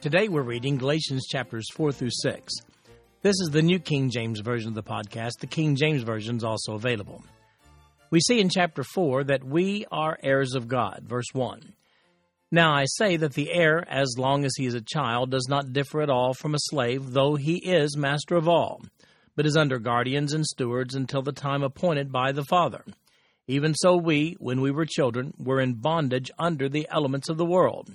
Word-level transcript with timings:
Today 0.00 0.28
we're 0.28 0.40
reading 0.40 0.78
Galatians 0.78 1.26
chapters 1.26 1.66
4 1.74 1.92
through 1.92 2.12
6. 2.22 2.54
This 3.20 3.36
is 3.38 3.50
the 3.52 3.60
New 3.60 3.78
King 3.78 4.08
James 4.08 4.40
Version 4.40 4.68
of 4.68 4.74
the 4.74 4.82
podcast. 4.82 5.40
The 5.40 5.46
King 5.46 5.76
James 5.76 6.04
Version 6.04 6.38
is 6.38 6.42
also 6.42 6.72
available. 6.72 7.22
We 8.10 8.20
see 8.20 8.40
in 8.40 8.48
chapter 8.48 8.82
4 8.82 9.24
that 9.24 9.44
we 9.44 9.84
are 9.92 10.18
heirs 10.22 10.54
of 10.54 10.68
God. 10.68 11.02
Verse 11.06 11.26
1. 11.34 11.74
Now 12.50 12.72
I 12.72 12.86
say 12.86 13.18
that 13.18 13.34
the 13.34 13.52
heir, 13.52 13.84
as 13.90 14.14
long 14.16 14.46
as 14.46 14.52
he 14.56 14.64
is 14.64 14.72
a 14.72 14.80
child, 14.80 15.32
does 15.32 15.48
not 15.50 15.74
differ 15.74 16.00
at 16.00 16.08
all 16.08 16.32
from 16.32 16.54
a 16.54 16.60
slave, 16.70 17.10
though 17.10 17.34
he 17.34 17.58
is 17.58 17.94
master 17.94 18.36
of 18.36 18.48
all, 18.48 18.80
but 19.36 19.44
is 19.44 19.54
under 19.54 19.78
guardians 19.78 20.32
and 20.32 20.46
stewards 20.46 20.94
until 20.94 21.20
the 21.20 21.30
time 21.30 21.62
appointed 21.62 22.10
by 22.10 22.32
the 22.32 22.44
Father. 22.44 22.86
Even 23.46 23.74
so, 23.74 23.98
we, 23.98 24.34
when 24.40 24.62
we 24.62 24.70
were 24.70 24.86
children, 24.86 25.34
were 25.38 25.60
in 25.60 25.74
bondage 25.74 26.30
under 26.38 26.70
the 26.70 26.88
elements 26.90 27.28
of 27.28 27.36
the 27.36 27.44
world. 27.44 27.94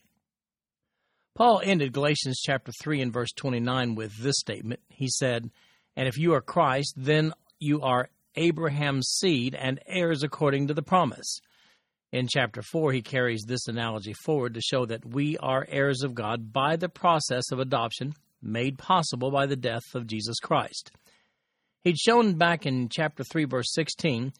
Paul 1.35 1.61
ended 1.63 1.93
Galatians 1.93 2.41
chapter 2.43 2.71
3 2.81 3.01
and 3.01 3.13
verse 3.13 3.31
29 3.35 3.95
with 3.95 4.17
this 4.17 4.37
statement. 4.37 4.81
He 4.89 5.07
said, 5.07 5.49
And 5.95 6.07
if 6.07 6.17
you 6.17 6.33
are 6.33 6.41
Christ, 6.41 6.93
then 6.97 7.33
you 7.59 7.81
are 7.81 8.09
Abraham's 8.35 9.07
seed 9.07 9.55
and 9.55 9.79
heirs 9.87 10.23
according 10.23 10.67
to 10.67 10.73
the 10.73 10.81
promise. 10.81 11.39
In 12.11 12.27
chapter 12.27 12.61
4, 12.61 12.91
he 12.91 13.01
carries 13.01 13.43
this 13.47 13.67
analogy 13.67 14.13
forward 14.13 14.53
to 14.55 14.61
show 14.61 14.85
that 14.85 15.05
we 15.05 15.37
are 15.37 15.65
heirs 15.69 16.03
of 16.03 16.13
God 16.13 16.51
by 16.51 16.75
the 16.75 16.89
process 16.89 17.51
of 17.51 17.59
adoption 17.59 18.13
made 18.41 18.77
possible 18.77 19.31
by 19.31 19.45
the 19.45 19.55
death 19.55 19.83
of 19.93 20.07
Jesus 20.07 20.37
Christ. 20.39 20.91
He'd 21.83 21.97
shown 21.97 22.35
back 22.35 22.65
in 22.65 22.89
chapter 22.89 23.23
3, 23.23 23.45
verse 23.45 23.71
16, 23.73 24.33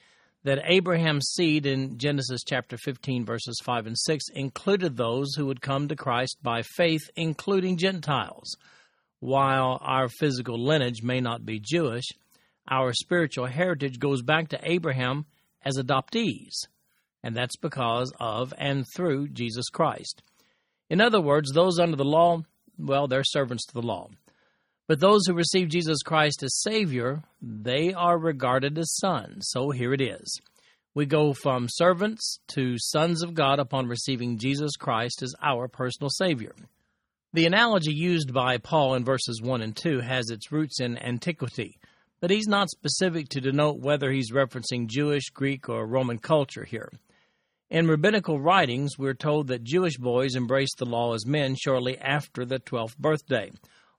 that 0.43 0.63
Abraham's 0.65 1.31
seed 1.33 1.65
in 1.65 1.97
Genesis 1.97 2.41
chapter 2.45 2.77
15, 2.77 3.25
verses 3.25 3.59
5 3.63 3.87
and 3.87 3.97
6, 3.97 4.25
included 4.33 4.97
those 4.97 5.35
who 5.35 5.45
would 5.45 5.61
come 5.61 5.87
to 5.87 5.95
Christ 5.95 6.37
by 6.41 6.63
faith, 6.63 7.09
including 7.15 7.77
Gentiles. 7.77 8.55
While 9.19 9.79
our 9.81 10.09
physical 10.09 10.57
lineage 10.57 11.03
may 11.03 11.21
not 11.21 11.45
be 11.45 11.59
Jewish, 11.59 12.05
our 12.67 12.91
spiritual 12.93 13.45
heritage 13.45 13.99
goes 13.99 14.23
back 14.23 14.49
to 14.49 14.59
Abraham 14.63 15.25
as 15.63 15.77
adoptees, 15.77 16.53
and 17.21 17.35
that's 17.35 17.57
because 17.57 18.11
of 18.19 18.53
and 18.57 18.85
through 18.95 19.29
Jesus 19.29 19.69
Christ. 19.69 20.23
In 20.89 21.01
other 21.01 21.21
words, 21.21 21.51
those 21.51 21.79
under 21.79 21.95
the 21.95 22.03
law, 22.03 22.41
well, 22.79 23.07
they're 23.07 23.23
servants 23.23 23.65
to 23.67 23.73
the 23.73 23.81
law. 23.81 24.09
But 24.91 24.99
those 24.99 25.25
who 25.25 25.33
receive 25.33 25.69
Jesus 25.69 26.03
Christ 26.03 26.43
as 26.43 26.59
Savior, 26.59 27.23
they 27.41 27.93
are 27.93 28.17
regarded 28.17 28.77
as 28.77 28.93
sons. 28.97 29.47
So 29.49 29.69
here 29.69 29.93
it 29.93 30.01
is. 30.01 30.41
We 30.93 31.05
go 31.05 31.31
from 31.31 31.67
servants 31.69 32.39
to 32.49 32.75
sons 32.77 33.23
of 33.23 33.33
God 33.33 33.59
upon 33.59 33.87
receiving 33.87 34.37
Jesus 34.37 34.75
Christ 34.75 35.23
as 35.23 35.33
our 35.41 35.69
personal 35.69 36.09
Savior. 36.09 36.53
The 37.31 37.45
analogy 37.45 37.93
used 37.93 38.33
by 38.33 38.57
Paul 38.57 38.95
in 38.95 39.05
verses 39.05 39.41
1 39.41 39.61
and 39.61 39.73
2 39.73 40.01
has 40.01 40.29
its 40.29 40.51
roots 40.51 40.81
in 40.81 40.97
antiquity, 40.97 41.77
but 42.19 42.29
he's 42.29 42.49
not 42.49 42.69
specific 42.69 43.29
to 43.29 43.39
denote 43.39 43.79
whether 43.79 44.11
he's 44.11 44.33
referencing 44.33 44.89
Jewish, 44.89 45.29
Greek, 45.29 45.69
or 45.69 45.87
Roman 45.87 46.17
culture 46.17 46.65
here. 46.65 46.91
In 47.69 47.87
rabbinical 47.87 48.41
writings, 48.41 48.97
we're 48.99 49.13
told 49.13 49.47
that 49.47 49.63
Jewish 49.63 49.95
boys 49.95 50.35
embraced 50.35 50.79
the 50.79 50.85
law 50.85 51.13
as 51.13 51.25
men 51.25 51.55
shortly 51.55 51.97
after 51.97 52.43
the 52.43 52.59
12th 52.59 52.97
birthday 52.97 53.51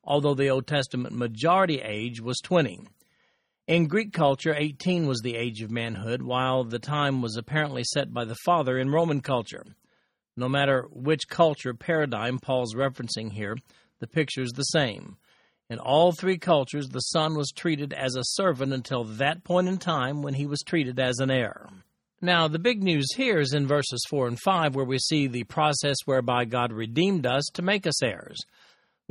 although 0.04 0.34
the 0.34 0.48
Old 0.48 0.66
Testament 0.66 1.14
majority 1.14 1.80
age 1.80 2.20
was 2.20 2.40
20. 2.40 2.80
In 3.68 3.86
Greek 3.86 4.12
culture, 4.12 4.54
18 4.54 5.06
was 5.06 5.20
the 5.20 5.36
age 5.36 5.62
of 5.62 5.70
manhood, 5.70 6.22
while 6.22 6.64
the 6.64 6.80
time 6.80 7.22
was 7.22 7.36
apparently 7.36 7.84
set 7.84 8.12
by 8.12 8.24
the 8.24 8.36
father 8.44 8.76
in 8.78 8.90
Roman 8.90 9.20
culture. 9.20 9.64
No 10.36 10.48
matter 10.48 10.88
which 10.90 11.28
culture 11.28 11.72
paradigm 11.72 12.38
Paul's 12.38 12.74
referencing 12.74 13.32
here, 13.32 13.56
the 14.00 14.08
picture 14.08 14.42
is 14.42 14.50
the 14.50 14.62
same. 14.64 15.16
In 15.70 15.78
all 15.78 16.12
three 16.12 16.38
cultures, 16.38 16.88
the 16.88 17.00
son 17.00 17.36
was 17.36 17.52
treated 17.54 17.92
as 17.92 18.16
a 18.16 18.24
servant 18.24 18.72
until 18.72 19.04
that 19.04 19.44
point 19.44 19.68
in 19.68 19.78
time 19.78 20.22
when 20.22 20.34
he 20.34 20.46
was 20.46 20.60
treated 20.66 20.98
as 20.98 21.18
an 21.18 21.30
heir. 21.30 21.68
Now, 22.20 22.48
the 22.48 22.58
big 22.58 22.82
news 22.82 23.06
here 23.16 23.38
is 23.38 23.54
in 23.54 23.66
verses 23.66 24.04
4 24.10 24.28
and 24.28 24.38
5, 24.40 24.74
where 24.74 24.84
we 24.84 24.98
see 24.98 25.28
the 25.28 25.44
process 25.44 25.96
whereby 26.04 26.44
God 26.44 26.72
redeemed 26.72 27.26
us 27.26 27.44
to 27.54 27.62
make 27.62 27.86
us 27.86 28.02
heirs 28.02 28.38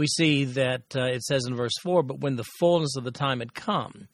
we 0.01 0.07
see 0.07 0.45
that 0.45 0.95
uh, 0.95 1.03
it 1.03 1.22
says 1.22 1.45
in 1.47 1.56
verse 1.56 1.78
4 1.84 2.01
But 2.01 2.22
when 2.22 2.35
the 2.35 2.50
fullness 2.59 2.95
of 2.97 3.03
the 3.03 3.12
time 3.12 3.38
had 3.38 3.53
come, 3.53 4.07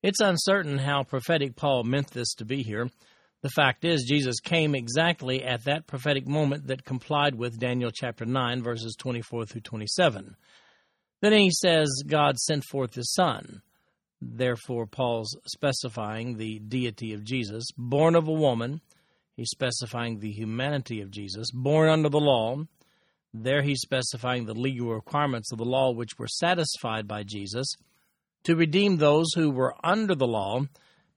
it's 0.00 0.20
uncertain 0.20 0.78
how 0.78 1.02
prophetic 1.02 1.56
Paul 1.56 1.82
meant 1.82 2.12
this 2.12 2.34
to 2.34 2.44
be 2.44 2.62
here. 2.62 2.88
The 3.42 3.50
fact 3.50 3.84
is, 3.84 4.06
Jesus 4.08 4.38
came 4.38 4.76
exactly 4.76 5.42
at 5.42 5.64
that 5.64 5.88
prophetic 5.88 6.28
moment 6.28 6.68
that 6.68 6.84
complied 6.84 7.34
with 7.34 7.58
Daniel 7.58 7.90
chapter 7.92 8.24
9, 8.24 8.62
verses 8.62 8.94
24 8.96 9.46
through 9.46 9.62
27. 9.62 10.36
Then 11.20 11.32
he 11.32 11.50
says, 11.50 11.88
God 12.06 12.38
sent 12.38 12.62
forth 12.70 12.94
his 12.94 13.12
Son. 13.12 13.60
Therefore, 14.22 14.86
Paul's 14.86 15.36
specifying 15.48 16.36
the 16.36 16.60
deity 16.60 17.12
of 17.12 17.24
Jesus, 17.24 17.64
born 17.76 18.14
of 18.14 18.28
a 18.28 18.32
woman. 18.32 18.80
He's 19.36 19.50
specifying 19.50 20.20
the 20.20 20.30
humanity 20.30 21.00
of 21.00 21.10
Jesus, 21.10 21.50
born 21.50 21.88
under 21.88 22.08
the 22.08 22.20
law, 22.20 22.58
there 23.34 23.62
he's 23.62 23.80
specifying 23.80 24.46
the 24.46 24.54
legal 24.54 24.94
requirements 24.94 25.50
of 25.50 25.58
the 25.58 25.64
law 25.64 25.92
which 25.92 26.18
were 26.18 26.28
satisfied 26.28 27.08
by 27.08 27.24
Jesus 27.24 27.66
to 28.44 28.54
redeem 28.54 28.96
those 28.96 29.26
who 29.34 29.50
were 29.50 29.74
under 29.82 30.14
the 30.14 30.26
law. 30.26 30.60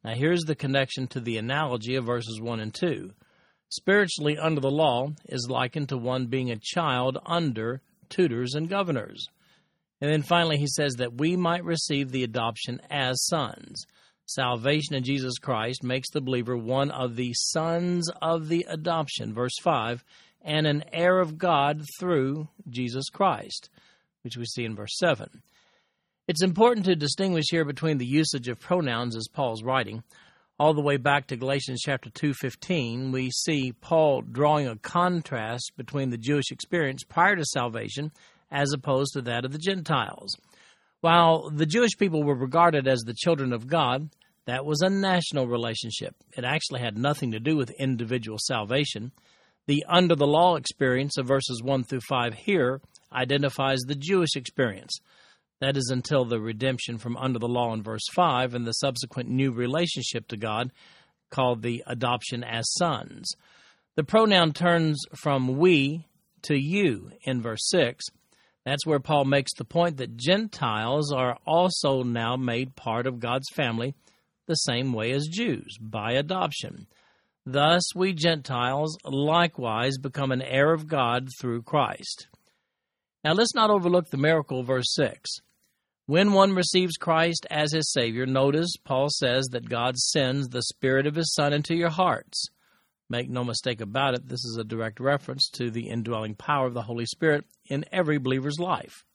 Now, 0.03 0.15
here's 0.15 0.41
the 0.41 0.55
connection 0.55 1.07
to 1.09 1.19
the 1.19 1.37
analogy 1.37 1.95
of 1.95 2.05
verses 2.05 2.41
1 2.41 2.59
and 2.59 2.73
2. 2.73 3.11
Spiritually 3.69 4.37
under 4.37 4.61
the 4.61 4.71
law 4.71 5.09
is 5.25 5.47
likened 5.49 5.89
to 5.89 5.97
one 5.97 6.25
being 6.25 6.49
a 6.49 6.57
child 6.59 7.19
under 7.25 7.81
tutors 8.09 8.55
and 8.55 8.67
governors. 8.67 9.27
And 10.01 10.11
then 10.11 10.23
finally, 10.23 10.57
he 10.57 10.67
says 10.67 10.95
that 10.95 11.17
we 11.17 11.35
might 11.35 11.65
receive 11.65 12.11
the 12.11 12.23
adoption 12.23 12.81
as 12.89 13.25
sons. 13.25 13.85
Salvation 14.25 14.95
in 14.95 15.03
Jesus 15.03 15.37
Christ 15.37 15.83
makes 15.83 16.09
the 16.09 16.21
believer 16.21 16.57
one 16.57 16.91
of 16.91 17.15
the 17.15 17.33
sons 17.33 18.09
of 18.21 18.47
the 18.47 18.65
adoption. 18.69 19.33
Verse 19.33 19.57
5 19.61 20.03
and 20.41 20.65
an 20.67 20.83
heir 20.91 21.19
of 21.19 21.37
God 21.37 21.83
through 21.99 22.47
Jesus 22.69 23.09
Christ, 23.09 23.69
which 24.23 24.37
we 24.37 24.45
see 24.45 24.65
in 24.65 24.75
verse 24.75 24.97
7. 24.97 25.41
It's 26.27 26.43
important 26.43 26.85
to 26.85 26.95
distinguish 26.95 27.45
here 27.49 27.65
between 27.65 27.97
the 27.97 28.05
usage 28.05 28.47
of 28.47 28.59
pronouns 28.59 29.15
as 29.15 29.29
Paul's 29.31 29.63
writing. 29.63 30.03
All 30.59 30.73
the 30.73 30.81
way 30.81 30.97
back 30.97 31.27
to 31.27 31.37
Galatians 31.37 31.81
chapter 31.85 32.09
2:15, 32.09 33.11
we 33.11 33.29
see 33.31 33.71
Paul 33.71 34.23
drawing 34.23 34.67
a 34.67 34.75
contrast 34.75 35.73
between 35.77 36.09
the 36.09 36.17
Jewish 36.17 36.51
experience 36.51 37.03
prior 37.03 37.35
to 37.35 37.45
salvation 37.45 38.11
as 38.49 38.73
opposed 38.73 39.13
to 39.13 39.21
that 39.21 39.45
of 39.45 39.51
the 39.51 39.59
Gentiles. 39.59 40.35
While 41.01 41.51
the 41.51 41.65
Jewish 41.65 41.95
people 41.97 42.23
were 42.23 42.35
regarded 42.35 42.87
as 42.87 43.01
the 43.01 43.13
children 43.13 43.53
of 43.53 43.67
God, 43.67 44.09
that 44.45 44.65
was 44.65 44.81
a 44.81 44.89
national 44.89 45.47
relationship. 45.47 46.15
It 46.35 46.43
actually 46.43 46.79
had 46.79 46.97
nothing 46.97 47.31
to 47.31 47.39
do 47.39 47.55
with 47.55 47.69
individual 47.71 48.39
salvation. 48.39 49.11
The 49.67 49.85
under 49.87 50.15
the 50.15 50.27
law 50.27 50.55
experience 50.55 51.17
of 51.17 51.27
verses 51.27 51.61
1 51.61 51.83
through 51.83 52.01
5 52.07 52.33
here 52.33 52.81
identifies 53.11 53.79
the 53.81 53.95
Jewish 53.95 54.35
experience. 54.35 54.97
That 55.59 55.75
is 55.75 55.89
until 55.91 56.23
the 56.23 56.39
redemption 56.39 56.97
from 56.97 57.17
under 57.17 57.39
the 57.39 57.47
law 57.47 57.73
in 57.73 57.83
verse 57.83 58.05
5 58.13 58.53
and 58.53 58.65
the 58.65 58.73
subsequent 58.73 59.29
new 59.29 59.51
relationship 59.51 60.27
to 60.29 60.37
God 60.37 60.71
called 61.29 61.61
the 61.61 61.83
adoption 61.85 62.43
as 62.43 62.71
sons. 62.73 63.29
The 63.95 64.03
pronoun 64.03 64.53
turns 64.53 65.01
from 65.15 65.57
we 65.57 66.05
to 66.43 66.55
you 66.55 67.11
in 67.23 67.41
verse 67.41 67.67
6. 67.69 68.05
That's 68.63 68.85
where 68.85 68.99
Paul 68.99 69.25
makes 69.25 69.53
the 69.57 69.65
point 69.65 69.97
that 69.97 70.17
Gentiles 70.17 71.11
are 71.11 71.37
also 71.45 72.03
now 72.03 72.35
made 72.35 72.75
part 72.75 73.07
of 73.07 73.19
God's 73.19 73.49
family 73.53 73.95
the 74.45 74.55
same 74.55 74.93
way 74.93 75.11
as 75.11 75.27
Jews, 75.27 75.77
by 75.79 76.13
adoption. 76.13 76.87
Thus, 77.49 77.95
we 77.95 78.11
Gentiles 78.11 78.97
likewise 79.05 79.97
become 79.97 80.33
an 80.33 80.41
heir 80.41 80.73
of 80.73 80.85
God 80.85 81.29
through 81.39 81.61
Christ. 81.61 82.27
Now, 83.23 83.31
let's 83.31 83.55
not 83.55 83.69
overlook 83.69 84.09
the 84.09 84.17
miracle, 84.17 84.63
verse 84.63 84.93
6. 84.95 85.29
When 86.07 86.33
one 86.33 86.51
receives 86.51 86.97
Christ 86.97 87.47
as 87.49 87.71
his 87.71 87.89
Savior, 87.93 88.25
notice 88.25 88.75
Paul 88.83 89.07
says 89.09 89.47
that 89.53 89.69
God 89.69 89.95
sends 89.95 90.49
the 90.49 90.61
Spirit 90.61 91.07
of 91.07 91.15
His 91.15 91.33
Son 91.33 91.53
into 91.53 91.73
your 91.73 91.89
hearts. 91.89 92.49
Make 93.09 93.29
no 93.29 93.45
mistake 93.45 93.79
about 93.79 94.13
it, 94.13 94.27
this 94.27 94.43
is 94.43 94.57
a 94.59 94.65
direct 94.65 94.99
reference 94.99 95.47
to 95.51 95.71
the 95.71 95.87
indwelling 95.87 96.35
power 96.35 96.67
of 96.67 96.73
the 96.73 96.81
Holy 96.81 97.05
Spirit 97.05 97.45
in 97.63 97.85
every 97.93 98.17
believer's 98.17 98.59
life. 98.59 99.05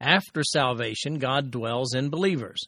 After 0.00 0.44
salvation, 0.44 1.18
God 1.18 1.50
dwells 1.50 1.96
in 1.96 2.10
believers. 2.10 2.64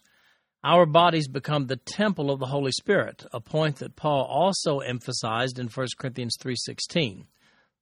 Our 0.65 0.87
bodies 0.87 1.29
become 1.29 1.67
the 1.67 1.77
temple 1.77 2.31
of 2.31 2.41
the 2.41 2.47
Holy 2.47 2.73
Spirit, 2.73 3.27
a 3.35 3.41
point 3.41 3.77
that 3.77 3.97
Paul 3.97 4.25
also 4.25 4.79
emphasized 4.79 5.59
in 5.59 5.69
1 5.69 5.89
Corinthians 5.99 6.39
3:16. 6.41 7.27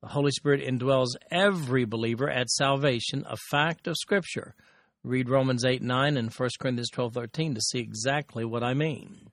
The 0.00 0.08
Holy 0.08 0.32
Spirit 0.32 0.66
indwells 0.66 1.14
every 1.30 1.84
believer 1.84 2.28
at 2.28 2.50
salvation, 2.50 3.24
a 3.28 3.36
fact 3.52 3.86
of 3.86 3.96
scripture. 3.96 4.56
Read 5.04 5.28
Romans 5.28 5.64
8 5.64 5.80
9 5.80 6.16
and 6.16 6.32
1 6.32 6.48
Corinthians 6.58 6.90
twelve 6.90 7.14
thirteen 7.14 7.54
to 7.54 7.60
see 7.60 7.78
exactly 7.78 8.44
what 8.44 8.64
I 8.64 8.74
mean. 8.74 9.30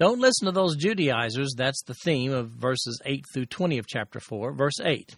Don't 0.00 0.20
listen 0.20 0.46
to 0.46 0.52
those 0.52 0.74
Judaizers. 0.74 1.54
That's 1.56 1.84
the 1.84 1.94
theme 1.94 2.32
of 2.32 2.48
verses 2.48 3.00
8 3.04 3.26
through 3.32 3.46
20 3.46 3.78
of 3.78 3.86
chapter 3.86 4.18
4. 4.18 4.52
Verse 4.52 4.80
8. 4.80 5.14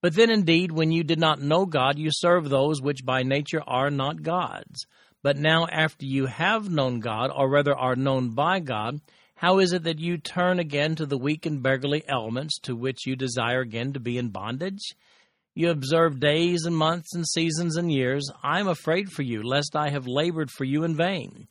But 0.00 0.16
then 0.16 0.30
indeed, 0.30 0.72
when 0.72 0.90
you 0.90 1.04
did 1.04 1.20
not 1.20 1.40
know 1.40 1.64
God, 1.64 1.96
you 1.96 2.10
served 2.10 2.50
those 2.50 2.82
which 2.82 3.04
by 3.04 3.22
nature 3.22 3.62
are 3.68 3.88
not 3.88 4.22
gods. 4.22 4.84
But 5.22 5.36
now, 5.36 5.66
after 5.66 6.04
you 6.04 6.26
have 6.26 6.68
known 6.68 7.00
God, 7.00 7.30
or 7.34 7.48
rather 7.48 7.76
are 7.76 7.94
known 7.94 8.30
by 8.30 8.58
God, 8.60 9.00
how 9.36 9.58
is 9.58 9.72
it 9.72 9.84
that 9.84 9.98
you 9.98 10.18
turn 10.18 10.58
again 10.58 10.94
to 10.96 11.06
the 11.06 11.18
weak 11.18 11.46
and 11.46 11.62
beggarly 11.62 12.02
elements 12.08 12.58
to 12.60 12.76
which 12.76 13.06
you 13.06 13.16
desire 13.16 13.60
again 13.60 13.92
to 13.92 14.00
be 14.00 14.18
in 14.18 14.30
bondage? 14.30 14.94
You 15.54 15.70
observe 15.70 16.18
days 16.18 16.64
and 16.64 16.76
months 16.76 17.14
and 17.14 17.26
seasons 17.26 17.76
and 17.76 17.92
years. 17.92 18.28
I 18.42 18.58
am 18.58 18.68
afraid 18.68 19.10
for 19.10 19.22
you, 19.22 19.42
lest 19.42 19.76
I 19.76 19.90
have 19.90 20.06
labored 20.06 20.50
for 20.50 20.64
you 20.64 20.82
in 20.84 20.96
vain. 20.96 21.46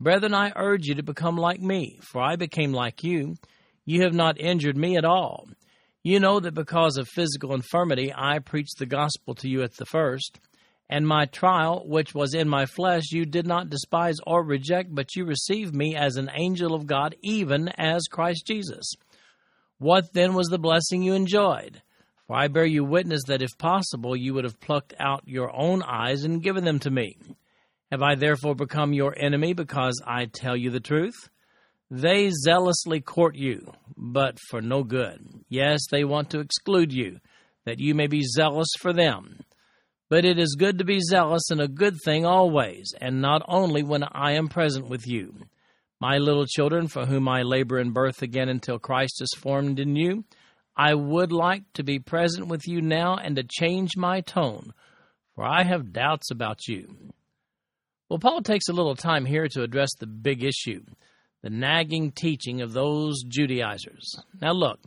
Brethren, 0.00 0.34
I 0.34 0.52
urge 0.54 0.86
you 0.86 0.94
to 0.94 1.02
become 1.02 1.36
like 1.36 1.60
me, 1.60 1.98
for 2.02 2.20
I 2.20 2.36
became 2.36 2.72
like 2.72 3.02
you. 3.02 3.36
You 3.84 4.02
have 4.02 4.14
not 4.14 4.38
injured 4.38 4.76
me 4.76 4.96
at 4.96 5.04
all. 5.04 5.48
You 6.04 6.20
know 6.20 6.40
that 6.40 6.54
because 6.54 6.96
of 6.96 7.08
physical 7.08 7.54
infirmity 7.54 8.12
I 8.14 8.38
preached 8.38 8.78
the 8.78 8.86
gospel 8.86 9.34
to 9.36 9.48
you 9.48 9.62
at 9.62 9.76
the 9.76 9.86
first. 9.86 10.38
And 10.90 11.06
my 11.06 11.26
trial, 11.26 11.82
which 11.86 12.14
was 12.14 12.32
in 12.32 12.48
my 12.48 12.64
flesh, 12.64 13.12
you 13.12 13.26
did 13.26 13.46
not 13.46 13.68
despise 13.68 14.16
or 14.26 14.42
reject, 14.42 14.94
but 14.94 15.14
you 15.14 15.24
received 15.24 15.74
me 15.74 15.94
as 15.94 16.16
an 16.16 16.30
angel 16.34 16.74
of 16.74 16.86
God, 16.86 17.14
even 17.22 17.68
as 17.76 18.06
Christ 18.10 18.46
Jesus. 18.46 18.94
What 19.78 20.12
then 20.14 20.34
was 20.34 20.48
the 20.48 20.58
blessing 20.58 21.02
you 21.02 21.12
enjoyed? 21.12 21.82
For 22.26 22.36
I 22.36 22.48
bear 22.48 22.64
you 22.64 22.84
witness 22.84 23.22
that 23.26 23.42
if 23.42 23.56
possible 23.58 24.16
you 24.16 24.34
would 24.34 24.44
have 24.44 24.60
plucked 24.60 24.94
out 24.98 25.22
your 25.26 25.54
own 25.54 25.82
eyes 25.82 26.24
and 26.24 26.42
given 26.42 26.64
them 26.64 26.78
to 26.80 26.90
me. 26.90 27.16
Have 27.90 28.02
I 28.02 28.16
therefore 28.16 28.54
become 28.54 28.92
your 28.92 29.14
enemy 29.18 29.54
because 29.54 30.02
I 30.06 30.26
tell 30.26 30.56
you 30.56 30.70
the 30.70 30.80
truth? 30.80 31.30
They 31.90 32.30
zealously 32.30 33.00
court 33.00 33.34
you, 33.34 33.72
but 33.96 34.38
for 34.50 34.60
no 34.60 34.84
good. 34.84 35.26
Yes, 35.48 35.80
they 35.90 36.04
want 36.04 36.30
to 36.30 36.40
exclude 36.40 36.92
you, 36.92 37.18
that 37.64 37.80
you 37.80 37.94
may 37.94 38.06
be 38.06 38.22
zealous 38.22 38.68
for 38.78 38.92
them. 38.92 39.40
But 40.10 40.24
it 40.24 40.38
is 40.38 40.56
good 40.58 40.78
to 40.78 40.84
be 40.84 41.00
zealous 41.00 41.50
and 41.50 41.60
a 41.60 41.68
good 41.68 41.96
thing 42.04 42.24
always, 42.24 42.94
and 43.00 43.20
not 43.20 43.42
only 43.46 43.82
when 43.82 44.04
I 44.04 44.32
am 44.32 44.48
present 44.48 44.88
with 44.88 45.06
you. 45.06 45.34
My 46.00 46.18
little 46.18 46.46
children, 46.46 46.88
for 46.88 47.06
whom 47.06 47.28
I 47.28 47.42
labor 47.42 47.78
in 47.78 47.90
birth 47.90 48.22
again 48.22 48.48
until 48.48 48.78
Christ 48.78 49.20
is 49.20 49.34
formed 49.36 49.78
in 49.78 49.96
you, 49.96 50.24
I 50.76 50.94
would 50.94 51.32
like 51.32 51.64
to 51.74 51.82
be 51.82 51.98
present 51.98 52.46
with 52.46 52.66
you 52.68 52.80
now 52.80 53.16
and 53.16 53.36
to 53.36 53.42
change 53.42 53.96
my 53.96 54.20
tone, 54.20 54.72
for 55.34 55.44
I 55.44 55.64
have 55.64 55.92
doubts 55.92 56.30
about 56.30 56.68
you. 56.68 56.94
Well, 58.08 58.20
Paul 58.20 58.42
takes 58.42 58.68
a 58.68 58.72
little 58.72 58.94
time 58.94 59.26
here 59.26 59.48
to 59.48 59.62
address 59.62 59.90
the 59.98 60.06
big 60.06 60.42
issue 60.44 60.84
the 61.42 61.50
nagging 61.50 62.10
teaching 62.10 62.62
of 62.62 62.72
those 62.72 63.22
Judaizers. 63.22 64.20
Now, 64.40 64.52
look, 64.52 64.80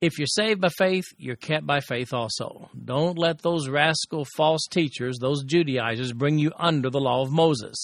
if 0.00 0.18
you're 0.18 0.26
saved 0.26 0.60
by 0.60 0.70
faith, 0.70 1.04
you're 1.18 1.36
kept 1.36 1.66
by 1.66 1.80
faith 1.80 2.12
also. 2.12 2.70
Don't 2.84 3.18
let 3.18 3.42
those 3.42 3.68
rascal 3.68 4.24
false 4.36 4.66
teachers, 4.70 5.18
those 5.18 5.44
Judaizers, 5.44 6.12
bring 6.12 6.38
you 6.38 6.52
under 6.56 6.88
the 6.88 7.00
law 7.00 7.22
of 7.22 7.30
Moses. 7.30 7.76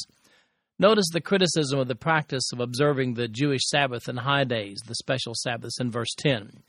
Notice 0.78 1.06
the 1.12 1.20
criticism 1.20 1.78
of 1.78 1.88
the 1.88 1.94
practice 1.94 2.52
of 2.52 2.60
observing 2.60 3.14
the 3.14 3.28
Jewish 3.28 3.62
Sabbath 3.66 4.08
and 4.08 4.18
high 4.18 4.44
days, 4.44 4.78
the 4.86 4.94
special 4.94 5.34
Sabbaths 5.34 5.80
in 5.80 5.90
verse 5.90 6.14
10. 6.18 6.62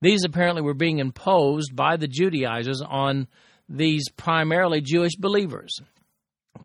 These 0.00 0.24
apparently 0.24 0.62
were 0.62 0.74
being 0.74 0.98
imposed 0.98 1.74
by 1.74 1.96
the 1.96 2.08
Judaizers 2.08 2.82
on 2.82 3.28
these 3.68 4.08
primarily 4.10 4.80
Jewish 4.80 5.16
believers. 5.16 5.80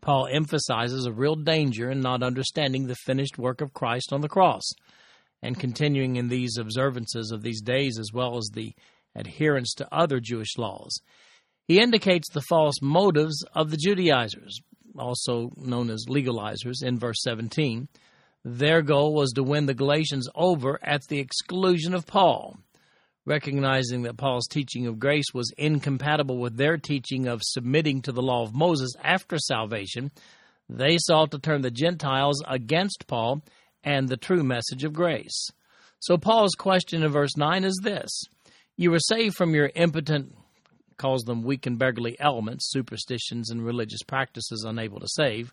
Paul 0.00 0.28
emphasizes 0.30 1.06
a 1.06 1.12
real 1.12 1.34
danger 1.34 1.90
in 1.90 2.00
not 2.00 2.22
understanding 2.22 2.86
the 2.86 2.94
finished 2.94 3.38
work 3.38 3.60
of 3.60 3.72
Christ 3.72 4.12
on 4.12 4.20
the 4.20 4.28
cross 4.28 4.70
and 5.42 5.58
continuing 5.58 6.16
in 6.16 6.28
these 6.28 6.56
observances 6.58 7.30
of 7.30 7.42
these 7.42 7.60
days 7.60 7.98
as 7.98 8.12
well 8.12 8.36
as 8.36 8.50
the 8.52 8.74
adherence 9.14 9.74
to 9.74 9.94
other 9.94 10.20
Jewish 10.20 10.56
laws. 10.58 11.00
He 11.66 11.80
indicates 11.80 12.28
the 12.30 12.42
false 12.48 12.80
motives 12.80 13.44
of 13.54 13.70
the 13.70 13.76
Judaizers, 13.76 14.60
also 14.98 15.50
known 15.56 15.90
as 15.90 16.06
legalizers, 16.08 16.82
in 16.82 16.98
verse 16.98 17.22
17. 17.22 17.88
Their 18.44 18.82
goal 18.82 19.14
was 19.14 19.32
to 19.32 19.42
win 19.42 19.66
the 19.66 19.74
Galatians 19.74 20.28
over 20.34 20.78
at 20.82 21.02
the 21.08 21.18
exclusion 21.18 21.94
of 21.94 22.06
Paul 22.06 22.56
recognizing 23.28 24.02
that 24.02 24.16
Paul's 24.16 24.48
teaching 24.48 24.86
of 24.86 24.98
grace 24.98 25.32
was 25.34 25.52
incompatible 25.58 26.38
with 26.38 26.56
their 26.56 26.78
teaching 26.78 27.28
of 27.28 27.42
submitting 27.44 28.00
to 28.02 28.12
the 28.12 28.22
law 28.22 28.42
of 28.42 28.54
Moses 28.54 28.92
after 29.04 29.38
salvation, 29.38 30.10
they 30.68 30.96
sought 30.98 31.30
to 31.32 31.38
turn 31.38 31.60
the 31.60 31.70
Gentiles 31.70 32.42
against 32.48 33.06
Paul 33.06 33.42
and 33.84 34.08
the 34.08 34.16
true 34.16 34.42
message 34.42 34.84
of 34.84 34.92
grace. 34.92 35.48
So 36.00 36.16
Paul's 36.16 36.54
question 36.54 37.02
in 37.02 37.10
verse 37.10 37.36
9 37.36 37.64
is 37.64 37.80
this 37.82 38.10
You 38.76 38.90
were 38.90 39.00
saved 39.00 39.36
from 39.36 39.54
your 39.54 39.70
impotent, 39.74 40.34
calls 40.96 41.22
them 41.22 41.42
weak 41.42 41.66
and 41.66 41.78
beggarly 41.78 42.16
elements, 42.20 42.70
superstitions, 42.70 43.50
and 43.50 43.64
religious 43.64 44.02
practices 44.02 44.64
unable 44.66 45.00
to 45.00 45.08
save. 45.08 45.52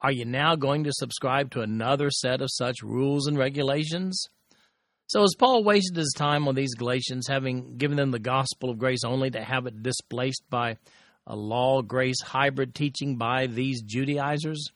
Are 0.00 0.12
you 0.12 0.24
now 0.24 0.54
going 0.54 0.84
to 0.84 0.92
subscribe 0.92 1.50
to 1.52 1.62
another 1.62 2.10
set 2.10 2.42
of 2.42 2.50
such 2.52 2.82
rules 2.82 3.26
and 3.26 3.38
regulations? 3.38 4.26
So, 5.06 5.22
as 5.22 5.34
Paul 5.38 5.64
wasted 5.64 5.96
his 5.96 6.14
time 6.16 6.48
on 6.48 6.54
these 6.54 6.74
Galatians, 6.74 7.26
having 7.28 7.76
given 7.76 7.96
them 7.96 8.10
the 8.10 8.18
gospel 8.18 8.70
of 8.70 8.78
grace 8.78 9.04
only 9.04 9.30
to 9.30 9.42
have 9.42 9.66
it 9.66 9.82
displaced 9.82 10.42
by 10.48 10.76
a 11.26 11.36
law 11.36 11.82
grace 11.82 12.20
hybrid 12.22 12.74
teaching 12.74 13.16
by 13.16 13.46
these 13.46 13.82
Judaizers? 13.82 14.70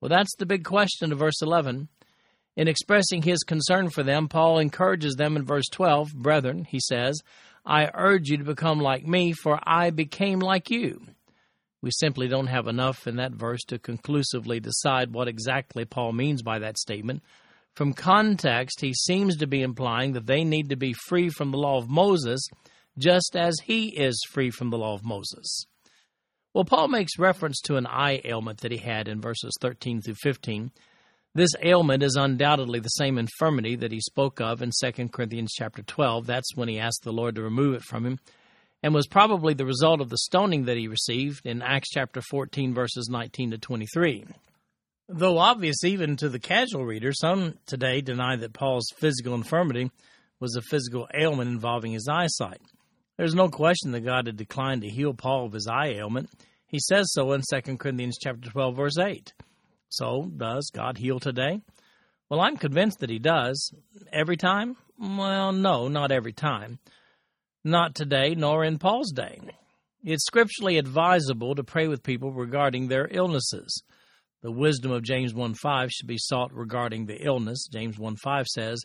Well, 0.00 0.08
that's 0.08 0.34
the 0.36 0.46
big 0.46 0.64
question 0.64 1.12
of 1.12 1.18
verse 1.18 1.40
11. 1.42 1.88
In 2.56 2.68
expressing 2.68 3.22
his 3.22 3.42
concern 3.42 3.90
for 3.90 4.02
them, 4.02 4.28
Paul 4.28 4.58
encourages 4.58 5.14
them 5.14 5.36
in 5.36 5.44
verse 5.44 5.68
12 5.70 6.14
Brethren, 6.14 6.64
he 6.64 6.80
says, 6.80 7.20
I 7.64 7.90
urge 7.94 8.28
you 8.28 8.38
to 8.38 8.44
become 8.44 8.80
like 8.80 9.06
me, 9.06 9.32
for 9.32 9.60
I 9.62 9.90
became 9.90 10.38
like 10.38 10.70
you. 10.70 11.02
We 11.82 11.90
simply 11.90 12.28
don't 12.28 12.46
have 12.46 12.66
enough 12.66 13.06
in 13.06 13.16
that 13.16 13.32
verse 13.32 13.62
to 13.64 13.78
conclusively 13.78 14.58
decide 14.60 15.12
what 15.12 15.28
exactly 15.28 15.84
Paul 15.84 16.12
means 16.12 16.42
by 16.42 16.58
that 16.60 16.78
statement, 16.78 17.22
from 17.76 17.92
context, 17.92 18.80
he 18.80 18.94
seems 18.94 19.36
to 19.36 19.46
be 19.46 19.60
implying 19.60 20.14
that 20.14 20.26
they 20.26 20.44
need 20.44 20.70
to 20.70 20.76
be 20.76 20.94
free 20.94 21.28
from 21.28 21.50
the 21.50 21.58
law 21.58 21.76
of 21.76 21.90
Moses, 21.90 22.40
just 22.96 23.36
as 23.36 23.60
he 23.64 23.88
is 23.88 24.18
free 24.30 24.50
from 24.50 24.70
the 24.70 24.78
law 24.78 24.94
of 24.94 25.04
Moses. 25.04 25.66
Well, 26.54 26.64
Paul 26.64 26.88
makes 26.88 27.18
reference 27.18 27.60
to 27.64 27.76
an 27.76 27.86
eye 27.86 28.22
ailment 28.24 28.62
that 28.62 28.72
he 28.72 28.78
had 28.78 29.08
in 29.08 29.20
verses 29.20 29.52
13 29.60 30.00
through 30.00 30.14
15. 30.22 30.72
This 31.36 31.54
ailment 31.62 32.02
is 32.02 32.16
undoubtedly 32.18 32.80
the 32.80 32.88
same 32.88 33.18
infirmity 33.18 33.76
that 33.76 33.92
he 33.92 34.00
spoke 34.00 34.40
of 34.40 34.62
in 34.62 34.70
2 34.70 35.08
Corinthians 35.10 35.52
chapter 35.54 35.82
12. 35.82 36.26
That's 36.26 36.56
when 36.56 36.66
he 36.66 36.78
asked 36.78 37.02
the 37.02 37.12
Lord 37.12 37.34
to 37.34 37.42
remove 37.42 37.74
it 37.74 37.82
from 37.82 38.06
him, 38.06 38.18
and 38.82 38.94
was 38.94 39.06
probably 39.06 39.52
the 39.52 39.66
result 39.66 40.00
of 40.00 40.08
the 40.08 40.16
stoning 40.16 40.64
that 40.64 40.78
he 40.78 40.88
received 40.88 41.44
in 41.44 41.60
Acts 41.60 41.90
chapter 41.90 42.22
14, 42.22 42.72
verses 42.72 43.10
19 43.10 43.50
to 43.50 43.58
23. 43.58 44.24
Though 45.10 45.36
obvious 45.36 45.84
even 45.84 46.16
to 46.16 46.30
the 46.30 46.38
casual 46.38 46.86
reader, 46.86 47.12
some 47.12 47.58
today 47.66 48.00
deny 48.00 48.36
that 48.36 48.54
Paul's 48.54 48.90
physical 48.96 49.34
infirmity 49.34 49.90
was 50.40 50.56
a 50.56 50.62
physical 50.62 51.06
ailment 51.12 51.50
involving 51.50 51.92
his 51.92 52.08
eyesight. 52.08 52.62
There's 53.18 53.34
no 53.34 53.50
question 53.50 53.92
that 53.92 54.06
God 54.06 54.26
had 54.26 54.38
declined 54.38 54.80
to 54.84 54.88
heal 54.88 55.12
Paul 55.12 55.44
of 55.44 55.52
his 55.52 55.68
eye 55.70 55.88
ailment. 55.88 56.30
He 56.66 56.78
says 56.78 57.12
so 57.12 57.32
in 57.32 57.42
2 57.42 57.76
Corinthians 57.76 58.16
chapter 58.18 58.48
12 58.48 58.74
verse 58.74 58.98
8. 58.98 59.34
So, 59.88 60.30
does 60.36 60.70
God 60.72 60.98
heal 60.98 61.20
today? 61.20 61.60
Well, 62.28 62.40
I'm 62.40 62.56
convinced 62.56 62.98
that 63.00 63.10
he 63.10 63.18
does. 63.18 63.72
Every 64.12 64.36
time? 64.36 64.76
Well, 64.98 65.52
no, 65.52 65.88
not 65.88 66.10
every 66.10 66.32
time. 66.32 66.78
Not 67.64 67.94
today 67.94 68.34
nor 68.34 68.64
in 68.64 68.78
Paul's 68.78 69.12
day. 69.12 69.40
It's 70.02 70.24
scripturally 70.24 70.78
advisable 70.78 71.54
to 71.54 71.64
pray 71.64 71.88
with 71.88 72.02
people 72.02 72.32
regarding 72.32 72.88
their 72.88 73.08
illnesses. 73.10 73.82
The 74.42 74.52
wisdom 74.52 74.92
of 74.92 75.02
James 75.02 75.34
1:5 75.34 75.90
should 75.90 76.06
be 76.06 76.18
sought 76.18 76.52
regarding 76.52 77.06
the 77.06 77.20
illness. 77.24 77.66
James 77.66 77.98
1:5 77.98 78.46
says, 78.46 78.84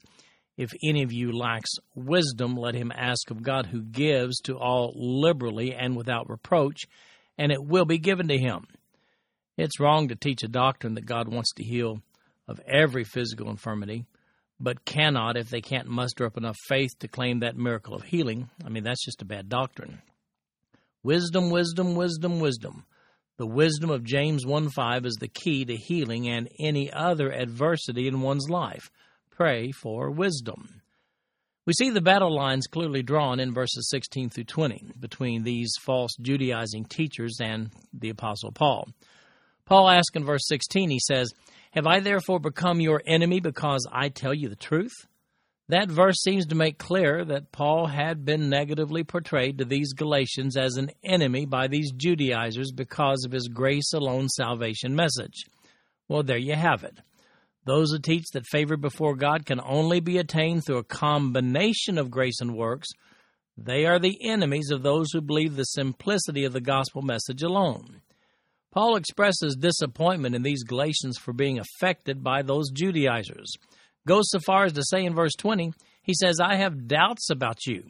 "If 0.57 0.71
any 0.83 1.03
of 1.03 1.11
you 1.11 1.31
lacks 1.31 1.75
wisdom, 1.95 2.55
let 2.55 2.73
him 2.73 2.91
ask 2.95 3.29
of 3.29 3.43
God 3.43 3.67
who 3.67 3.83
gives 3.83 4.39
to 4.41 4.57
all 4.57 4.93
liberally 4.95 5.75
and 5.75 5.95
without 5.95 6.29
reproach, 6.29 6.85
and 7.37 7.51
it 7.51 7.63
will 7.63 7.85
be 7.85 7.99
given 7.99 8.27
to 8.29 8.37
him." 8.37 8.65
It's 9.57 9.79
wrong 9.79 10.07
to 10.07 10.15
teach 10.15 10.43
a 10.43 10.47
doctrine 10.47 10.95
that 10.95 11.05
God 11.05 11.27
wants 11.27 11.51
to 11.53 11.63
heal 11.63 12.01
of 12.47 12.59
every 12.67 13.03
physical 13.03 13.49
infirmity, 13.49 14.05
but 14.59 14.85
cannot 14.85 15.37
if 15.37 15.49
they 15.49 15.61
can't 15.61 15.87
muster 15.87 16.25
up 16.25 16.37
enough 16.37 16.57
faith 16.67 16.91
to 16.99 17.07
claim 17.07 17.39
that 17.39 17.57
miracle 17.57 17.95
of 17.95 18.03
healing. 18.03 18.49
I 18.65 18.69
mean, 18.69 18.83
that's 18.83 19.03
just 19.03 19.21
a 19.21 19.25
bad 19.25 19.49
doctrine. 19.49 20.01
Wisdom, 21.03 21.49
wisdom, 21.49 21.95
wisdom, 21.95 22.39
wisdom. 22.39 22.85
The 23.37 23.47
wisdom 23.47 23.89
of 23.89 24.03
James 24.03 24.45
1:5 24.45 25.05
is 25.05 25.15
the 25.15 25.27
key 25.27 25.65
to 25.65 25.75
healing 25.75 26.27
and 26.27 26.47
any 26.59 26.91
other 26.91 27.31
adversity 27.31 28.07
in 28.07 28.21
one's 28.21 28.49
life. 28.49 28.91
Pray 29.31 29.71
for 29.71 30.11
wisdom. 30.11 30.81
We 31.65 31.73
see 31.73 31.89
the 31.89 32.01
battle 32.01 32.35
lines 32.35 32.67
clearly 32.67 33.01
drawn 33.01 33.39
in 33.39 33.53
verses 33.53 33.89
16 33.89 34.29
through 34.29 34.43
20 34.43 34.91
between 34.99 35.43
these 35.43 35.73
false 35.81 36.11
Judaizing 36.21 36.85
teachers 36.85 37.37
and 37.41 37.71
the 37.93 38.09
Apostle 38.09 38.51
Paul. 38.51 38.89
Paul 39.71 39.89
asks 39.89 40.17
in 40.17 40.25
verse 40.25 40.49
16, 40.49 40.89
he 40.89 40.99
says, 40.99 41.31
Have 41.71 41.87
I 41.87 42.01
therefore 42.01 42.41
become 42.41 42.81
your 42.81 43.01
enemy 43.05 43.39
because 43.39 43.87
I 43.89 44.09
tell 44.09 44.33
you 44.33 44.49
the 44.49 44.55
truth? 44.57 44.91
That 45.69 45.89
verse 45.89 46.21
seems 46.21 46.45
to 46.47 46.55
make 46.55 46.77
clear 46.77 47.23
that 47.23 47.53
Paul 47.53 47.87
had 47.87 48.25
been 48.25 48.49
negatively 48.49 49.05
portrayed 49.05 49.59
to 49.59 49.63
these 49.63 49.93
Galatians 49.93 50.57
as 50.57 50.75
an 50.75 50.91
enemy 51.05 51.45
by 51.45 51.69
these 51.69 51.93
Judaizers 51.93 52.73
because 52.73 53.23
of 53.23 53.31
his 53.31 53.47
grace 53.47 53.93
alone 53.93 54.27
salvation 54.27 54.93
message. 54.93 55.45
Well, 56.09 56.23
there 56.23 56.37
you 56.37 56.55
have 56.55 56.83
it. 56.83 56.97
Those 57.63 57.93
who 57.93 57.99
teach 57.99 58.25
that 58.33 58.47
favor 58.47 58.75
before 58.75 59.15
God 59.15 59.45
can 59.45 59.61
only 59.61 60.01
be 60.01 60.17
attained 60.17 60.65
through 60.65 60.79
a 60.79 60.83
combination 60.83 61.97
of 61.97 62.11
grace 62.11 62.41
and 62.41 62.57
works, 62.57 62.89
they 63.55 63.85
are 63.85 63.99
the 63.99 64.17
enemies 64.21 64.69
of 64.69 64.83
those 64.83 65.13
who 65.13 65.21
believe 65.21 65.55
the 65.55 65.63
simplicity 65.63 66.43
of 66.43 66.51
the 66.51 66.59
gospel 66.59 67.01
message 67.01 67.41
alone. 67.41 68.01
Paul 68.71 68.95
expresses 68.95 69.57
disappointment 69.59 70.35
in 70.35 70.43
these 70.43 70.63
Galatians 70.63 71.17
for 71.17 71.33
being 71.33 71.59
affected 71.59 72.23
by 72.23 72.41
those 72.41 72.71
Judaizers 72.71 73.57
goes 74.07 74.29
so 74.29 74.39
far 74.39 74.65
as 74.65 74.73
to 74.73 74.83
say 74.83 75.05
in 75.05 75.13
verse 75.13 75.33
20, 75.37 75.73
he 76.01 76.13
says, 76.13 76.39
I 76.39 76.55
have 76.55 76.87
doubts 76.87 77.29
about 77.29 77.65
you. 77.65 77.83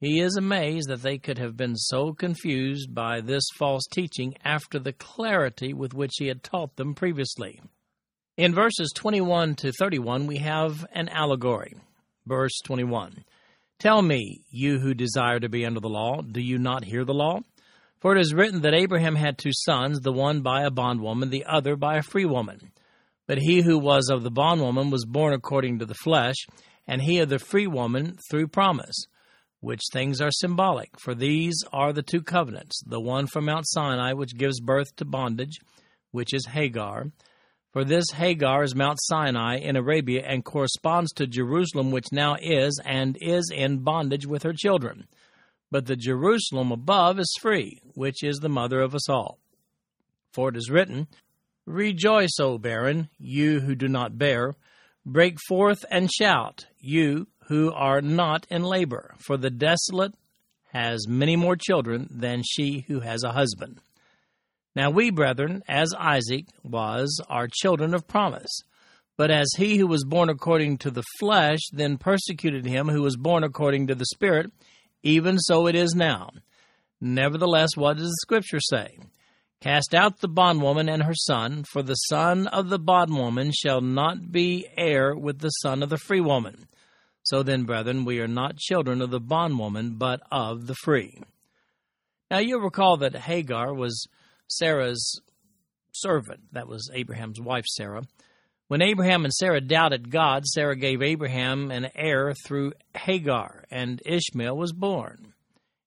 He 0.00 0.20
is 0.20 0.36
amazed 0.36 0.88
that 0.88 1.02
they 1.02 1.18
could 1.18 1.38
have 1.38 1.56
been 1.56 1.76
so 1.76 2.12
confused 2.12 2.92
by 2.92 3.20
this 3.20 3.44
false 3.56 3.86
teaching 3.86 4.34
after 4.44 4.80
the 4.80 4.92
clarity 4.92 5.72
with 5.72 5.94
which 5.94 6.14
he 6.18 6.26
had 6.26 6.42
taught 6.42 6.74
them 6.74 6.94
previously. 6.94 7.60
In 8.36 8.54
verses 8.54 8.90
21 8.96 9.54
to 9.56 9.70
31, 9.72 10.26
we 10.26 10.38
have 10.38 10.84
an 10.92 11.08
allegory. 11.08 11.76
Verse 12.26 12.58
21 12.64 13.24
Tell 13.78 14.02
me, 14.02 14.40
you 14.50 14.78
who 14.78 14.94
desire 14.94 15.38
to 15.38 15.48
be 15.48 15.64
under 15.64 15.80
the 15.80 15.88
law, 15.88 16.20
do 16.22 16.40
you 16.40 16.58
not 16.58 16.84
hear 16.84 17.04
the 17.04 17.14
law? 17.14 17.40
For 18.02 18.16
it 18.16 18.20
is 18.20 18.34
written 18.34 18.62
that 18.62 18.74
Abraham 18.74 19.14
had 19.14 19.38
two 19.38 19.52
sons, 19.52 20.00
the 20.00 20.10
one 20.10 20.42
by 20.42 20.64
a 20.64 20.72
bondwoman, 20.72 21.30
the 21.30 21.44
other 21.44 21.76
by 21.76 21.98
a 21.98 22.02
free 22.02 22.24
woman. 22.24 22.72
But 23.28 23.38
he 23.38 23.62
who 23.62 23.78
was 23.78 24.10
of 24.10 24.24
the 24.24 24.30
bondwoman 24.30 24.90
was 24.90 25.04
born 25.04 25.32
according 25.32 25.78
to 25.78 25.86
the 25.86 25.94
flesh, 25.94 26.34
and 26.84 27.00
he 27.00 27.20
of 27.20 27.28
the 27.28 27.38
free 27.38 27.68
woman 27.68 28.18
through 28.28 28.48
promise, 28.48 29.06
which 29.60 29.82
things 29.92 30.20
are 30.20 30.32
symbolic. 30.32 30.90
For 30.98 31.14
these 31.14 31.54
are 31.72 31.92
the 31.92 32.02
two 32.02 32.22
covenants 32.22 32.82
the 32.84 33.00
one 33.00 33.28
from 33.28 33.44
Mount 33.44 33.68
Sinai, 33.68 34.14
which 34.14 34.36
gives 34.36 34.60
birth 34.60 34.96
to 34.96 35.04
bondage, 35.04 35.60
which 36.10 36.34
is 36.34 36.46
Hagar. 36.46 37.12
For 37.72 37.84
this 37.84 38.06
Hagar 38.14 38.64
is 38.64 38.74
Mount 38.74 38.98
Sinai 39.00 39.58
in 39.58 39.76
Arabia 39.76 40.24
and 40.26 40.44
corresponds 40.44 41.12
to 41.12 41.28
Jerusalem, 41.28 41.92
which 41.92 42.10
now 42.10 42.36
is 42.40 42.80
and 42.84 43.16
is 43.20 43.48
in 43.54 43.84
bondage 43.84 44.26
with 44.26 44.42
her 44.42 44.52
children. 44.52 45.06
But 45.72 45.86
the 45.86 45.96
Jerusalem 45.96 46.70
above 46.70 47.18
is 47.18 47.34
free, 47.40 47.80
which 47.94 48.22
is 48.22 48.36
the 48.36 48.50
mother 48.50 48.82
of 48.82 48.94
us 48.94 49.08
all. 49.08 49.38
For 50.34 50.50
it 50.50 50.56
is 50.56 50.70
written, 50.70 51.08
Rejoice, 51.64 52.38
O 52.38 52.58
barren, 52.58 53.08
you 53.18 53.60
who 53.60 53.74
do 53.74 53.88
not 53.88 54.18
bear. 54.18 54.54
Break 55.06 55.38
forth 55.48 55.82
and 55.90 56.12
shout, 56.12 56.66
you 56.78 57.26
who 57.48 57.72
are 57.72 58.02
not 58.02 58.46
in 58.50 58.62
labor, 58.62 59.14
for 59.24 59.38
the 59.38 59.48
desolate 59.48 60.12
has 60.74 61.08
many 61.08 61.36
more 61.36 61.56
children 61.56 62.06
than 62.10 62.42
she 62.44 62.84
who 62.86 63.00
has 63.00 63.24
a 63.24 63.32
husband. 63.32 63.80
Now 64.76 64.90
we, 64.90 65.10
brethren, 65.10 65.62
as 65.66 65.94
Isaac 65.98 66.48
was, 66.62 67.18
are 67.30 67.48
children 67.50 67.94
of 67.94 68.06
promise. 68.06 68.60
But 69.16 69.30
as 69.30 69.48
he 69.56 69.78
who 69.78 69.86
was 69.86 70.04
born 70.04 70.28
according 70.28 70.78
to 70.78 70.90
the 70.90 71.04
flesh 71.18 71.60
then 71.72 71.96
persecuted 71.96 72.66
him 72.66 72.88
who 72.88 73.00
was 73.00 73.16
born 73.16 73.42
according 73.42 73.86
to 73.86 73.94
the 73.94 74.06
Spirit, 74.06 74.50
even 75.02 75.38
so 75.38 75.66
it 75.66 75.74
is 75.74 75.94
now. 75.94 76.30
Nevertheless, 77.00 77.70
what 77.76 77.96
does 77.96 78.08
the 78.08 78.18
Scripture 78.20 78.60
say? 78.60 78.98
Cast 79.60 79.94
out 79.94 80.20
the 80.20 80.28
bondwoman 80.28 80.88
and 80.88 81.04
her 81.04 81.14
son, 81.14 81.64
for 81.70 81.82
the 81.82 81.94
son 81.94 82.48
of 82.48 82.68
the 82.68 82.78
bondwoman 82.78 83.52
shall 83.52 83.80
not 83.80 84.32
be 84.32 84.66
heir 84.76 85.14
with 85.14 85.38
the 85.38 85.50
son 85.50 85.82
of 85.82 85.88
the 85.88 85.98
free 85.98 86.20
woman. 86.20 86.66
So 87.22 87.42
then, 87.44 87.64
brethren, 87.64 88.04
we 88.04 88.18
are 88.18 88.28
not 88.28 88.56
children 88.56 89.00
of 89.00 89.10
the 89.10 89.20
bondwoman, 89.20 89.94
but 89.96 90.20
of 90.32 90.66
the 90.66 90.74
free. 90.82 91.22
Now 92.30 92.38
you'll 92.38 92.60
recall 92.60 92.96
that 92.98 93.14
Hagar 93.14 93.72
was 93.72 94.06
Sarah's 94.48 95.20
servant. 95.92 96.40
That 96.52 96.66
was 96.66 96.90
Abraham's 96.92 97.40
wife, 97.40 97.66
Sarah. 97.66 98.02
When 98.72 98.80
Abraham 98.80 99.26
and 99.26 99.34
Sarah 99.34 99.60
doubted 99.60 100.10
God, 100.10 100.46
Sarah 100.46 100.76
gave 100.76 101.02
Abraham 101.02 101.70
an 101.70 101.90
heir 101.94 102.32
through 102.46 102.72
Hagar, 102.96 103.66
and 103.70 104.00
Ishmael 104.06 104.56
was 104.56 104.72
born. 104.72 105.34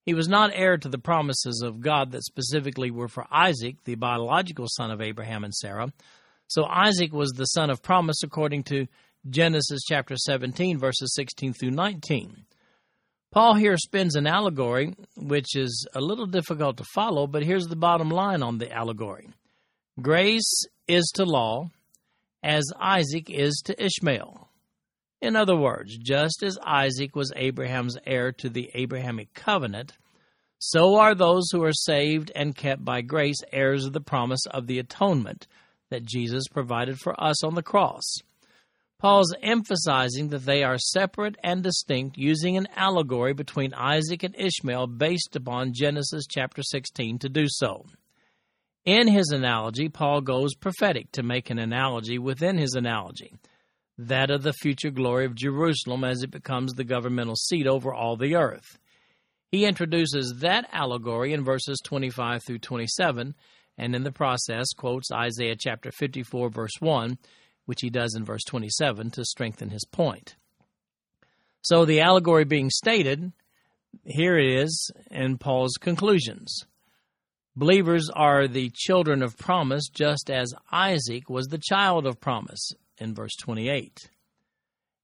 He 0.04 0.14
was 0.14 0.28
not 0.28 0.52
heir 0.54 0.78
to 0.78 0.88
the 0.88 1.00
promises 1.00 1.64
of 1.66 1.82
God 1.82 2.12
that 2.12 2.24
specifically 2.24 2.92
were 2.92 3.08
for 3.08 3.26
Isaac, 3.32 3.78
the 3.86 3.96
biological 3.96 4.68
son 4.70 4.92
of 4.92 5.02
Abraham 5.02 5.44
and 5.44 5.52
Sarah. 5.52 5.92
So 6.46 6.66
Isaac 6.66 7.12
was 7.12 7.32
the 7.32 7.46
son 7.46 7.72
of 7.72 7.82
promise 7.82 8.22
according 8.22 8.66
to 8.66 8.86
Genesis 9.28 9.82
chapter 9.90 10.16
17, 10.16 10.78
verses 10.78 11.12
16 11.16 11.54
through 11.54 11.72
19. 11.72 12.46
Paul 13.32 13.56
here 13.56 13.78
spins 13.78 14.16
an 14.16 14.28
allegory 14.28 14.94
which 15.18 15.56
is 15.56 15.88
a 15.96 16.02
little 16.02 16.28
difficult 16.28 16.78
to 16.78 16.86
follow, 16.94 17.26
but 17.26 17.42
here's 17.42 17.66
the 17.66 17.76
bottom 17.76 18.12
line 18.12 18.44
on 18.44 18.60
the 18.60 18.72
allegory 18.72 19.28
Grace 20.00 20.68
is 20.88 21.12
to 21.16 21.26
law 21.26 21.72
as 22.46 22.72
Isaac 22.80 23.32
is 23.32 23.60
to 23.66 23.84
Ishmael. 23.84 24.48
In 25.20 25.36
other 25.36 25.56
words, 25.56 25.98
just 25.98 26.44
as 26.44 26.60
Isaac 26.64 27.16
was 27.16 27.34
Abraham's 27.36 27.98
heir 28.06 28.32
to 28.34 28.50
the 28.50 28.70
Abrahamic 28.76 29.34
covenant, 29.34 29.94
so 30.60 30.96
are 30.98 31.16
those 31.16 31.50
who 31.52 31.64
are 31.64 31.74
saved 31.74 32.32
and 32.36 32.56
kept 32.56 32.86
by 32.86 33.02
grace 33.02 33.42
heirs 33.52 33.86
of 33.86 33.94
the 33.94 34.00
promise 34.00 34.46
of 34.52 34.68
the 34.68 34.78
atonement 34.78 35.48
that 35.90 36.06
Jesus 36.06 36.48
provided 36.48 37.00
for 37.00 37.20
us 37.20 37.44
on 37.44 37.56
the 37.56 37.64
cross. 37.64 38.04
Paul's 39.00 39.34
emphasizing 39.42 40.30
that 40.30 40.46
they 40.46 40.62
are 40.64 40.78
separate 40.78 41.38
and 41.44 41.64
distinct 41.64 42.16
using 42.16 42.58
an 42.58 42.68
allegory 42.76 43.34
between 43.34 43.74
Isaac 43.74 44.22
and 44.22 44.36
Ishmael 44.38 44.86
based 44.86 45.36
upon 45.36 45.74
Genesis 45.74 46.26
chapter 46.30 46.62
16 46.62 47.18
to 47.20 47.30
do 47.30 47.46
so. 47.48 47.88
In 48.86 49.08
his 49.08 49.32
analogy, 49.32 49.90
Paul 49.90 50.22
goes 50.22 50.54
prophetic 50.54 51.12
to 51.14 51.24
make 51.24 51.50
an 51.50 51.58
analogy 51.58 52.20
within 52.20 52.58
his 52.58 52.76
analogy 52.76 53.34
that 53.98 54.30
of 54.30 54.44
the 54.44 54.54
future 54.54 54.92
glory 54.92 55.26
of 55.26 55.36
Jerusalem 55.36 56.04
as 56.04 56.22
it 56.22 56.30
becomes 56.30 56.74
the 56.74 56.84
governmental 56.84 57.36
seat 57.36 57.66
over 57.66 57.94
all 57.94 58.16
the 58.16 58.36
earth. 58.36 58.78
He 59.52 59.66
introduces 59.66 60.36
that 60.42 60.70
allegory 60.72 61.34
in 61.34 61.44
verses 61.44 61.80
25 61.84 62.44
through 62.46 62.60
27, 62.60 63.34
and 63.78 63.96
in 63.96 64.04
the 64.04 64.12
process 64.12 64.68
quotes 64.76 65.12
Isaiah 65.12 65.56
chapter 65.58 65.92
54, 65.92 66.50
verse 66.50 66.74
1, 66.80 67.18
which 67.66 67.82
he 67.82 67.90
does 67.90 68.16
in 68.16 68.26
verse 68.26 68.44
27 68.44 69.12
to 69.12 69.26
strengthen 69.26 69.70
his 69.70 69.86
point. 69.92 70.36
So 71.62 71.86
the 71.86 72.02
allegory 72.02 72.44
being 72.44 72.70
stated, 72.70 73.32
here 74.04 74.38
it 74.38 74.62
is 74.62 74.92
in 75.10 75.38
Paul's 75.38 75.74
conclusions. 75.80 76.66
Believers 77.56 78.10
are 78.14 78.48
the 78.48 78.70
children 78.76 79.24
of 79.24 79.38
promise, 79.38 79.88
just 79.88 80.30
as 80.30 80.54
Isaac 80.72 81.30
was 81.30 81.48
the 81.48 81.62
child 81.62 82.06
of 82.06 82.20
promise 82.20 82.72
in 82.98 83.14
verse 83.16 83.36
28. 83.38 84.10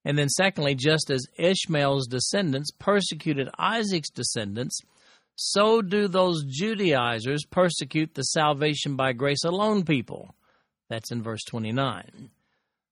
And 0.04 0.18
then, 0.18 0.30
secondly, 0.30 0.76
just 0.76 1.10
as 1.10 1.28
Ishmael's 1.38 2.08
descendants 2.08 2.72
persecuted 2.78 3.50
Isaac's 3.58 4.10
descendants, 4.10 4.80
so 5.36 5.82
do 5.82 6.08
those 6.08 6.44
Judaizers 6.44 7.46
persecute 7.50 8.16
the 8.16 8.24
salvation 8.24 8.96
by 8.96 9.14
grace 9.14 9.44
alone 9.46 9.86
people. 9.86 10.36
That's 10.90 11.12
in 11.12 11.24
verse 11.24 11.44
29. 11.48 12.32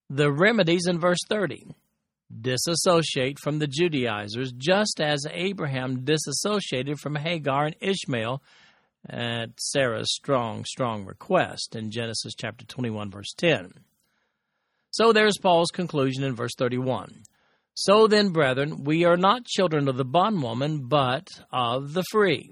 The 0.10 0.32
remedies 0.32 0.88
in 0.88 1.00
verse 1.00 1.20
30. 1.28 1.76
disassociate 2.42 3.40
from 3.40 3.60
the 3.60 3.68
Judaizers, 3.68 4.52
just 4.56 5.02
as 5.02 5.26
Abraham 5.32 6.04
disassociated 6.06 7.00
from 7.00 7.16
Hagar 7.16 7.66
and 7.66 7.76
Ishmael 7.82 8.42
at 9.08 9.60
Sarah's 9.60 10.14
strong, 10.14 10.66
strong 10.66 11.06
request 11.06 11.76
in 11.76 11.92
Genesis 11.92 12.34
chapter 12.36 12.66
21, 12.66 13.12
verse 13.12 13.34
10. 13.38 13.72
So 14.92 15.14
there's 15.14 15.38
Paul's 15.38 15.72
conclusion 15.72 16.24
in 16.24 16.36
verse 16.36 16.56
31. 16.58 17.24
So 17.76 18.08
then, 18.08 18.30
brethren, 18.30 18.84
we 18.84 19.06
are 19.06 19.18
not 19.18 19.46
children 19.46 19.88
of 19.88 19.98
the 19.98 20.06
bondwoman, 20.06 20.88
but 20.88 21.28
of 21.52 21.94
the 21.94 22.04
free. 22.12 22.52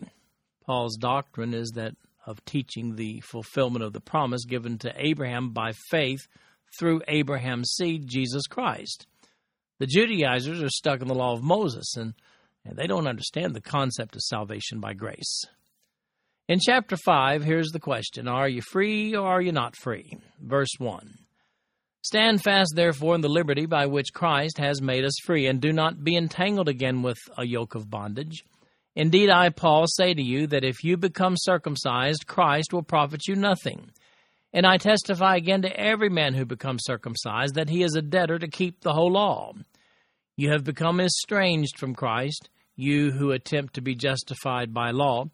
Paul's 0.66 0.96
doctrine 0.98 1.54
is 1.54 1.72
that 1.72 1.96
of 2.26 2.44
teaching 2.46 2.96
the 2.96 3.22
fulfillment 3.22 3.84
of 3.84 3.94
the 3.94 4.02
promise 4.02 4.46
given 4.46 4.78
to 4.80 4.94
Abraham 4.96 5.52
by 5.52 5.72
faith 5.90 6.28
through 6.78 7.02
Abraham's 7.08 7.72
seed, 7.72 8.08
Jesus 8.08 8.48
Christ. 8.48 9.08
The 9.80 9.88
Judaizers 9.88 10.62
are 10.62 10.70
stuck 10.70 11.02
in 11.02 11.08
the 11.08 11.16
law 11.16 11.34
of 11.34 11.44
Moses, 11.44 11.96
and, 11.96 12.14
and 12.66 12.78
they 12.78 12.88
don't 12.88 13.08
understand 13.08 13.56
the 13.56 13.62
concept 13.62 14.16
of 14.16 14.22
salvation 14.22 14.80
by 14.80 14.94
grace. 14.94 15.46
In 16.50 16.60
chapter 16.62 16.96
5, 16.96 17.44
here's 17.44 17.72
the 17.72 17.80
question 17.80 18.30
Are 18.30 18.48
you 18.48 18.62
free 18.62 19.14
or 19.14 19.28
are 19.28 19.42
you 19.42 19.52
not 19.52 19.76
free? 19.76 20.18
Verse 20.40 20.70
1 20.78 21.18
Stand 22.04 22.42
fast, 22.42 22.72
therefore, 22.74 23.16
in 23.16 23.22
the 23.22 23.28
liberty 23.28 23.66
by 23.66 23.86
which 23.86 24.14
Christ 24.14 24.58
has 24.58 24.82
made 24.82 25.04
us 25.04 25.20
free, 25.26 25.48
and 25.48 25.60
do 25.60 25.74
not 25.74 26.06
be 26.06 26.16
entangled 26.16 26.70
again 26.70 27.02
with 27.02 27.18
a 27.38 27.46
yoke 27.46 27.76
of 27.76 27.90
bondage. 27.90 28.46
Indeed, 28.96 29.30
I, 29.30 29.50
Paul, 29.50 29.88
say 29.88 30.14
to 30.14 30.22
you 30.22 30.48
that 30.48 30.64
if 30.64 30.86
you 30.86 30.96
become 30.96 31.36
circumcised, 31.36 32.28
Christ 32.28 32.72
will 32.72 32.82
profit 32.82 33.28
you 33.28 33.36
nothing. 33.36 33.92
And 34.54 34.66
I 34.66 34.78
testify 34.78 35.36
again 35.36 35.64
to 35.64 35.78
every 35.78 36.10
man 36.10 36.34
who 36.34 36.46
becomes 36.46 36.86
circumcised 36.86 37.56
that 37.56 37.70
he 37.70 37.84
is 37.84 37.96
a 37.96 38.02
debtor 38.02 38.40
to 38.40 38.48
keep 38.48 38.80
the 38.80 38.94
whole 38.94 39.12
law. 39.12 39.52
You 40.38 40.52
have 40.52 40.64
become 40.64 41.02
estranged 41.02 41.78
from 41.78 41.94
Christ, 41.94 42.48
you 42.78 43.12
who 43.12 43.32
attempt 43.32 43.74
to 43.74 43.82
be 43.82 43.96
justified 43.96 44.74
by 44.74 44.92
law. 44.92 45.26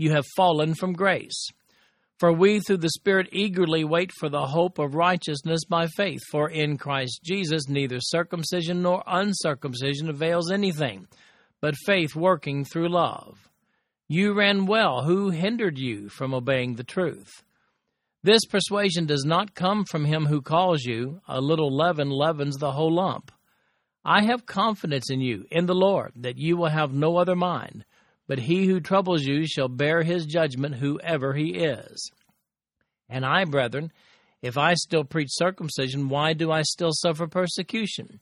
You 0.00 0.12
have 0.12 0.24
fallen 0.34 0.74
from 0.74 0.94
grace. 0.94 1.50
For 2.18 2.32
we 2.32 2.60
through 2.60 2.78
the 2.78 2.88
Spirit 2.88 3.28
eagerly 3.32 3.84
wait 3.84 4.12
for 4.12 4.30
the 4.30 4.46
hope 4.46 4.78
of 4.78 4.94
righteousness 4.94 5.66
by 5.68 5.88
faith. 5.88 6.22
For 6.30 6.48
in 6.48 6.78
Christ 6.78 7.20
Jesus 7.22 7.68
neither 7.68 7.98
circumcision 8.00 8.80
nor 8.80 9.04
uncircumcision 9.06 10.08
avails 10.08 10.50
anything, 10.50 11.06
but 11.60 11.74
faith 11.84 12.16
working 12.16 12.64
through 12.64 12.88
love. 12.88 13.50
You 14.08 14.32
ran 14.32 14.64
well. 14.64 15.02
Who 15.02 15.28
hindered 15.28 15.76
you 15.78 16.08
from 16.08 16.32
obeying 16.32 16.76
the 16.76 16.82
truth? 16.82 17.42
This 18.22 18.46
persuasion 18.46 19.04
does 19.04 19.26
not 19.26 19.54
come 19.54 19.84
from 19.84 20.06
him 20.06 20.24
who 20.24 20.40
calls 20.40 20.82
you. 20.82 21.20
A 21.28 21.42
little 21.42 21.76
leaven 21.76 22.08
leavens 22.08 22.56
the 22.56 22.72
whole 22.72 22.94
lump. 22.94 23.30
I 24.02 24.22
have 24.22 24.46
confidence 24.46 25.10
in 25.10 25.20
you, 25.20 25.44
in 25.50 25.66
the 25.66 25.74
Lord, 25.74 26.12
that 26.16 26.38
you 26.38 26.56
will 26.56 26.70
have 26.70 26.94
no 26.94 27.18
other 27.18 27.36
mind, 27.36 27.84
but 28.30 28.38
he 28.38 28.64
who 28.66 28.78
troubles 28.78 29.24
you 29.24 29.44
shall 29.44 29.66
bear 29.66 30.04
his 30.04 30.24
judgment, 30.24 30.76
whoever 30.76 31.34
he 31.34 31.48
is. 31.48 32.12
And 33.08 33.26
I, 33.26 33.44
brethren, 33.44 33.90
if 34.40 34.56
I 34.56 34.74
still 34.74 35.02
preach 35.02 35.30
circumcision, 35.32 36.08
why 36.08 36.34
do 36.34 36.52
I 36.52 36.62
still 36.62 36.92
suffer 36.92 37.26
persecution? 37.26 38.20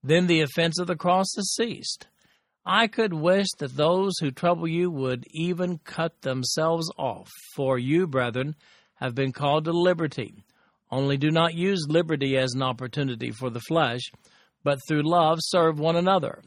Then 0.00 0.28
the 0.28 0.42
offense 0.42 0.78
of 0.78 0.86
the 0.86 0.94
cross 0.94 1.26
has 1.34 1.56
ceased. 1.56 2.06
I 2.64 2.86
could 2.86 3.12
wish 3.12 3.48
that 3.58 3.74
those 3.74 4.12
who 4.20 4.30
trouble 4.30 4.68
you 4.68 4.92
would 4.92 5.24
even 5.32 5.78
cut 5.78 6.20
themselves 6.20 6.88
off, 6.96 7.28
for 7.56 7.80
you, 7.80 8.06
brethren, 8.06 8.54
have 8.94 9.16
been 9.16 9.32
called 9.32 9.64
to 9.64 9.72
liberty. 9.72 10.44
Only 10.88 11.16
do 11.16 11.32
not 11.32 11.54
use 11.54 11.84
liberty 11.88 12.36
as 12.38 12.52
an 12.52 12.62
opportunity 12.62 13.32
for 13.32 13.50
the 13.50 13.58
flesh, 13.66 14.02
but 14.62 14.78
through 14.86 15.02
love 15.02 15.38
serve 15.40 15.80
one 15.80 15.96
another. 15.96 16.44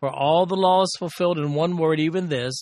For 0.00 0.10
all 0.10 0.46
the 0.46 0.54
law 0.54 0.82
is 0.82 0.96
fulfilled 0.98 1.38
in 1.38 1.54
one 1.54 1.76
word, 1.76 1.98
even 1.98 2.28
this 2.28 2.54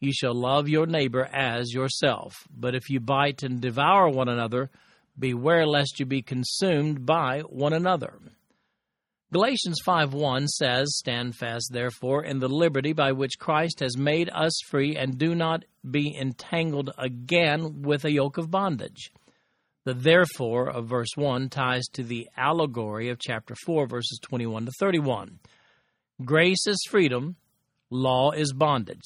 you 0.00 0.12
shall 0.12 0.34
love 0.34 0.68
your 0.68 0.86
neighbor 0.86 1.28
as 1.32 1.72
yourself. 1.72 2.34
But 2.50 2.74
if 2.74 2.88
you 2.88 3.00
bite 3.00 3.42
and 3.42 3.60
devour 3.60 4.08
one 4.08 4.28
another, 4.28 4.70
beware 5.18 5.66
lest 5.66 6.00
you 6.00 6.06
be 6.06 6.22
consumed 6.22 7.04
by 7.04 7.40
one 7.40 7.74
another. 7.74 8.18
Galatians 9.32 9.78
5:1 9.84 10.48
says, 10.48 10.96
"Stand 10.98 11.36
fast 11.36 11.70
therefore 11.72 12.24
in 12.24 12.40
the 12.40 12.48
liberty 12.48 12.92
by 12.92 13.12
which 13.12 13.38
Christ 13.38 13.78
has 13.78 13.96
made 13.96 14.28
us 14.30 14.58
free, 14.66 14.96
and 14.96 15.18
do 15.18 15.36
not 15.36 15.64
be 15.88 16.16
entangled 16.16 16.90
again 16.98 17.82
with 17.82 18.04
a 18.04 18.10
yoke 18.10 18.38
of 18.38 18.50
bondage." 18.50 19.12
The 19.84 19.94
therefore 19.94 20.68
of 20.68 20.88
verse 20.88 21.14
1 21.14 21.48
ties 21.48 21.86
to 21.92 22.02
the 22.02 22.28
allegory 22.36 23.08
of 23.08 23.20
chapter 23.20 23.54
4 23.64 23.86
verses 23.86 24.18
21 24.20 24.66
to 24.66 24.72
31. 24.80 25.38
Grace 26.24 26.66
is 26.66 26.84
freedom, 26.90 27.36
law 27.88 28.30
is 28.32 28.52
bondage. 28.52 29.00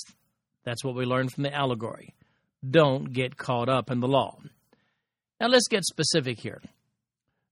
That's 0.64 0.82
what 0.82 0.96
we 0.96 1.04
learned 1.04 1.32
from 1.32 1.44
the 1.44 1.54
allegory. 1.54 2.14
Don't 2.68 3.12
get 3.12 3.36
caught 3.36 3.68
up 3.68 3.90
in 3.90 4.00
the 4.00 4.08
law. 4.08 4.38
Now 5.40 5.46
let's 5.48 5.68
get 5.68 5.84
specific 5.84 6.40
here. 6.40 6.60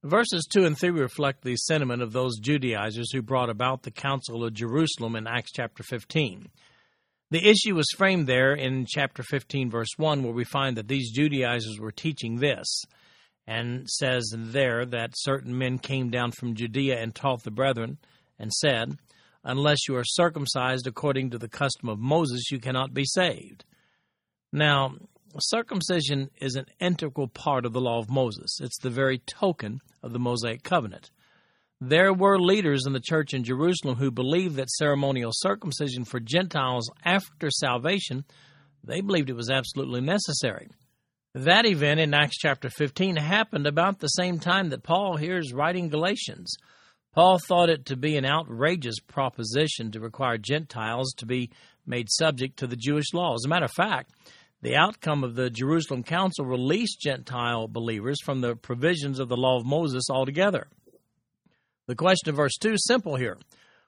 Verses 0.03 0.45
2 0.51 0.65
and 0.65 0.77
3 0.77 0.89
reflect 0.89 1.43
the 1.43 1.55
sentiment 1.55 2.01
of 2.01 2.11
those 2.11 2.39
Judaizers 2.39 3.13
who 3.13 3.21
brought 3.21 3.49
about 3.49 3.83
the 3.83 3.91
Council 3.91 4.43
of 4.43 4.53
Jerusalem 4.53 5.15
in 5.15 5.27
Acts 5.27 5.51
chapter 5.53 5.81
15. 5.81 6.49
The 7.31 7.47
issue 7.47 7.75
was 7.75 7.87
framed 7.95 8.27
there 8.27 8.53
in 8.53 8.85
chapter 8.85 9.23
15, 9.23 9.71
verse 9.71 9.87
1, 9.95 10.23
where 10.23 10.33
we 10.33 10.43
find 10.43 10.75
that 10.75 10.89
these 10.89 11.11
Judaizers 11.11 11.79
were 11.79 11.91
teaching 11.91 12.35
this, 12.35 12.83
and 13.47 13.89
says 13.89 14.29
there 14.37 14.85
that 14.85 15.11
certain 15.15 15.57
men 15.57 15.79
came 15.79 16.09
down 16.09 16.31
from 16.31 16.53
Judea 16.53 17.01
and 17.01 17.15
taught 17.15 17.43
the 17.43 17.51
brethren, 17.51 17.97
and 18.37 18.51
said, 18.51 18.97
Unless 19.43 19.87
you 19.87 19.95
are 19.95 20.05
circumcised 20.05 20.87
according 20.87 21.31
to 21.31 21.37
the 21.37 21.49
custom 21.49 21.89
of 21.89 21.99
Moses, 21.99 22.49
you 22.51 22.59
cannot 22.59 22.93
be 22.93 23.03
saved. 23.05 23.65
Now, 24.51 24.95
circumcision 25.39 26.29
is 26.39 26.55
an 26.55 26.65
integral 26.79 27.27
part 27.27 27.65
of 27.65 27.73
the 27.73 27.81
law 27.81 27.99
of 27.99 28.09
Moses. 28.09 28.59
It's 28.61 28.79
the 28.79 28.89
very 28.89 29.17
token 29.19 29.81
of 30.01 30.13
the 30.13 30.19
Mosaic 30.19 30.63
covenant. 30.63 31.11
There 31.81 32.13
were 32.13 32.39
leaders 32.39 32.85
in 32.85 32.93
the 32.93 33.01
church 33.01 33.33
in 33.33 33.43
Jerusalem 33.43 33.97
who 33.97 34.11
believed 34.11 34.55
that 34.55 34.69
ceremonial 34.69 35.31
circumcision 35.33 36.05
for 36.05 36.21
Gentiles 36.21 36.89
after 37.03 37.49
salvation, 37.51 38.23
they 38.83 39.01
believed 39.01 39.29
it 39.29 39.35
was 39.35 39.49
absolutely 39.49 39.99
necessary. 39.99 40.69
That 41.35 41.65
event 41.65 41.99
in 41.99 42.13
Acts 42.13 42.37
chapter 42.37 42.69
15 42.69 43.17
happened 43.17 43.67
about 43.67 43.99
the 43.99 44.07
same 44.07 44.39
time 44.39 44.69
that 44.69 44.83
Paul 44.83 45.17
here 45.17 45.37
is 45.37 45.51
writing 45.51 45.89
Galatians. 45.89 46.55
Paul 47.13 47.39
thought 47.47 47.69
it 47.69 47.85
to 47.85 47.95
be 47.95 48.17
an 48.17 48.25
outrageous 48.25 48.99
proposition 48.99 49.91
to 49.91 49.99
require 49.99 50.37
Gentiles 50.37 51.13
to 51.17 51.25
be 51.25 51.51
made 51.85 52.09
subject 52.09 52.57
to 52.57 52.67
the 52.67 52.75
Jewish 52.75 53.13
law. 53.13 53.35
As 53.35 53.45
a 53.45 53.49
matter 53.49 53.65
of 53.65 53.71
fact, 53.71 54.11
the 54.61 54.75
outcome 54.75 55.23
of 55.23 55.35
the 55.35 55.49
Jerusalem 55.49 56.03
Council 56.03 56.45
released 56.45 57.01
Gentile 57.01 57.67
believers 57.67 58.17
from 58.23 58.41
the 58.41 58.55
provisions 58.55 59.19
of 59.19 59.29
the 59.29 59.37
law 59.37 59.57
of 59.57 59.65
Moses 59.65 60.05
altogether. 60.09 60.67
The 61.85 61.95
question 61.95 62.29
of 62.29 62.37
verse 62.37 62.57
2 62.59 62.73
is 62.73 62.85
simple 62.87 63.15
here. 63.15 63.37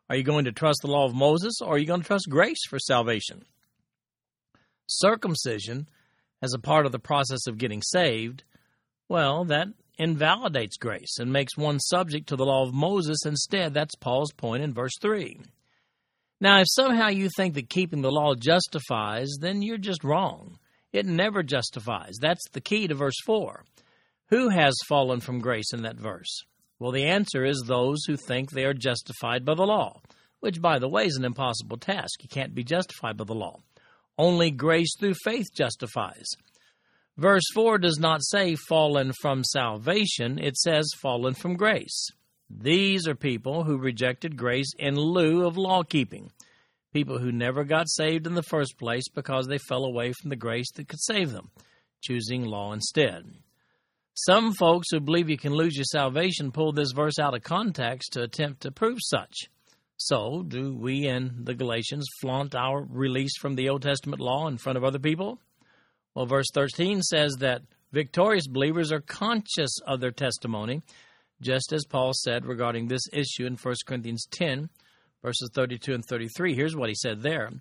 Are 0.10 0.16
you 0.16 0.24
going 0.24 0.46
to 0.46 0.52
trust 0.52 0.80
the 0.82 0.92
law 0.92 1.06
of 1.06 1.16
Moses 1.16 1.62
or 1.62 1.76
are 1.76 1.78
you 1.78 1.88
going 1.88 2.02
to 2.02 2.08
trust 2.08 2.28
grace 2.30 2.60
for 2.70 2.78
salvation? 2.78 3.44
Circumcision, 4.88 5.88
as 6.44 6.54
a 6.54 6.60
part 6.60 6.86
of 6.86 6.92
the 6.92 7.00
process 7.00 7.48
of 7.48 7.58
getting 7.58 7.82
saved, 7.82 8.44
well, 9.10 9.46
that 9.46 9.70
invalidates 9.98 10.78
grace 10.78 11.18
and 11.20 11.32
makes 11.32 11.58
one 11.58 11.80
subject 11.80 12.28
to 12.28 12.36
the 12.36 12.46
law 12.46 12.64
of 12.64 12.74
Moses 12.74 13.20
instead. 13.26 13.74
That's 13.74 13.96
Paul's 13.96 14.34
point 14.34 14.64
in 14.64 14.74
verse 14.74 14.94
3. 15.02 15.40
Now, 16.42 16.60
if 16.60 16.68
somehow 16.70 17.08
you 17.08 17.30
think 17.36 17.54
that 17.54 17.70
keeping 17.70 18.02
the 18.02 18.12
law 18.12 18.36
justifies, 18.36 19.30
then 19.40 19.62
you're 19.62 19.78
just 19.78 20.04
wrong. 20.04 20.60
It 20.92 21.06
never 21.06 21.44
justifies. 21.44 22.18
That's 22.22 22.48
the 22.52 22.62
key 22.62 22.88
to 22.88 22.96
verse 22.96 23.20
4. 23.26 23.64
Who 24.30 24.50
has 24.50 24.74
fallen 24.88 25.20
from 25.20 25.40
grace 25.40 25.72
in 25.74 25.84
that 25.84 25.98
verse? 25.98 26.44
Well, 26.80 26.92
the 26.92 27.06
answer 27.06 27.46
is 27.46 27.64
those 27.66 28.04
who 28.06 28.18
think 28.18 28.52
they 28.52 28.66
are 28.66 28.74
justified 28.74 29.46
by 29.46 29.56
the 29.56 29.66
law, 29.66 30.02
which, 30.42 30.62
by 30.62 30.80
the 30.80 30.90
way, 30.90 31.06
is 31.06 31.16
an 31.16 31.24
impossible 31.24 31.78
task. 31.78 32.22
You 32.22 32.30
can't 32.30 32.54
be 32.54 32.64
justified 32.64 33.18
by 33.18 33.24
the 33.24 33.34
law. 33.34 33.60
Only 34.18 34.52
grace 34.52 34.94
through 35.00 35.16
faith 35.24 35.48
justifies. 35.56 36.26
Verse 37.18 37.46
4 37.54 37.78
does 37.78 37.98
not 38.00 38.24
say 38.24 38.56
fallen 38.56 39.14
from 39.22 39.44
salvation, 39.44 40.38
it 40.38 40.58
says 40.58 40.86
fallen 41.02 41.34
from 41.34 41.56
grace. 41.56 42.10
These 42.50 43.08
are 43.08 43.16
people 43.16 43.64
who 43.64 43.78
rejected 43.78 44.38
grace 44.38 44.72
in 44.78 44.96
lieu 44.96 45.46
of 45.46 45.58
law 45.58 45.84
keeping 45.84 46.32
people 46.96 47.20
who 47.20 47.30
never 47.30 47.66
got 47.66 47.90
saved 47.90 48.26
in 48.26 48.36
the 48.36 48.44
first 48.44 48.78
place 48.80 49.10
because 49.14 49.48
they 49.48 49.58
fell 49.58 49.84
away 49.84 50.14
from 50.14 50.30
the 50.30 50.36
grace 50.38 50.72
that 50.76 50.88
could 50.88 51.02
save 51.02 51.34
them, 51.34 51.52
choosing 52.02 52.46
law 52.46 52.72
instead. 52.72 53.26
Some 54.14 54.54
folks 54.54 54.88
who 54.90 55.02
believe 55.02 55.30
you 55.30 55.38
can 55.38 55.54
lose 55.54 55.76
your 55.76 55.84
salvation 55.84 56.54
pull 56.54 56.72
this 56.72 56.94
verse 56.94 57.20
out 57.20 57.34
of 57.34 57.44
context 57.44 58.14
to 58.14 58.24
attempt 58.24 58.62
to 58.62 58.72
prove 58.72 59.00
such. 59.02 59.36
So, 59.98 60.44
do 60.48 60.74
we 60.74 61.06
in 61.06 61.44
the 61.44 61.54
Galatians 61.54 62.08
flaunt 62.22 62.56
our 62.56 62.88
release 62.90 63.38
from 63.42 63.56
the 63.56 63.68
Old 63.68 63.82
Testament 63.82 64.22
law 64.22 64.48
in 64.48 64.58
front 64.58 64.78
of 64.78 64.86
other 64.86 65.00
people? 65.00 65.42
Well, 66.16 66.26
verse 66.26 66.48
13 66.54 67.02
says 67.02 67.34
that 67.40 67.62
victorious 67.92 68.48
believers 68.48 68.92
are 68.92 69.02
conscious 69.02 69.78
of 69.86 70.00
their 70.00 70.12
testimony, 70.12 70.82
just 71.42 71.74
as 71.74 71.86
Paul 71.86 72.14
said 72.14 72.46
regarding 72.46 72.88
this 72.88 73.08
issue 73.12 73.46
in 73.46 73.58
1 73.58 73.76
Corinthians 73.86 74.26
10, 74.32 74.70
verses 75.22 75.50
32 75.54 75.94
and 75.94 76.06
33. 76.06 76.56
Here's 76.56 76.76
what 76.76 76.90
he 76.90 76.96
said 76.96 77.22
there. 77.22 77.52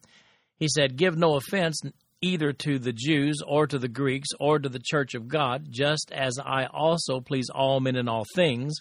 He 0.57 0.69
said, 0.69 0.97
Give 0.97 1.17
no 1.17 1.35
offense 1.35 1.81
either 2.21 2.53
to 2.53 2.79
the 2.79 2.93
Jews 2.93 3.43
or 3.45 3.67
to 3.67 3.79
the 3.79 3.89
Greeks 3.89 4.29
or 4.39 4.61
to 4.61 4.69
the 4.69 4.81
church 4.83 5.15
of 5.15 5.27
God, 5.27 5.67
just 5.69 6.13
as 6.13 6.39
I 6.39 6.67
also 6.67 7.21
please 7.21 7.51
all 7.53 7.81
men 7.81 7.97
in 7.97 8.09
all 8.09 8.25
things, 8.35 8.77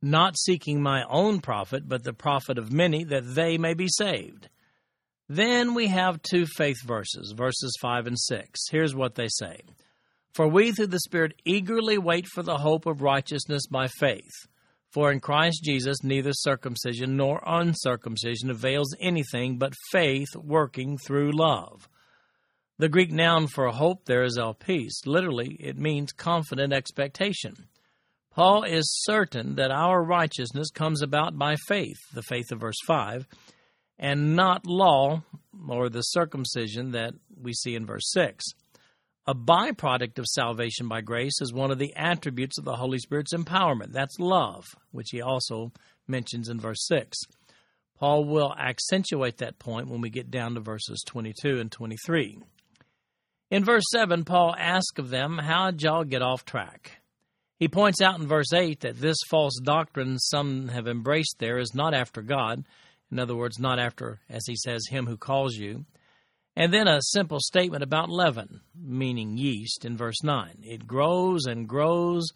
not 0.00 0.38
seeking 0.38 0.80
my 0.80 1.02
own 1.10 1.40
profit, 1.40 1.88
but 1.88 2.04
the 2.04 2.12
profit 2.12 2.56
of 2.56 2.72
many, 2.72 3.02
that 3.04 3.34
they 3.34 3.58
may 3.58 3.74
be 3.74 3.88
saved. 3.88 4.48
Then 5.28 5.74
we 5.74 5.88
have 5.88 6.22
two 6.22 6.46
faith 6.56 6.82
verses, 6.86 7.34
verses 7.36 7.76
5 7.82 8.06
and 8.06 8.18
6. 8.18 8.60
Here's 8.70 8.94
what 8.94 9.14
they 9.14 9.28
say 9.28 9.60
For 10.34 10.48
we 10.48 10.72
through 10.72 10.86
the 10.88 11.00
Spirit 11.00 11.34
eagerly 11.44 11.98
wait 11.98 12.26
for 12.26 12.42
the 12.42 12.58
hope 12.58 12.86
of 12.86 13.02
righteousness 13.02 13.66
by 13.66 13.88
faith. 13.88 14.46
For 14.90 15.12
in 15.12 15.20
Christ 15.20 15.62
Jesus 15.62 16.02
neither 16.02 16.32
circumcision 16.32 17.16
nor 17.16 17.42
uncircumcision 17.46 18.50
avails 18.50 18.94
anything 18.98 19.58
but 19.58 19.74
faith 19.92 20.34
working 20.34 20.96
through 20.96 21.32
love. 21.32 21.88
The 22.78 22.88
Greek 22.88 23.12
noun 23.12 23.48
for 23.48 23.68
hope 23.68 24.06
there 24.06 24.22
is 24.22 24.38
elpis. 24.38 25.04
Literally, 25.04 25.56
it 25.60 25.76
means 25.76 26.12
confident 26.12 26.72
expectation. 26.72 27.54
Paul 28.30 28.62
is 28.62 29.02
certain 29.02 29.56
that 29.56 29.72
our 29.72 30.02
righteousness 30.02 30.70
comes 30.70 31.02
about 31.02 31.36
by 31.36 31.56
faith, 31.66 31.98
the 32.14 32.22
faith 32.22 32.52
of 32.52 32.60
verse 32.60 32.78
5, 32.86 33.26
and 33.98 34.36
not 34.36 34.66
law 34.66 35.22
or 35.68 35.88
the 35.88 36.02
circumcision 36.02 36.92
that 36.92 37.14
we 37.40 37.52
see 37.52 37.74
in 37.74 37.86
verse 37.86 38.10
6. 38.12 38.44
A 39.26 39.34
byproduct 39.34 40.18
of 40.18 40.26
salvation 40.26 40.88
by 40.88 41.02
grace 41.02 41.40
is 41.40 41.52
one 41.52 41.70
of 41.70 41.78
the 41.78 41.94
attributes 41.94 42.56
of 42.58 42.64
the 42.64 42.76
Holy 42.76 42.98
Spirit's 42.98 43.34
empowerment. 43.34 43.92
That's 43.92 44.18
love, 44.18 44.64
which 44.90 45.08
he 45.10 45.20
also 45.20 45.72
mentions 46.06 46.48
in 46.48 46.58
verse 46.58 46.86
6. 46.86 47.18
Paul 47.98 48.24
will 48.24 48.54
accentuate 48.56 49.38
that 49.38 49.58
point 49.58 49.88
when 49.88 50.00
we 50.00 50.08
get 50.08 50.30
down 50.30 50.54
to 50.54 50.60
verses 50.60 51.02
22 51.06 51.58
and 51.58 51.70
23. 51.70 52.38
In 53.50 53.64
verse 53.64 53.84
7, 53.90 54.24
Paul 54.24 54.54
asks 54.56 54.98
of 54.98 55.10
them, 55.10 55.38
How'd 55.38 55.82
y'all 55.82 56.04
get 56.04 56.22
off 56.22 56.44
track? 56.44 57.00
He 57.58 57.66
points 57.66 58.00
out 58.00 58.20
in 58.20 58.28
verse 58.28 58.52
8 58.52 58.80
that 58.80 59.00
this 59.00 59.16
false 59.28 59.58
doctrine 59.62 60.18
some 60.18 60.68
have 60.68 60.86
embraced 60.86 61.36
there 61.38 61.58
is 61.58 61.74
not 61.74 61.92
after 61.92 62.22
God, 62.22 62.64
in 63.10 63.18
other 63.18 63.36
words, 63.36 63.58
not 63.58 63.78
after, 63.78 64.20
as 64.28 64.44
he 64.46 64.56
says, 64.56 64.86
him 64.88 65.06
who 65.06 65.16
calls 65.16 65.56
you. 65.56 65.84
And 66.56 66.72
then 66.72 66.88
a 66.88 67.00
simple 67.00 67.38
statement 67.40 67.82
about 67.82 68.10
leaven, 68.10 68.60
meaning 68.74 69.38
yeast, 69.38 69.84
in 69.84 69.96
verse 69.96 70.22
9. 70.22 70.58
It 70.62 70.86
grows 70.86 71.46
and 71.46 71.68
grows, 71.68 72.26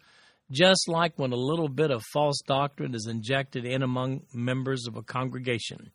just 0.49 0.87
like 0.87 1.19
when 1.19 1.33
a 1.33 1.37
little 1.37 1.67
bit 1.67 1.91
of 1.91 2.03
false 2.13 2.41
doctrine 2.47 2.95
is 2.95 3.07
injected 3.07 3.65
in 3.65 3.83
among 3.83 4.21
members 4.33 4.87
of 4.87 4.95
a 4.95 5.03
congregation. 5.03 5.91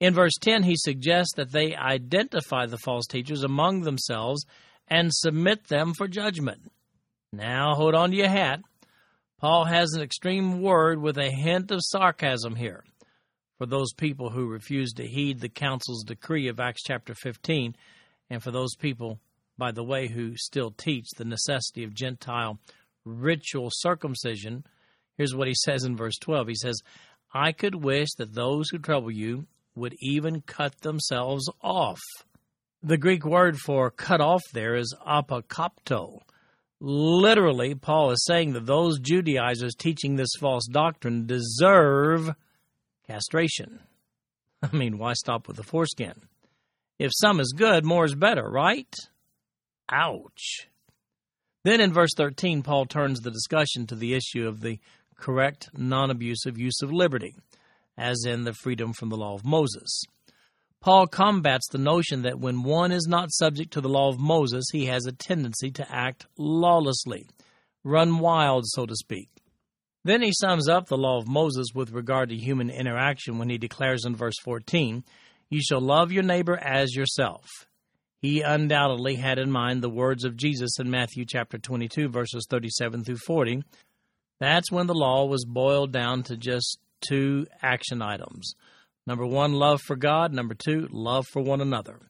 In 0.00 0.14
verse 0.14 0.34
10, 0.40 0.62
he 0.62 0.76
suggests 0.76 1.34
that 1.34 1.50
they 1.50 1.74
identify 1.74 2.66
the 2.66 2.78
false 2.78 3.06
teachers 3.06 3.42
among 3.42 3.80
themselves 3.82 4.46
and 4.86 5.12
submit 5.12 5.66
them 5.66 5.92
for 5.94 6.06
judgment. 6.06 6.70
Now, 7.32 7.74
hold 7.74 7.94
on 7.94 8.12
to 8.12 8.16
your 8.16 8.28
hat. 8.28 8.60
Paul 9.40 9.64
has 9.64 9.92
an 9.92 10.02
extreme 10.02 10.62
word 10.62 11.00
with 11.00 11.18
a 11.18 11.30
hint 11.30 11.70
of 11.70 11.80
sarcasm 11.82 12.54
here 12.54 12.84
for 13.58 13.66
those 13.66 13.92
people 13.92 14.30
who 14.30 14.46
refuse 14.46 14.92
to 14.94 15.06
heed 15.06 15.40
the 15.40 15.48
council's 15.48 16.04
decree 16.04 16.48
of 16.48 16.60
Acts 16.60 16.82
chapter 16.84 17.14
15, 17.14 17.74
and 18.30 18.42
for 18.42 18.52
those 18.52 18.76
people, 18.76 19.18
by 19.58 19.72
the 19.72 19.82
way, 19.82 20.06
who 20.06 20.36
still 20.36 20.70
teach 20.70 21.06
the 21.16 21.24
necessity 21.24 21.82
of 21.82 21.92
Gentile 21.92 22.58
ritual 23.04 23.70
circumcision. 23.72 24.64
Here's 25.16 25.34
what 25.34 25.48
he 25.48 25.54
says 25.54 25.82
in 25.84 25.96
verse 25.96 26.16
12 26.18 26.48
He 26.48 26.54
says, 26.54 26.80
I 27.34 27.52
could 27.52 27.74
wish 27.74 28.08
that 28.18 28.34
those 28.34 28.70
who 28.70 28.78
trouble 28.78 29.10
you 29.10 29.46
would 29.74 29.94
even 30.00 30.40
cut 30.42 30.80
themselves 30.80 31.50
off. 31.60 32.00
The 32.82 32.96
Greek 32.96 33.24
word 33.24 33.58
for 33.58 33.90
cut 33.90 34.20
off 34.20 34.42
there 34.52 34.76
is 34.76 34.94
apokopto. 35.06 36.20
Literally, 36.80 37.74
Paul 37.74 38.12
is 38.12 38.24
saying 38.24 38.52
that 38.52 38.66
those 38.66 39.00
Judaizers 39.00 39.74
teaching 39.74 40.14
this 40.14 40.30
false 40.38 40.66
doctrine 40.68 41.26
deserve 41.26 42.30
castration. 43.08 43.80
I 44.62 44.74
mean, 44.74 44.98
why 44.98 45.14
stop 45.14 45.48
with 45.48 45.56
the 45.56 45.62
foreskin? 45.62 46.14
If 46.98 47.12
some 47.14 47.40
is 47.40 47.54
good, 47.56 47.84
more 47.84 48.04
is 48.04 48.14
better, 48.14 48.48
right? 48.48 48.94
Ouch. 49.90 50.68
Then 51.64 51.80
in 51.80 51.92
verse 51.92 52.10
13, 52.16 52.62
Paul 52.62 52.86
turns 52.86 53.20
the 53.20 53.30
discussion 53.30 53.86
to 53.86 53.94
the 53.94 54.14
issue 54.14 54.46
of 54.46 54.60
the 54.60 54.78
correct, 55.16 55.70
non 55.76 56.10
abusive 56.10 56.58
use 56.58 56.80
of 56.82 56.92
liberty, 56.92 57.34
as 57.96 58.24
in 58.26 58.44
the 58.44 58.52
freedom 58.52 58.92
from 58.92 59.08
the 59.08 59.16
law 59.16 59.34
of 59.34 59.44
Moses. 59.44 60.02
Paul 60.80 61.08
combats 61.08 61.68
the 61.68 61.78
notion 61.78 62.22
that 62.22 62.38
when 62.38 62.62
one 62.62 62.92
is 62.92 63.06
not 63.08 63.32
subject 63.32 63.72
to 63.72 63.80
the 63.80 63.88
law 63.88 64.08
of 64.08 64.20
Moses, 64.20 64.64
he 64.72 64.86
has 64.86 65.06
a 65.06 65.12
tendency 65.12 65.70
to 65.72 65.92
act 65.92 66.26
lawlessly, 66.38 67.26
run 67.82 68.20
wild, 68.20 68.64
so 68.66 68.86
to 68.86 68.94
speak. 68.94 69.28
Then 70.08 70.22
he 70.22 70.32
sums 70.32 70.70
up 70.70 70.86
the 70.86 70.96
law 70.96 71.18
of 71.18 71.28
Moses 71.28 71.66
with 71.74 71.90
regard 71.90 72.30
to 72.30 72.34
human 72.34 72.70
interaction 72.70 73.36
when 73.36 73.50
he 73.50 73.58
declares 73.58 74.06
in 74.06 74.16
verse 74.16 74.38
14, 74.42 75.04
You 75.50 75.60
shall 75.60 75.82
love 75.82 76.10
your 76.12 76.22
neighbor 76.22 76.56
as 76.56 76.94
yourself. 76.94 77.44
He 78.18 78.40
undoubtedly 78.40 79.16
had 79.16 79.38
in 79.38 79.50
mind 79.50 79.82
the 79.82 79.90
words 79.90 80.24
of 80.24 80.34
Jesus 80.34 80.70
in 80.80 80.90
Matthew 80.90 81.26
chapter 81.26 81.58
22, 81.58 82.08
verses 82.08 82.46
37 82.48 83.04
through 83.04 83.18
40. 83.26 83.62
That's 84.40 84.72
when 84.72 84.86
the 84.86 84.94
law 84.94 85.26
was 85.26 85.44
boiled 85.44 85.92
down 85.92 86.22
to 86.22 86.38
just 86.38 86.78
two 87.06 87.46
action 87.60 88.00
items. 88.00 88.54
Number 89.06 89.26
one, 89.26 89.52
love 89.52 89.82
for 89.82 89.94
God. 89.94 90.32
Number 90.32 90.54
two, 90.54 90.88
love 90.90 91.26
for 91.30 91.42
one 91.42 91.60
another. 91.60 92.00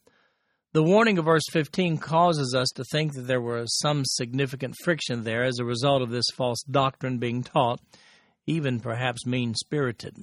The 0.72 0.83
warning 0.83 1.16
of 1.16 1.24
verse 1.24 1.44
15 1.50 1.96
causes 1.96 2.54
us 2.54 2.68
to 2.74 2.85
think 2.85 3.14
that 3.14 3.26
there 3.26 3.40
was 3.40 3.78
some 3.78 4.02
significant 4.04 4.74
friction 4.85 5.24
there 5.24 5.44
as 5.44 5.59
a 5.59 5.64
result 5.64 6.02
of 6.02 6.11
this 6.11 6.26
false 6.35 6.62
doctrine 6.70 7.16
being 7.18 7.42
taught, 7.42 7.81
even 8.46 8.78
perhaps 8.78 9.24
mean 9.24 9.54
spirited. 9.54 10.14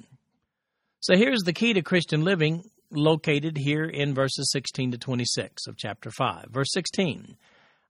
So 1.00 1.16
here's 1.16 1.42
the 1.42 1.54
key 1.54 1.74
to 1.74 1.82
Christian 1.82 2.24
living 2.24 2.64
located 2.92 3.58
here 3.58 3.86
in 3.86 4.14
verses 4.14 4.52
16 4.52 4.92
to 4.92 4.98
26 5.00 5.66
of 5.66 5.78
chapter 5.78 6.12
5. 6.12 6.46
Verse 6.52 6.72
16 6.74 7.36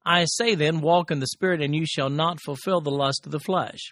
I 0.05 0.25
say 0.25 0.55
then, 0.55 0.81
walk 0.81 1.09
in 1.09 1.19
the 1.19 1.27
Spirit, 1.27 1.61
and 1.61 1.75
you 1.75 1.85
shall 1.85 2.11
not 2.11 2.39
fulfill 2.39 2.79
the 2.79 2.91
lust 2.91 3.25
of 3.25 3.31
the 3.31 3.39
flesh. 3.39 3.91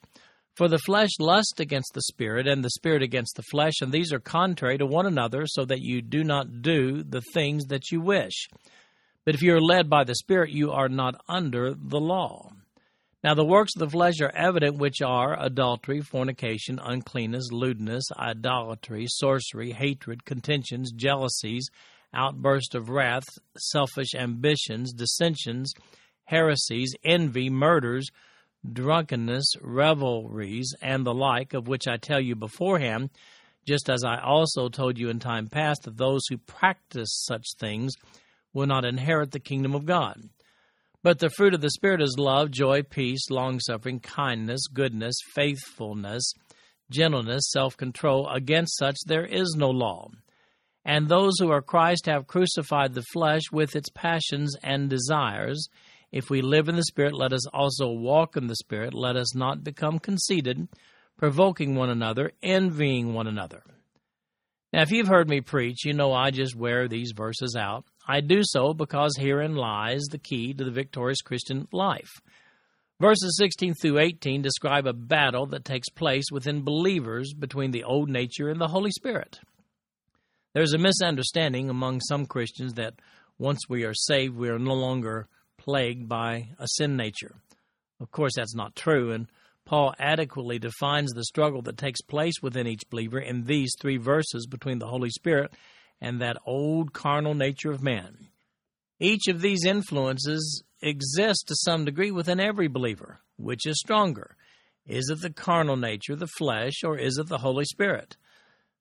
For 0.56 0.68
the 0.68 0.78
flesh 0.78 1.10
lusts 1.20 1.60
against 1.60 1.94
the 1.96 2.04
Spirit, 2.04 2.48
and 2.48 2.64
the 2.64 2.70
Spirit 2.70 3.02
against 3.02 3.36
the 3.36 3.44
flesh, 3.44 3.74
and 3.82 3.92
these 3.92 4.14
are 4.14 4.20
contrary 4.20 4.78
to 4.78 4.86
one 4.86 5.08
another, 5.08 5.46
so 5.48 5.66
that 5.66 5.82
you 5.82 6.02
do 6.02 6.24
not 6.24 6.62
do 6.62 7.02
the 7.02 7.22
things 7.34 7.66
that 7.66 7.92
you 7.92 8.00
wish. 8.00 8.48
But 9.26 9.34
if 9.34 9.42
you 9.42 9.56
are 9.56 9.62
led 9.62 9.90
by 9.90 10.04
the 10.04 10.14
Spirit, 10.14 10.52
you 10.52 10.72
are 10.72 10.90
not 10.90 11.16
under 11.28 11.74
the 11.74 12.00
law. 12.00 12.52
Now 13.24 13.34
the 13.34 13.46
works 13.46 13.72
of 13.76 13.80
the 13.80 13.90
flesh 13.90 14.22
are 14.22 14.36
evident, 14.36 14.78
which 14.78 15.02
are 15.02 15.42
adultery, 15.42 16.02
fornication, 16.02 16.78
uncleanness, 16.78 17.52
lewdness, 17.52 18.04
idolatry, 18.16 19.06
sorcery, 19.08 19.72
hatred, 19.72 20.24
contentions, 20.26 20.92
jealousies, 20.92 21.68
outburst 22.14 22.76
of 22.76 22.90
wrath, 22.90 23.24
selfish 23.58 24.14
ambitions, 24.14 24.94
dissensions, 24.94 25.74
heresies, 26.26 26.94
envy, 27.04 27.50
murders 27.50 28.08
drunkenness, 28.72 29.46
revelries, 29.62 30.74
and 30.82 31.06
the 31.06 31.14
like, 31.14 31.54
of 31.54 31.68
which 31.68 31.88
I 31.88 31.98
tell 31.98 32.20
you 32.20 32.36
beforehand, 32.36 33.10
just 33.66 33.90
as 33.90 34.04
I 34.04 34.20
also 34.20 34.70
told 34.70 34.98
you 34.98 35.10
in 35.10 35.20
time 35.20 35.48
past, 35.48 35.84
that 35.84 35.98
those 35.98 36.22
who 36.30 36.38
practice 36.38 37.24
such 37.26 37.46
things 37.60 37.94
will 38.54 38.68
not 38.68 38.86
inherit 38.86 39.32
the 39.32 39.40
kingdom 39.40 39.74
of 39.74 39.86
God. 39.86 40.22
But 41.02 41.20
the 41.20 41.30
fruit 41.30 41.54
of 41.54 41.62
the 41.62 41.72
Spirit 41.72 42.02
is 42.02 42.16
love, 42.18 42.52
joy, 42.52 42.84
peace, 42.84 43.30
longsuffering, 43.30 44.00
kindness, 44.00 44.68
goodness, 44.68 45.16
faithfulness, 45.36 46.34
gentleness, 46.90 47.44
self 47.52 47.76
control. 47.76 48.30
Against 48.30 48.78
such 48.78 48.96
there 49.06 49.26
is 49.26 49.56
no 49.58 49.70
law. 49.70 50.08
And 50.86 51.08
those 51.08 51.34
who 51.40 51.50
are 51.50 51.62
Christ 51.62 52.06
have 52.06 52.28
crucified 52.28 52.94
the 52.94 53.04
flesh 53.14 53.44
with 53.52 53.76
its 53.76 53.90
passions 53.90 54.56
and 54.64 54.90
desires. 54.90 55.68
If 56.14 56.30
we 56.30 56.44
live 56.44 56.70
in 56.70 56.76
the 56.76 56.84
Spirit, 56.84 57.16
let 57.16 57.34
us 57.34 57.48
also 57.48 57.90
walk 57.90 58.38
in 58.38 58.46
the 58.46 58.56
Spirit. 58.56 58.94
Let 58.94 59.16
us 59.16 59.34
not 59.34 59.64
become 59.64 59.98
conceited, 59.98 60.68
provoking 61.18 61.74
one 61.74 61.90
another, 61.90 62.34
envying 62.44 63.16
one 63.16 63.26
another. 63.26 63.64
Now, 64.72 64.84
if 64.84 64.92
you've 64.92 65.08
heard 65.08 65.28
me 65.28 65.42
preach, 65.42 65.84
you 65.84 65.94
know 65.94 66.14
I 66.14 66.30
just 66.30 66.56
wear 66.56 66.88
these 66.88 67.14
verses 67.16 67.56
out. 67.60 67.86
I 68.08 68.22
do 68.22 68.42
so 68.44 68.76
because 68.76 69.18
herein 69.18 69.56
lies 69.56 70.04
the 70.12 70.20
key 70.20 70.54
to 70.54 70.64
the 70.64 70.70
victorious 70.70 71.22
Christian 71.22 71.68
life. 71.72 72.12
Verses 73.02 73.36
16 73.40 73.74
through 73.74 73.98
18 73.98 74.44
describe 74.44 74.86
a 74.86 74.94
battle 74.94 75.48
that 75.48 75.66
takes 75.66 75.90
place 75.90 76.26
within 76.32 76.64
believers 76.64 77.34
between 77.34 77.72
the 77.72 77.86
old 77.86 78.08
nature 78.08 78.50
and 78.50 78.62
the 78.62 78.68
Holy 78.68 78.92
Spirit. 78.92 79.40
There's 80.54 80.74
a 80.74 80.78
misunderstanding 80.78 81.72
among 81.72 82.02
some 82.02 82.28
Christians 82.28 82.76
that 82.76 82.94
once 83.40 83.62
we 83.68 83.84
are 83.84 83.96
saved, 83.96 84.36
we 84.36 84.50
are 84.50 84.60
no 84.60 84.76
longer 84.76 85.28
plagued 85.64 86.10
by 86.10 86.50
a 86.60 86.68
sin 86.68 86.96
nature. 86.98 87.36
Of 88.00 88.12
course, 88.12 88.34
that's 88.36 88.56
not 88.56 88.76
true, 88.76 89.12
and 89.12 89.28
Paul 89.66 89.94
adequately 89.98 90.60
defines 90.60 91.12
the 91.12 91.24
struggle 91.24 91.62
that 91.64 91.78
takes 91.78 92.02
place 92.02 92.36
within 92.42 92.68
each 92.68 92.90
believer 92.90 93.20
in 93.20 93.46
these 93.46 93.74
three 93.80 93.98
verses 93.98 94.46
between 94.46 94.80
the 94.80 94.88
Holy 94.88 95.10
Spirit 95.10 95.54
and 96.02 96.20
that 96.20 96.38
old 96.46 96.92
carnal 96.92 97.34
nature 97.34 97.72
of 97.72 97.82
man. 97.82 98.28
Each 99.00 99.28
of 99.30 99.42
these 99.42 99.66
influences 99.66 100.64
exists 100.82 101.44
to 101.46 101.56
some 101.56 101.86
degree 101.86 102.12
within 102.12 102.42
every 102.42 102.68
believer. 102.68 103.22
Which 103.38 103.66
is 103.66 103.80
stronger? 103.80 104.36
Is 104.86 105.10
it 105.10 105.22
the 105.22 105.32
carnal 105.32 105.78
nature, 105.78 106.16
the 106.16 106.28
flesh, 106.28 106.84
or 106.84 106.98
is 106.98 107.18
it 107.18 107.28
the 107.28 107.38
Holy 107.38 107.66
Spirit? 107.66 108.18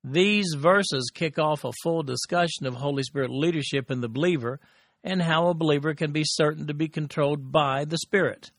These 0.03 0.55
verses 0.59 1.13
kick 1.15 1.39
off 1.39 1.65
a 1.65 1.73
full 1.85 2.03
discussion 2.03 2.67
of 2.67 2.75
Holy 2.75 3.05
Spirit 3.05 3.31
leadership 3.31 3.89
in 3.89 4.01
the 4.01 4.09
believer 4.09 4.59
and 5.05 5.23
how 5.23 5.49
a 5.49 5.55
believer 5.55 5.95
can 5.95 6.13
be 6.13 6.25
certain 6.25 6.67
to 6.67 6.75
be 6.75 6.89
controlled 6.89 7.51
by 7.51 7.85
the 7.85 7.99
Spirit. 7.99 8.51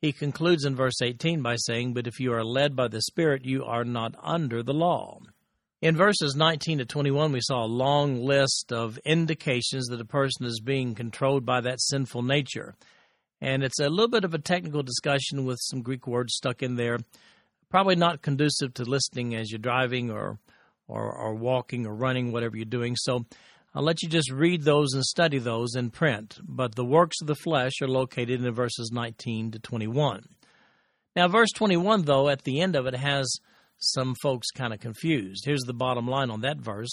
He 0.00 0.12
concludes 0.12 0.64
in 0.64 0.74
verse 0.74 1.02
18 1.02 1.42
by 1.42 1.56
saying, 1.56 1.92
But 1.92 2.06
if 2.06 2.18
you 2.18 2.32
are 2.32 2.44
led 2.44 2.74
by 2.74 2.88
the 2.88 3.02
Spirit, 3.02 3.44
you 3.44 3.64
are 3.64 3.84
not 3.84 4.14
under 4.22 4.62
the 4.62 4.72
law. 4.72 5.20
In 5.82 5.96
verses 5.96 6.34
19 6.36 6.78
to 6.78 6.84
21, 6.84 7.32
we 7.32 7.40
saw 7.42 7.64
a 7.64 7.66
long 7.66 8.22
list 8.22 8.72
of 8.72 8.98
indications 8.98 9.86
that 9.86 10.00
a 10.00 10.06
person 10.06 10.46
is 10.46 10.60
being 10.60 10.94
controlled 10.94 11.46
by 11.46 11.60
that 11.62 11.80
sinful 11.80 12.22
nature. 12.22 12.74
And 13.40 13.62
it's 13.62 13.80
a 13.80 13.88
little 13.88 14.08
bit 14.08 14.24
of 14.24 14.34
a 14.34 14.38
technical 14.38 14.82
discussion 14.82 15.44
with 15.44 15.58
some 15.60 15.80
Greek 15.82 16.06
words 16.06 16.34
stuck 16.34 16.62
in 16.62 16.76
there. 16.76 16.98
Probably 17.70 17.96
not 17.96 18.20
conducive 18.20 18.74
to 18.74 18.84
listening 18.84 19.34
as 19.34 19.50
you're 19.50 19.58
driving 19.58 20.10
or, 20.10 20.38
or, 20.86 21.10
or 21.10 21.34
walking 21.34 21.86
or 21.86 21.94
running, 21.94 22.32
whatever 22.32 22.56
you're 22.56 22.66
doing. 22.66 22.96
So 22.96 23.24
I'll 23.74 23.84
let 23.84 24.02
you 24.02 24.08
just 24.08 24.32
read 24.32 24.62
those 24.62 24.94
and 24.94 25.04
study 25.04 25.38
those 25.38 25.76
in 25.76 25.90
print. 25.90 26.38
But 26.42 26.74
the 26.74 26.84
works 26.84 27.20
of 27.20 27.28
the 27.28 27.36
flesh 27.36 27.74
are 27.80 27.88
located 27.88 28.44
in 28.44 28.52
verses 28.52 28.90
19 28.92 29.52
to 29.52 29.58
21. 29.60 30.24
Now, 31.14 31.28
verse 31.28 31.50
21, 31.54 32.02
though, 32.02 32.28
at 32.28 32.42
the 32.42 32.60
end 32.60 32.74
of 32.74 32.86
it 32.86 32.94
has 32.94 33.32
some 33.78 34.14
folks 34.22 34.50
kind 34.50 34.72
of 34.72 34.80
confused. 34.80 35.44
Here's 35.44 35.62
the 35.62 35.72
bottom 35.72 36.06
line 36.06 36.30
on 36.30 36.40
that 36.40 36.58
verse. 36.58 36.90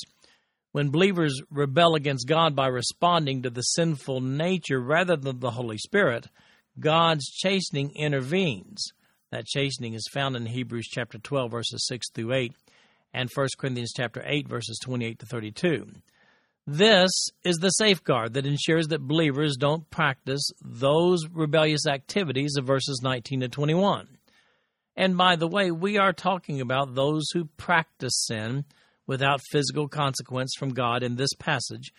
When 0.71 0.89
believers 0.89 1.41
rebel 1.49 1.95
against 1.95 2.27
God 2.27 2.55
by 2.55 2.67
responding 2.67 3.41
to 3.41 3.49
the 3.49 3.61
sinful 3.61 4.21
nature 4.21 4.79
rather 4.79 5.15
than 5.15 5.39
the 5.39 5.51
Holy 5.51 5.77
Spirit, 5.77 6.27
God's 6.79 7.25
chastening 7.25 7.91
intervenes. 7.95 8.91
That 9.31 9.45
chastening 9.45 9.93
is 9.95 10.07
found 10.13 10.35
in 10.35 10.45
Hebrews 10.45 10.87
chapter 10.87 11.17
12 11.17 11.51
verses 11.51 11.85
6 11.87 12.11
through 12.13 12.33
8 12.33 12.53
and 13.13 13.29
1 13.33 13.47
Corinthians 13.57 13.93
chapter 13.95 14.23
8 14.25 14.47
verses 14.47 14.79
28 14.83 15.19
to 15.19 15.25
32. 15.25 15.87
This 16.69 17.11
is 17.45 17.55
the 17.61 17.69
safeguard 17.69 18.33
that 18.33 18.45
ensures 18.45 18.87
that 18.87 19.07
believers 19.07 19.55
don't 19.55 19.89
practice 19.89 20.51
those 20.61 21.25
rebellious 21.31 21.87
activities 21.87 22.55
of 22.57 22.65
verses 22.65 22.99
19 23.01 23.39
to 23.39 23.47
21. 23.47 24.17
And 24.97 25.15
by 25.15 25.37
the 25.37 25.47
way, 25.47 25.71
we 25.71 25.97
are 25.97 26.11
talking 26.11 26.59
about 26.59 26.93
those 26.93 27.29
who 27.31 27.45
practice 27.45 28.25
sin 28.25 28.65
without 29.07 29.39
physical 29.49 29.87
consequence 29.87 30.51
from 30.59 30.73
God 30.73 31.03
in 31.03 31.15
this 31.15 31.33
passage, 31.39 31.93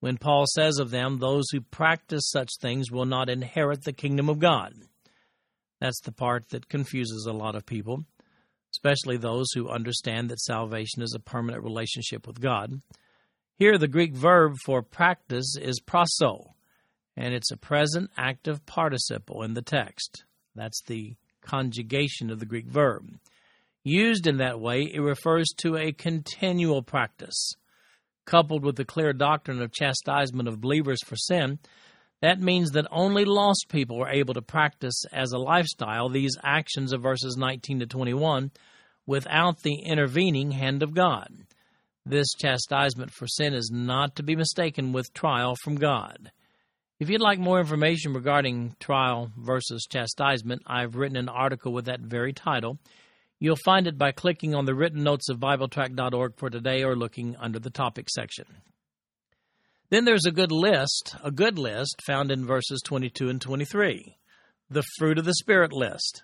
when 0.00 0.16
Paul 0.16 0.46
says 0.46 0.78
of 0.78 0.90
them, 0.90 1.18
Those 1.18 1.44
who 1.52 1.60
practice 1.60 2.30
such 2.30 2.48
things 2.62 2.90
will 2.90 3.04
not 3.04 3.28
inherit 3.28 3.84
the 3.84 3.92
kingdom 3.92 4.30
of 4.30 4.38
God. 4.38 4.72
That's 5.82 6.00
the 6.00 6.12
part 6.12 6.48
that 6.48 6.70
confuses 6.70 7.26
a 7.28 7.34
lot 7.34 7.56
of 7.56 7.66
people, 7.66 8.04
especially 8.72 9.18
those 9.18 9.48
who 9.54 9.68
understand 9.68 10.30
that 10.30 10.40
salvation 10.40 11.02
is 11.02 11.14
a 11.14 11.20
permanent 11.20 11.62
relationship 11.62 12.26
with 12.26 12.40
God. 12.40 12.80
Here, 13.56 13.78
the 13.78 13.86
Greek 13.86 14.14
verb 14.14 14.56
for 14.64 14.82
practice 14.82 15.56
is 15.56 15.80
prasso, 15.80 16.54
and 17.16 17.32
it's 17.32 17.52
a 17.52 17.56
present 17.56 18.10
active 18.16 18.66
participle 18.66 19.44
in 19.44 19.54
the 19.54 19.62
text. 19.62 20.24
That's 20.56 20.82
the 20.86 21.14
conjugation 21.40 22.30
of 22.30 22.40
the 22.40 22.46
Greek 22.46 22.66
verb. 22.66 23.16
Used 23.84 24.26
in 24.26 24.38
that 24.38 24.58
way, 24.58 24.90
it 24.92 24.98
refers 24.98 25.46
to 25.58 25.76
a 25.76 25.92
continual 25.92 26.82
practice. 26.82 27.52
Coupled 28.24 28.64
with 28.64 28.74
the 28.74 28.84
clear 28.84 29.12
doctrine 29.12 29.62
of 29.62 29.72
chastisement 29.72 30.48
of 30.48 30.60
believers 30.60 30.98
for 31.04 31.14
sin, 31.14 31.60
that 32.22 32.40
means 32.40 32.72
that 32.72 32.88
only 32.90 33.24
lost 33.24 33.66
people 33.68 34.02
are 34.02 34.10
able 34.10 34.34
to 34.34 34.42
practice 34.42 35.04
as 35.12 35.30
a 35.30 35.38
lifestyle 35.38 36.08
these 36.08 36.36
actions 36.42 36.92
of 36.92 37.02
verses 37.02 37.36
19 37.36 37.80
to 37.80 37.86
21 37.86 38.50
without 39.06 39.62
the 39.62 39.76
intervening 39.84 40.50
hand 40.50 40.82
of 40.82 40.94
God. 40.94 41.28
This 42.06 42.34
chastisement 42.38 43.12
for 43.12 43.26
sin 43.26 43.54
is 43.54 43.70
not 43.72 44.16
to 44.16 44.22
be 44.22 44.36
mistaken 44.36 44.92
with 44.92 45.14
trial 45.14 45.56
from 45.62 45.76
God. 45.76 46.30
If 47.00 47.08
you'd 47.08 47.20
like 47.20 47.38
more 47.38 47.58
information 47.58 48.12
regarding 48.12 48.76
trial 48.78 49.32
versus 49.36 49.86
chastisement, 49.88 50.62
I've 50.66 50.96
written 50.96 51.16
an 51.16 51.30
article 51.30 51.72
with 51.72 51.86
that 51.86 52.00
very 52.00 52.32
title. 52.32 52.78
You'll 53.40 53.56
find 53.64 53.86
it 53.86 53.98
by 53.98 54.12
clicking 54.12 54.54
on 54.54 54.66
the 54.66 54.74
written 54.74 55.02
notes 55.02 55.28
of 55.28 55.38
BibleTrack.org 55.38 56.36
for 56.36 56.50
today 56.50 56.84
or 56.84 56.94
looking 56.94 57.36
under 57.36 57.58
the 57.58 57.70
topic 57.70 58.08
section. 58.10 58.46
Then 59.90 60.04
there's 60.04 60.26
a 60.26 60.30
good 60.30 60.52
list, 60.52 61.16
a 61.22 61.30
good 61.30 61.58
list 61.58 62.00
found 62.06 62.30
in 62.30 62.46
verses 62.46 62.82
22 62.84 63.28
and 63.28 63.40
23. 63.40 64.16
The 64.70 64.84
fruit 64.98 65.18
of 65.18 65.24
the 65.24 65.34
Spirit 65.34 65.72
list. 65.72 66.22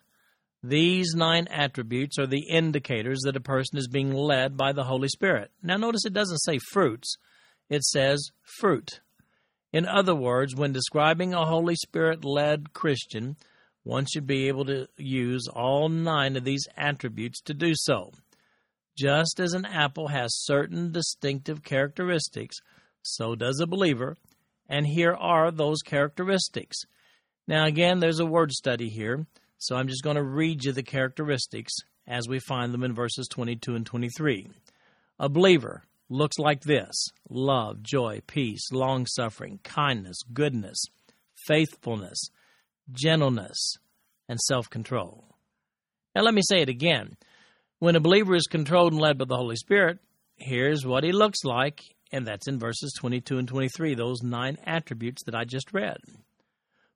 These 0.63 1.15
nine 1.15 1.49
attributes 1.49 2.19
are 2.19 2.27
the 2.27 2.47
indicators 2.51 3.21
that 3.25 3.37
a 3.37 3.41
person 3.41 3.79
is 3.79 3.89
being 3.89 4.13
led 4.13 4.57
by 4.57 4.73
the 4.73 4.85
Holy 4.85 5.09
Spirit. 5.09 5.51
Now, 5.63 5.77
notice 5.77 6.05
it 6.05 6.13
doesn't 6.13 6.39
say 6.39 6.59
fruits, 6.73 7.17
it 7.71 7.83
says 7.83 8.31
fruit. 8.59 9.01
In 9.73 9.87
other 9.87 10.15
words, 10.15 10.55
when 10.55 10.73
describing 10.73 11.33
a 11.33 11.47
Holy 11.47 11.77
Spirit 11.77 12.25
led 12.25 12.75
Christian, 12.75 13.37
one 13.85 14.05
should 14.05 14.27
be 14.27 14.49
able 14.49 14.67
to 14.67 14.89
use 14.99 15.49
all 15.49 15.89
nine 15.89 16.37
of 16.37 16.45
these 16.45 16.67
attributes 16.77 17.41
to 17.43 17.55
do 17.55 17.73
so. 17.75 18.13
Just 18.99 19.41
as 19.41 19.55
an 19.55 19.65
apple 19.65 20.09
has 20.09 20.45
certain 20.45 20.93
distinctive 20.93 21.63
characteristics, 21.63 22.57
so 23.01 23.35
does 23.35 23.61
a 23.61 23.67
believer, 23.67 24.17
and 24.69 24.87
here 24.87 25.15
are 25.15 25.51
those 25.51 25.81
characteristics. 25.81 26.83
Now, 27.49 27.65
again, 27.65 28.01
there's 28.01 28.21
a 28.21 28.27
word 28.27 28.53
study 28.53 28.91
here, 28.91 29.27
so 29.61 29.77
I'm 29.77 29.89
just 29.89 30.03
going 30.03 30.17
to 30.17 30.23
read 30.23 30.65
you 30.65 30.73
the 30.73 30.83
characteristics 30.83 31.75
as 32.09 32.27
we 32.27 32.41
find 32.41 32.73
them 32.73 32.83
in 32.83 32.95
verses 32.95 33.29
22 33.29 33.75
and 33.75 33.85
23. 33.85 34.49
A 35.19 35.29
believer 35.29 35.85
looks 36.09 36.39
like 36.39 36.63
this 36.63 36.95
love, 37.29 37.83
joy, 37.83 38.21
peace, 38.27 38.73
long 38.73 39.05
suffering, 39.05 39.61
kindness, 39.63 40.17
goodness, 40.33 40.83
faithfulness, 41.47 42.31
gentleness, 42.91 43.77
and 44.31 44.41
self 44.41 44.71
control. 44.71 45.25
Now, 46.15 46.23
let 46.23 46.33
me 46.33 46.43
say 46.43 46.63
it 46.63 46.71
again. 46.71 47.19
When 47.81 47.97
a 47.97 48.01
believer 48.01 48.35
is 48.35 48.47
controlled 48.47 48.93
and 48.93 49.01
led 49.01 49.19
by 49.19 49.27
the 49.27 49.37
Holy 49.37 49.57
Spirit, 49.57 49.99
here's 50.37 50.87
what 50.87 51.05
he 51.05 51.13
looks 51.13 51.45
like, 51.45 51.83
and 52.11 52.27
that's 52.27 52.49
in 52.49 52.59
verses 52.59 52.95
22 52.99 53.39
and 53.39 53.49
23, 53.49 53.95
those 53.95 54.23
nine 54.23 54.57
attributes 54.65 55.23
that 55.25 55.35
I 55.35 55.45
just 55.45 55.73
read. 55.75 55.99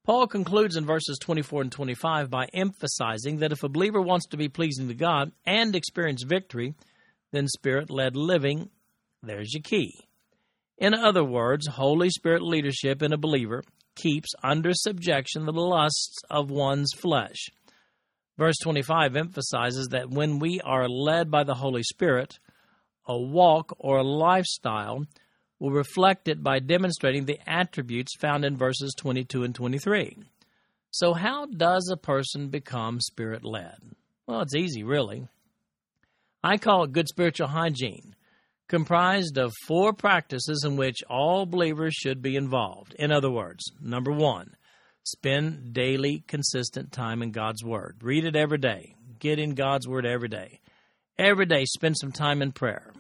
Paul 0.05 0.27
concludes 0.27 0.77
in 0.77 0.85
verses 0.85 1.19
24 1.19 1.63
and 1.63 1.73
25 1.73 2.31
by 2.31 2.47
emphasizing 2.53 3.39
that 3.39 3.53
if 3.53 3.63
a 3.63 3.71
believer 3.71 4.03
wants 4.03 4.27
to 4.27 4.37
be 4.37 4.49
pleasing 4.51 4.89
to 4.89 4.95
God 4.95 5.33
and 5.47 5.75
experience 5.75 6.23
victory, 6.23 6.75
then 7.33 7.49
spirit 7.49 7.91
led 7.91 8.15
living 8.15 8.69
there's 9.23 9.55
your 9.55 9.63
key. 9.63 10.07
In 10.77 10.93
other 10.93 11.25
words, 11.25 11.67
Holy 11.67 12.11
Spirit 12.11 12.43
leadership 12.43 13.03
in 13.03 13.13
a 13.13 13.19
believer 13.19 13.63
keeps 13.97 14.29
under 14.43 14.73
subjection 14.75 15.47
the 15.47 15.53
lusts 15.53 16.19
of 16.29 16.51
one's 16.51 16.93
flesh. 16.93 17.49
Verse 18.37 18.57
25 18.63 19.17
emphasizes 19.17 19.89
that 19.93 20.11
when 20.11 20.39
we 20.39 20.61
are 20.63 20.89
led 20.89 21.31
by 21.31 21.45
the 21.45 21.55
Holy 21.55 21.85
Spirit, 21.85 22.39
a 23.07 23.17
walk 23.17 23.75
or 23.79 23.99
a 23.99 24.03
lifestyle 24.03 25.07
will 25.59 25.71
reflect 25.71 26.29
it 26.29 26.43
by 26.43 26.59
demonstrating 26.59 27.25
the 27.25 27.39
attributes 27.47 28.17
found 28.17 28.45
in 28.45 28.57
verses 28.57 28.95
22 28.97 29.45
and 29.45 29.55
23. 29.55 30.19
So, 30.91 31.13
how 31.13 31.47
does 31.47 31.89
a 31.93 31.97
person 31.97 32.49
become 32.49 33.01
spirit 33.01 33.45
led? 33.45 33.77
Well, 34.27 34.41
it's 34.41 34.55
easy, 34.55 34.83
really. 34.83 35.29
I 36.43 36.59
call 36.59 36.85
it 36.85 36.93
good 36.93 37.09
spiritual 37.09 37.49
hygiene 37.49 38.15
comprised 38.69 39.39
of 39.39 39.53
four 39.67 39.93
practices 39.93 40.65
in 40.67 40.77
which 40.77 41.03
all 41.09 41.47
believers 41.47 41.95
should 41.95 42.23
be 42.23 42.37
involved. 42.37 42.95
In 42.99 43.13
other 43.13 43.31
words, 43.31 43.65
number 43.81 44.11
one, 44.11 44.57
spend 45.05 45.73
daily, 45.73 46.25
consistent 46.27 46.93
time 46.93 47.23
in 47.23 47.31
God's 47.31 47.63
Word. 47.63 47.99
Read 48.03 48.25
it 48.25 48.37
every 48.37 48.59
day. 48.59 48.95
Get 49.19 49.39
in 49.39 49.55
God's 49.55 49.87
Word 49.87 50.07
every 50.07 50.29
day. 50.29 50.61
Every 51.19 51.47
day, 51.47 51.65
spend 51.67 51.97
some 51.99 52.13
time 52.13 52.43
in 52.43 52.53
prayer. 52.53 52.93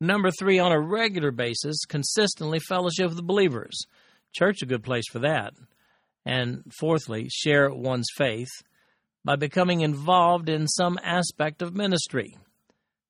Number 0.00 0.30
three, 0.30 0.58
on 0.58 0.72
a 0.72 0.80
regular 0.80 1.30
basis, 1.30 1.84
consistently 1.86 2.58
fellowship 2.58 3.08
with 3.08 3.16
the 3.16 3.22
believers. 3.22 3.86
Church 4.34 4.58
a 4.62 4.66
good 4.66 4.82
place 4.82 5.08
for 5.10 5.20
that. 5.20 5.54
And 6.26 6.64
fourthly, 6.78 7.28
share 7.30 7.70
one's 7.70 8.08
faith 8.16 8.50
by 9.24 9.36
becoming 9.36 9.80
involved 9.80 10.48
in 10.48 10.68
some 10.68 10.98
aspect 11.02 11.62
of 11.62 11.74
ministry. 11.74 12.36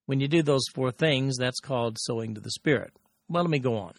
When 0.07 0.21
you 0.21 0.29
do 0.29 0.43
those 0.43 0.65
four 0.75 0.93
things, 0.93 1.37
that's 1.37 1.59
called 1.59 1.99
sowing 1.99 2.35
to 2.35 2.41
the 2.41 2.51
Spirit. 2.51 2.93
Well, 3.29 3.43
let 3.43 3.51
me 3.51 3.59
go 3.59 3.77
on. 3.77 3.95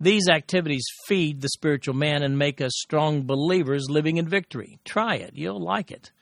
These 0.00 0.28
activities 0.28 0.84
feed 1.06 1.40
the 1.40 1.48
spiritual 1.48 1.94
man 1.94 2.22
and 2.22 2.38
make 2.38 2.60
us 2.60 2.72
strong 2.74 3.22
believers 3.22 3.90
living 3.90 4.16
in 4.16 4.28
victory. 4.28 4.78
Try 4.84 5.16
it, 5.16 5.32
you'll 5.34 5.62
like 5.62 5.90
it. 5.90 6.12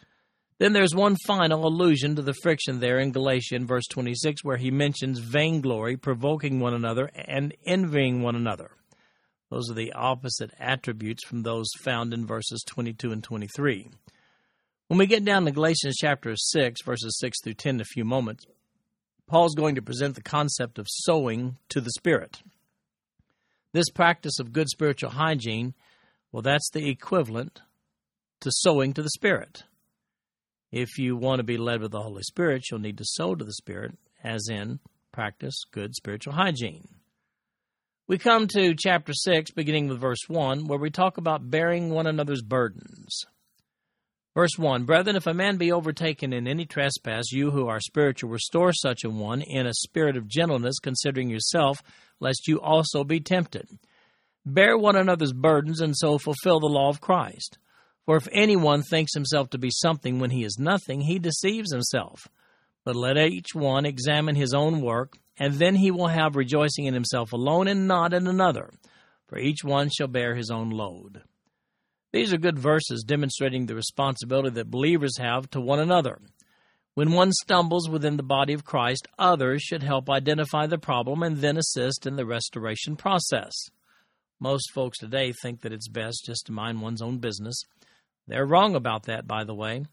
Then 0.58 0.72
there's 0.72 0.94
one 0.94 1.16
final 1.26 1.66
allusion 1.66 2.14
to 2.16 2.22
the 2.22 2.34
friction 2.42 2.78
there 2.78 3.00
in 3.00 3.10
Galatians, 3.10 3.66
verse 3.66 3.86
26, 3.90 4.44
where 4.44 4.56
he 4.56 4.70
mentions 4.70 5.18
vainglory, 5.18 5.96
provoking 5.96 6.60
one 6.60 6.74
another, 6.74 7.10
and 7.14 7.54
envying 7.66 8.22
one 8.22 8.36
another. 8.36 8.70
Those 9.50 9.70
are 9.70 9.74
the 9.74 9.92
opposite 9.92 10.52
attributes 10.58 11.24
from 11.24 11.42
those 11.42 11.66
found 11.82 12.14
in 12.14 12.26
verses 12.26 12.62
22 12.66 13.12
and 13.12 13.22
23. 13.22 13.90
When 14.88 14.98
we 14.98 15.06
get 15.06 15.24
down 15.24 15.44
to 15.44 15.50
Galatians 15.50 15.96
chapter 15.98 16.34
6, 16.36 16.82
verses 16.82 17.18
6 17.18 17.38
through 17.42 17.54
10 17.54 17.76
in 17.76 17.80
a 17.80 17.84
few 17.84 18.04
moments, 18.04 18.46
Paul's 19.26 19.54
going 19.54 19.74
to 19.74 19.82
present 19.82 20.14
the 20.14 20.22
concept 20.22 20.78
of 20.78 20.86
sowing 20.88 21.56
to 21.70 21.80
the 21.80 21.90
Spirit. 21.92 22.42
This 23.72 23.90
practice 23.90 24.38
of 24.38 24.52
good 24.52 24.68
spiritual 24.68 25.10
hygiene, 25.10 25.74
well, 26.30 26.42
that's 26.42 26.70
the 26.70 26.88
equivalent 26.88 27.62
to 28.40 28.50
sowing 28.52 28.92
to 28.92 29.02
the 29.02 29.10
Spirit. 29.10 29.64
If 30.74 30.98
you 30.98 31.14
want 31.14 31.38
to 31.38 31.44
be 31.44 31.56
led 31.56 31.82
with 31.82 31.92
the 31.92 32.02
Holy 32.02 32.24
Spirit, 32.24 32.64
you'll 32.68 32.80
need 32.80 32.98
to 32.98 33.04
sow 33.06 33.36
to 33.36 33.44
the 33.44 33.52
Spirit, 33.52 33.92
as 34.24 34.48
in 34.50 34.80
practice 35.12 35.54
good 35.70 35.94
spiritual 35.94 36.32
hygiene. 36.32 36.88
We 38.08 38.18
come 38.18 38.48
to 38.48 38.74
chapter 38.76 39.12
6, 39.12 39.52
beginning 39.52 39.86
with 39.86 40.00
verse 40.00 40.18
1, 40.26 40.66
where 40.66 40.80
we 40.80 40.90
talk 40.90 41.16
about 41.16 41.48
bearing 41.48 41.90
one 41.90 42.08
another's 42.08 42.42
burdens. 42.42 43.24
Verse 44.34 44.58
1 44.58 44.82
Brethren, 44.82 45.14
if 45.14 45.28
a 45.28 45.32
man 45.32 45.58
be 45.58 45.70
overtaken 45.70 46.32
in 46.32 46.48
any 46.48 46.66
trespass, 46.66 47.30
you 47.30 47.52
who 47.52 47.68
are 47.68 47.78
spiritual, 47.78 48.30
restore 48.30 48.72
such 48.72 49.04
a 49.04 49.10
one 49.10 49.42
in 49.42 49.68
a 49.68 49.74
spirit 49.74 50.16
of 50.16 50.26
gentleness, 50.26 50.80
considering 50.80 51.30
yourself, 51.30 51.84
lest 52.18 52.48
you 52.48 52.60
also 52.60 53.04
be 53.04 53.20
tempted. 53.20 53.68
Bear 54.44 54.76
one 54.76 54.96
another's 54.96 55.32
burdens, 55.32 55.80
and 55.80 55.96
so 55.96 56.18
fulfill 56.18 56.58
the 56.58 56.66
law 56.66 56.88
of 56.88 57.00
Christ. 57.00 57.58
For 58.06 58.16
if 58.16 58.28
anyone 58.32 58.82
thinks 58.82 59.14
himself 59.14 59.50
to 59.50 59.58
be 59.58 59.70
something 59.70 60.18
when 60.18 60.30
he 60.30 60.44
is 60.44 60.58
nothing, 60.58 61.02
he 61.02 61.18
deceives 61.18 61.72
himself. 61.72 62.28
But 62.84 62.96
let 62.96 63.16
each 63.16 63.54
one 63.54 63.86
examine 63.86 64.36
his 64.36 64.52
own 64.52 64.82
work, 64.82 65.16
and 65.38 65.54
then 65.54 65.76
he 65.76 65.90
will 65.90 66.08
have 66.08 66.36
rejoicing 66.36 66.84
in 66.84 66.94
himself 66.94 67.32
alone 67.32 67.66
and 67.66 67.88
not 67.88 68.12
in 68.12 68.26
another. 68.26 68.70
For 69.26 69.38
each 69.38 69.64
one 69.64 69.88
shall 69.88 70.06
bear 70.06 70.34
his 70.34 70.50
own 70.50 70.68
load. 70.68 71.22
These 72.12 72.32
are 72.32 72.38
good 72.38 72.58
verses 72.58 73.02
demonstrating 73.04 73.66
the 73.66 73.74
responsibility 73.74 74.50
that 74.50 74.70
believers 74.70 75.18
have 75.18 75.50
to 75.50 75.60
one 75.60 75.80
another. 75.80 76.18
When 76.94 77.10
one 77.10 77.32
stumbles 77.32 77.88
within 77.88 78.16
the 78.16 78.22
body 78.22 78.52
of 78.52 78.64
Christ, 78.64 79.08
others 79.18 79.62
should 79.62 79.82
help 79.82 80.08
identify 80.08 80.66
the 80.66 80.78
problem 80.78 81.24
and 81.24 81.38
then 81.38 81.56
assist 81.56 82.06
in 82.06 82.14
the 82.14 82.24
restoration 82.24 82.94
process. 82.94 83.52
Most 84.38 84.70
folks 84.72 84.98
today 84.98 85.32
think 85.42 85.62
that 85.62 85.72
it's 85.72 85.88
best 85.88 86.22
just 86.26 86.46
to 86.46 86.52
mind 86.52 86.82
one's 86.82 87.02
own 87.02 87.18
business. 87.18 87.60
They're 88.26 88.46
wrong 88.46 88.74
about 88.74 89.04
that, 89.04 89.26
by 89.26 89.44
the 89.44 89.54
way. 89.54 89.84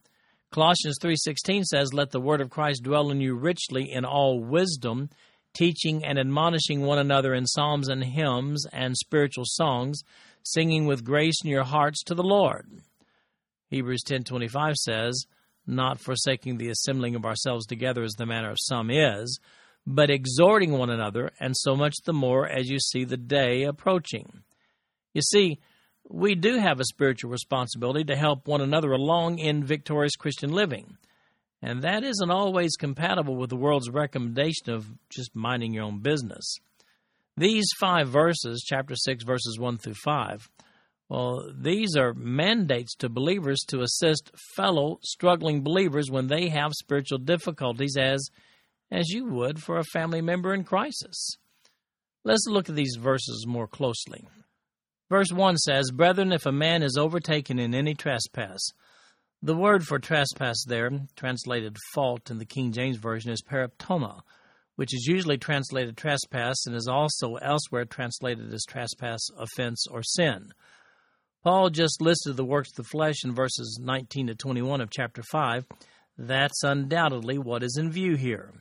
Colossians 0.52 0.98
3:16 1.02 1.64
says, 1.64 1.94
"Let 1.94 2.12
the 2.12 2.20
word 2.20 2.42
of 2.42 2.50
Christ 2.50 2.84
dwell 2.84 3.10
in 3.10 3.22
you 3.22 3.36
richly 3.36 3.92
in 3.92 4.04
all 4.04 4.40
wisdom, 4.40 5.10
teaching 5.54 6.04
and 6.04 6.20
admonishing 6.20 6.82
one 6.82 7.00
another 7.00 7.34
in 7.34 7.46
psalms 7.46 7.88
and 7.88 8.04
hymns 8.04 8.66
and 8.72 8.98
spiritual 8.98 9.46
songs, 9.46 10.02
singing 10.44 10.86
with 10.86 11.06
grace 11.06 11.38
in 11.44 11.50
your 11.50 11.64
hearts 11.64 12.04
to 12.04 12.16
the 12.16 12.24
Lord. 12.24 12.70
Hebrews 13.70 14.04
10:25 14.04 14.76
says, 14.76 15.26
"Not 15.66 16.00
forsaking 16.00 16.58
the 16.58 16.70
assembling 16.70 17.16
of 17.16 17.26
ourselves 17.26 17.66
together 17.66 18.04
as 18.04 18.14
the 18.14 18.26
manner 18.26 18.52
of 18.52 18.58
some 18.60 18.90
is, 18.90 19.40
but 19.86 20.10
exhorting 20.10 20.74
one 20.74 20.90
another, 20.90 21.32
and 21.40 21.56
so 21.56 21.76
much 21.76 21.96
the 22.04 22.14
more 22.14 22.48
as 22.48 22.70
you 22.70 22.80
see 22.80 23.04
the 23.06 23.18
day 23.18 23.64
approaching." 23.64 24.44
You 25.14 25.22
see, 25.22 25.60
we 26.10 26.36
do 26.36 26.58
have 26.58 26.80
a 26.80 26.86
spiritual 26.86 27.32
responsibility 27.32 28.04
to 28.06 28.16
help 28.16 28.48
one 28.48 28.62
another 28.62 28.92
along 28.92 29.40
in 29.40 29.64
victorious 29.64 30.16
Christian 30.16 30.52
living. 30.52 30.98
And 31.62 31.84
that 31.84 32.04
isn't 32.04 32.32
always 32.32 32.76
compatible 32.76 33.36
with 33.36 33.50
the 33.50 33.56
world's 33.56 33.90
recommendation 33.90 34.72
of 34.72 34.88
just 35.10 35.36
minding 35.36 35.74
your 35.74 35.84
own 35.84 36.00
business. 36.00 36.58
These 37.38 37.68
five 37.80 38.10
verses, 38.10 38.66
chapter 38.68 38.96
6, 38.96 39.24
verses 39.24 39.58
1 39.60 39.78
through 39.78 39.94
5, 39.94 40.50
well, 41.08 41.52
these 41.54 41.96
are 41.98 42.14
mandates 42.14 42.96
to 42.96 43.10
believers 43.10 43.60
to 43.68 43.82
assist 43.82 44.32
fellow 44.56 44.98
struggling 45.04 45.62
believers 45.62 46.10
when 46.10 46.28
they 46.28 46.48
have 46.50 46.72
spiritual 46.74 47.18
difficulties, 47.18 47.98
as, 47.98 48.30
as 48.90 49.10
you 49.10 49.26
would 49.26 49.62
for 49.62 49.78
a 49.78 49.84
family 49.84 50.22
member 50.22 50.54
in 50.54 50.64
crisis. 50.64 51.36
Let's 52.24 52.46
look 52.48 52.70
at 52.70 52.76
these 52.76 52.96
verses 52.98 53.46
more 53.46 53.68
closely. 53.68 54.28
Verse 55.12 55.34
1 55.34 55.58
says, 55.58 55.92
Brethren, 55.92 56.32
if 56.32 56.46
a 56.46 56.54
man 56.54 56.82
is 56.82 56.96
overtaken 56.98 57.60
in 57.60 57.76
any 57.76 57.94
trespass, 57.94 58.62
the 59.42 59.58
word 59.58 59.84
for 59.84 60.00
trespass 60.00 60.64
there, 60.66 60.90
translated 61.18 61.76
fault 61.94 62.32
in 62.32 62.38
the 62.38 62.46
King 62.46 62.72
James 62.72 62.96
Version, 62.96 63.30
is 63.30 63.44
paraptoma, 63.44 64.22
which 64.78 64.94
is 64.94 65.08
usually 65.08 65.38
translated 65.38 65.98
trespass 65.98 66.66
and 66.66 66.78
is 66.78 66.88
also 66.88 67.36
elsewhere 67.36 67.84
translated 67.84 68.54
as 68.54 68.64
trespass, 68.64 69.20
offense, 69.38 69.86
or 69.92 70.02
sin. 70.02 70.54
Paul 71.44 71.72
just 71.72 72.02
listed 72.02 72.38
the 72.38 72.46
works 72.46 72.70
of 72.70 72.78
the 72.78 72.90
flesh 72.90 73.26
in 73.26 73.36
verses 73.36 73.82
19 73.84 74.28
to 74.28 74.36
21 74.36 74.80
of 74.80 74.92
chapter 74.92 75.24
5. 75.24 75.66
That's 76.20 76.64
undoubtedly 76.64 77.38
what 77.38 77.64
is 77.64 77.76
in 77.76 77.92
view 77.92 78.16
here. 78.16 78.54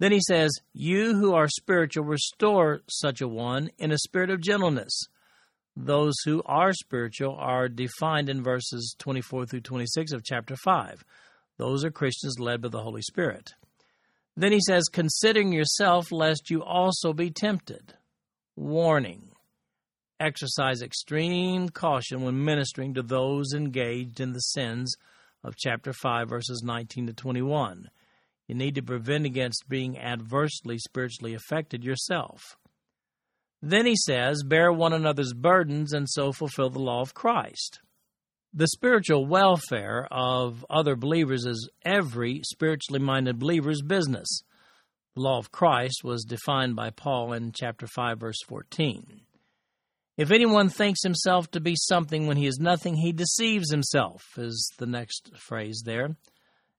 Then 0.00 0.10
he 0.10 0.20
says, 0.20 0.50
You 0.72 1.14
who 1.14 1.32
are 1.34 1.46
spiritual, 1.46 2.06
restore 2.06 2.80
such 2.88 3.20
a 3.20 3.28
one 3.28 3.70
in 3.78 3.92
a 3.92 3.98
spirit 3.98 4.30
of 4.30 4.40
gentleness. 4.40 5.06
Those 5.76 6.14
who 6.24 6.42
are 6.46 6.72
spiritual 6.72 7.36
are 7.38 7.68
defined 7.68 8.30
in 8.30 8.42
verses 8.42 8.96
24 8.98 9.44
through 9.46 9.60
26 9.60 10.12
of 10.12 10.24
chapter 10.24 10.56
5. 10.56 11.04
Those 11.58 11.84
are 11.84 11.90
Christians 11.90 12.40
led 12.40 12.62
by 12.62 12.68
the 12.68 12.82
Holy 12.82 13.02
Spirit. 13.02 13.50
Then 14.36 14.52
he 14.52 14.60
says, 14.60 14.84
considering 14.90 15.52
yourself 15.52 16.10
lest 16.10 16.50
you 16.50 16.62
also 16.62 17.12
be 17.12 17.30
tempted. 17.30 17.94
Warning. 18.56 19.32
Exercise 20.18 20.80
extreme 20.80 21.68
caution 21.68 22.22
when 22.22 22.42
ministering 22.42 22.94
to 22.94 23.02
those 23.02 23.52
engaged 23.52 24.18
in 24.18 24.32
the 24.32 24.40
sins 24.40 24.94
of 25.44 25.56
chapter 25.56 25.92
5, 25.92 26.28
verses 26.28 26.62
19 26.64 27.08
to 27.08 27.12
21. 27.12 27.90
You 28.48 28.54
need 28.54 28.76
to 28.76 28.82
prevent 28.82 29.26
against 29.26 29.68
being 29.68 29.98
adversely 29.98 30.78
spiritually 30.78 31.34
affected 31.34 31.84
yourself. 31.84 32.56
Then 33.62 33.86
he 33.86 33.96
says, 33.96 34.42
Bear 34.42 34.72
one 34.72 34.92
another's 34.92 35.32
burdens 35.32 35.92
and 35.92 36.08
so 36.08 36.32
fulfill 36.32 36.70
the 36.70 36.78
law 36.78 37.00
of 37.00 37.14
Christ. 37.14 37.80
The 38.52 38.68
spiritual 38.68 39.26
welfare 39.26 40.08
of 40.10 40.64
other 40.70 40.96
believers 40.96 41.44
is 41.44 41.68
every 41.84 42.40
spiritually 42.44 43.00
minded 43.00 43.38
believer's 43.38 43.82
business. 43.82 44.42
The 45.14 45.22
law 45.22 45.38
of 45.38 45.50
Christ 45.50 46.04
was 46.04 46.24
defined 46.24 46.76
by 46.76 46.90
Paul 46.90 47.32
in 47.32 47.52
chapter 47.52 47.86
5 47.86 48.18
verse 48.20 48.42
14. 48.46 49.22
If 50.16 50.30
anyone 50.30 50.70
thinks 50.70 51.02
himself 51.02 51.50
to 51.50 51.60
be 51.60 51.74
something 51.76 52.26
when 52.26 52.38
he 52.38 52.46
is 52.46 52.58
nothing, 52.58 52.94
he 52.94 53.12
deceives 53.12 53.70
himself, 53.70 54.22
is 54.38 54.72
the 54.78 54.86
next 54.86 55.30
phrase 55.36 55.82
there. 55.84 56.16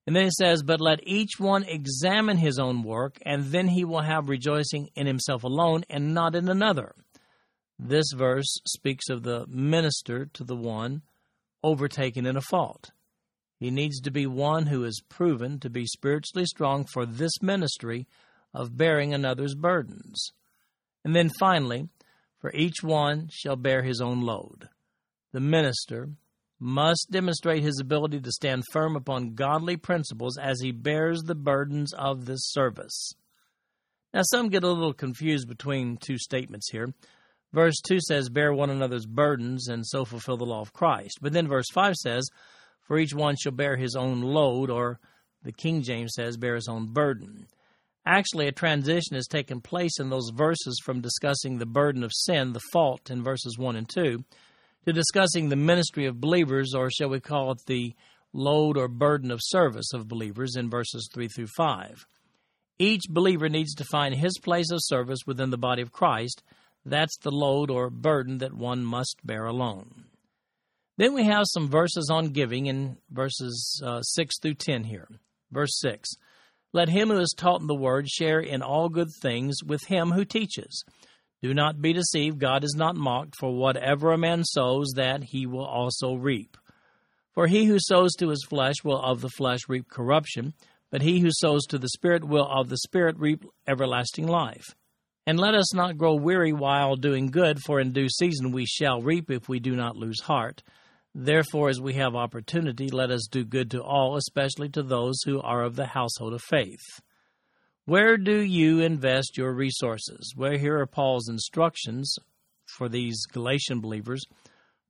And 0.07 0.15
then 0.15 0.27
it 0.27 0.33
says, 0.33 0.63
But 0.63 0.79
let 0.79 1.05
each 1.05 1.33
one 1.37 1.65
examine 1.65 2.37
his 2.37 2.57
own 2.57 2.81
work, 2.81 3.17
and 3.23 3.47
then 3.47 3.67
he 3.67 3.83
will 3.83 4.01
have 4.01 4.29
rejoicing 4.29 4.89
in 4.95 5.05
himself 5.05 5.43
alone 5.43 5.83
and 5.89 6.13
not 6.13 6.33
in 6.33 6.47
another. 6.47 6.95
This 7.77 8.05
verse 8.15 8.59
speaks 8.65 9.09
of 9.09 9.23
the 9.23 9.45
minister 9.47 10.25
to 10.33 10.45
the 10.45 10.55
one 10.55 11.01
overtaken 11.61 12.25
in 12.25 12.37
a 12.37 12.41
fault. 12.41 12.91
He 13.59 13.69
needs 13.69 13.99
to 14.01 14.11
be 14.11 14.25
one 14.25 14.67
who 14.67 14.85
is 14.85 15.01
proven 15.09 15.59
to 15.59 15.69
be 15.69 15.85
spiritually 15.85 16.45
strong 16.45 16.85
for 16.85 17.05
this 17.05 17.41
ministry 17.41 18.07
of 18.53 18.77
bearing 18.77 19.13
another's 19.13 19.55
burdens. 19.55 20.31
And 21.03 21.15
then 21.15 21.31
finally, 21.37 21.89
for 22.39 22.51
each 22.53 22.81
one 22.81 23.29
shall 23.31 23.55
bear 23.57 23.83
his 23.83 23.99
own 23.99 24.21
load. 24.21 24.69
The 25.33 25.39
minister 25.41 26.11
must 26.59 27.07
demonstrate 27.11 27.63
his 27.63 27.79
ability 27.79 28.19
to 28.21 28.31
stand 28.31 28.63
firm 28.71 28.95
upon 28.95 29.35
godly 29.35 29.77
principles 29.77 30.37
as 30.37 30.59
he 30.59 30.71
bears 30.71 31.21
the 31.23 31.35
burdens 31.35 31.93
of 31.93 32.25
this 32.25 32.39
service. 32.51 33.13
Now, 34.13 34.21
some 34.23 34.49
get 34.49 34.63
a 34.63 34.67
little 34.67 34.93
confused 34.93 35.47
between 35.47 35.97
two 35.97 36.17
statements 36.17 36.71
here. 36.71 36.93
Verse 37.53 37.75
2 37.87 37.99
says, 37.99 38.29
Bear 38.29 38.53
one 38.53 38.69
another's 38.69 39.05
burdens 39.05 39.67
and 39.67 39.85
so 39.85 40.05
fulfill 40.05 40.37
the 40.37 40.45
law 40.45 40.62
of 40.62 40.73
Christ. 40.73 41.19
But 41.21 41.33
then 41.33 41.47
verse 41.47 41.67
5 41.73 41.95
says, 41.95 42.27
For 42.81 42.97
each 42.97 43.13
one 43.13 43.35
shall 43.35 43.51
bear 43.51 43.77
his 43.77 43.95
own 43.95 44.21
load, 44.21 44.69
or 44.69 44.99
the 45.43 45.51
King 45.51 45.81
James 45.81 46.13
says, 46.15 46.37
bear 46.37 46.55
his 46.55 46.67
own 46.67 46.87
burden. 46.87 47.47
Actually, 48.05 48.47
a 48.47 48.51
transition 48.51 49.15
has 49.15 49.27
taken 49.27 49.62
place 49.62 49.99
in 49.99 50.10
those 50.10 50.31
verses 50.33 50.81
from 50.83 51.01
discussing 51.01 51.58
the 51.58 51.65
burden 51.65 52.03
of 52.03 52.12
sin, 52.13 52.53
the 52.53 52.62
fault, 52.71 53.10
in 53.10 53.23
verses 53.23 53.58
1 53.58 53.75
and 53.75 53.89
2, 53.89 54.23
to 54.88 54.94
discussing 54.94 55.50
the 55.50 55.56
ministry 55.56 56.06
of 56.06 56.21
believers, 56.21 56.73
or 56.73 56.90
shall 56.90 57.10
we 57.10 57.19
call 57.19 57.52
it 57.52 57.60
the 57.67 57.94
load 58.33 58.77
or 58.77 58.88
burden 58.88 59.29
of 59.29 59.40
service 59.44 59.94
of 59.94 60.08
believers, 60.08 60.56
in 60.56 60.69
verses 60.69 61.10
3 61.13 61.27
through 61.27 61.48
5. 61.48 62.08
Each 62.79 63.04
believer 63.10 63.50
needs 63.50 63.75
to 63.75 63.85
find 63.92 64.15
his 64.15 64.40
place 64.42 64.71
of 64.71 64.79
service 64.81 65.19
within 65.27 65.50
the 65.50 65.58
body 65.58 65.81
of 65.81 65.92
Christ 65.92 66.42
that's 66.88 67.17
the 67.17 67.31
load 67.31 67.69
or 67.69 67.90
burden 67.90 68.38
that 68.38 68.54
one 68.54 68.85
must 68.85 69.17
bear 69.23 69.46
alone. 69.46 70.06
Then 70.98 71.13
we 71.13 71.25
have 71.25 71.44
some 71.48 71.69
verses 71.69 72.10
on 72.10 72.29
giving 72.29 72.67
in 72.67 72.98
verses 73.12 73.81
uh, 73.85 74.02
6 74.02 74.40
through 74.40 74.56
10 74.56 74.85
here. 74.85 75.08
Verse 75.52 75.77
6 75.79 76.10
Let 76.71 76.88
him 76.88 77.10
who 77.10 77.19
is 77.19 77.35
taught 77.38 77.60
in 77.60 77.67
the 77.67 77.75
word 77.75 78.08
share 78.08 78.40
in 78.40 78.62
all 78.62 78.88
good 78.88 79.10
things 79.21 79.58
with 79.63 79.83
him 79.88 80.12
who 80.12 80.23
teaches. 80.23 80.83
Do 81.42 81.54
not 81.54 81.81
be 81.81 81.94
deceived, 81.94 82.40
God 82.40 82.63
is 82.63 82.75
not 82.75 82.96
mocked, 82.96 83.35
for 83.40 83.54
whatever 83.54 84.12
a 84.12 84.17
man 84.17 84.44
sows, 84.44 84.94
that 84.96 85.23
he 85.23 85.46
will 85.46 85.65
also 85.65 86.15
reap. 86.15 86.58
For 87.33 87.46
he 87.46 87.65
who 87.65 87.77
sows 87.79 88.13
to 88.15 88.29
his 88.29 88.44
flesh 88.50 88.77
will 88.83 89.00
of 89.00 89.21
the 89.21 89.29
flesh 89.29 89.60
reap 89.67 89.88
corruption, 89.88 90.54
but 90.90 91.04
he 91.04 91.19
who 91.19 91.29
sows 91.31 91.65
to 91.67 91.77
the 91.77 91.90
Spirit 91.90 92.23
will 92.23 92.48
of 92.48 92.69
the 92.69 92.77
Spirit 92.77 93.19
reap 93.19 93.46
everlasting 93.67 94.25
life. 94.25 94.65
And 95.27 95.40
let 95.40 95.54
us 95.54 95.73
not 95.73 95.98
grow 95.98 96.15
weary 96.15 96.54
while 96.54 96.96
doing 96.96 97.27
good, 97.27 97.60
for 97.60 97.79
in 97.79 97.92
due 97.92 98.10
season 98.10 98.52
we 98.52 98.65
shall 98.65 99.02
reap 99.02 99.29
if 99.29 99.48
we 99.48 99.60
do 99.60 99.75
not 99.75 99.98
lose 99.98 100.21
heart. 100.21 100.63
Therefore, 101.13 101.69
as 101.69 101.81
we 101.81 101.94
have 101.96 102.15
opportunity, 102.15 102.90
let 102.90 103.12
us 103.12 103.27
do 103.29 103.44
good 103.44 103.69
to 103.71 103.83
all, 103.83 104.15
especially 104.15 104.69
to 104.69 104.83
those 104.83 105.21
who 105.25 105.42
are 105.42 105.63
of 105.63 105.75
the 105.75 105.88
household 105.88 106.33
of 106.33 106.42
faith. 106.42 106.79
Where 107.88 108.17
do 108.17 108.42
you 108.42 108.81
invest 108.81 109.38
your 109.38 109.54
resources? 109.54 110.33
Well, 110.35 110.58
here 110.58 110.77
are 110.77 110.85
Paul's 110.85 111.29
instructions 111.29 112.13
for 112.65 112.90
these 112.90 113.25
Galatian 113.31 113.79
believers. 113.79 114.25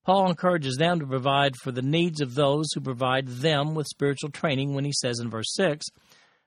Paul 0.04 0.28
encourages 0.28 0.78
them 0.78 1.00
to 1.00 1.06
provide 1.06 1.56
for 1.58 1.72
the 1.72 1.84
needs 1.84 2.22
of 2.22 2.34
those 2.34 2.66
who 2.74 2.82
provide 2.82 3.28
them 3.28 3.76
with 3.76 3.86
spiritual 3.86 4.32
training 4.32 4.74
when 4.74 4.84
he 4.84 4.92
says 4.92 5.20
in 5.20 5.30
verse 5.30 5.54
6, 5.54 5.86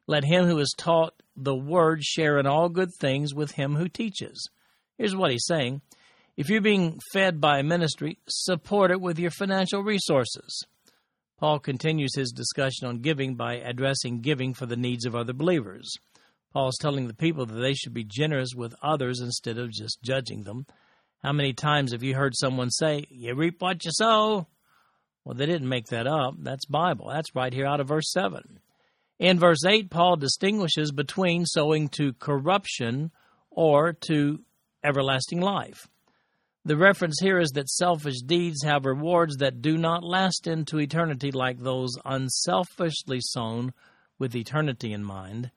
Let 0.08 0.24
him 0.24 0.46
who 0.46 0.58
is 0.58 0.74
taught 0.76 1.14
the 1.36 1.54
word 1.54 2.02
share 2.02 2.36
in 2.40 2.48
all 2.48 2.68
good 2.68 2.90
things 2.98 3.32
with 3.32 3.52
him 3.52 3.76
who 3.76 3.88
teaches. 3.88 4.50
Here's 4.98 5.14
what 5.14 5.30
he's 5.30 5.46
saying 5.46 5.82
if 6.36 6.48
you're 6.48 6.60
being 6.60 6.98
fed 7.12 7.40
by 7.40 7.60
a 7.60 7.62
ministry, 7.62 8.18
support 8.28 8.90
it 8.90 9.00
with 9.00 9.20
your 9.20 9.30
financial 9.30 9.84
resources. 9.84 10.66
Paul 11.38 11.60
continues 11.60 12.16
his 12.16 12.32
discussion 12.32 12.88
on 12.88 13.02
giving 13.02 13.36
by 13.36 13.58
addressing 13.58 14.20
giving 14.20 14.52
for 14.52 14.66
the 14.66 14.74
needs 14.74 15.06
of 15.06 15.14
other 15.14 15.32
believers. 15.32 15.96
Paul 16.52 16.68
is 16.68 16.78
telling 16.80 17.06
the 17.06 17.14
people 17.14 17.46
that 17.46 17.60
they 17.60 17.74
should 17.74 17.94
be 17.94 18.04
generous 18.04 18.54
with 18.54 18.74
others 18.82 19.20
instead 19.20 19.58
of 19.58 19.70
just 19.70 20.02
judging 20.02 20.42
them. 20.42 20.66
How 21.22 21.32
many 21.32 21.52
times 21.52 21.92
have 21.92 22.02
you 22.02 22.14
heard 22.14 22.34
someone 22.34 22.70
say, 22.70 23.06
You 23.10 23.34
reap 23.34 23.60
what 23.60 23.84
you 23.84 23.90
sow? 23.92 24.48
Well, 25.24 25.34
they 25.34 25.46
didn't 25.46 25.68
make 25.68 25.86
that 25.86 26.06
up. 26.06 26.34
That's 26.38 26.64
Bible. 26.64 27.08
That's 27.08 27.34
right 27.34 27.52
here 27.52 27.66
out 27.66 27.80
of 27.80 27.88
verse 27.88 28.10
7. 28.10 28.58
In 29.18 29.38
verse 29.38 29.64
8, 29.64 29.90
Paul 29.90 30.16
distinguishes 30.16 30.92
between 30.92 31.44
sowing 31.44 31.88
to 31.90 32.14
corruption 32.14 33.10
or 33.50 33.92
to 33.92 34.40
everlasting 34.82 35.40
life. 35.40 35.86
The 36.64 36.76
reference 36.76 37.18
here 37.20 37.38
is 37.38 37.50
that 37.50 37.68
selfish 37.68 38.22
deeds 38.22 38.62
have 38.64 38.84
rewards 38.86 39.36
that 39.36 39.62
do 39.62 39.76
not 39.76 40.02
last 40.02 40.46
into 40.46 40.78
eternity 40.78 41.30
like 41.30 41.58
those 41.58 41.96
unselfishly 42.04 43.20
sown 43.20 43.72
with 44.18 44.34
eternity 44.34 44.92
in 44.92 45.04
mind. 45.04 45.50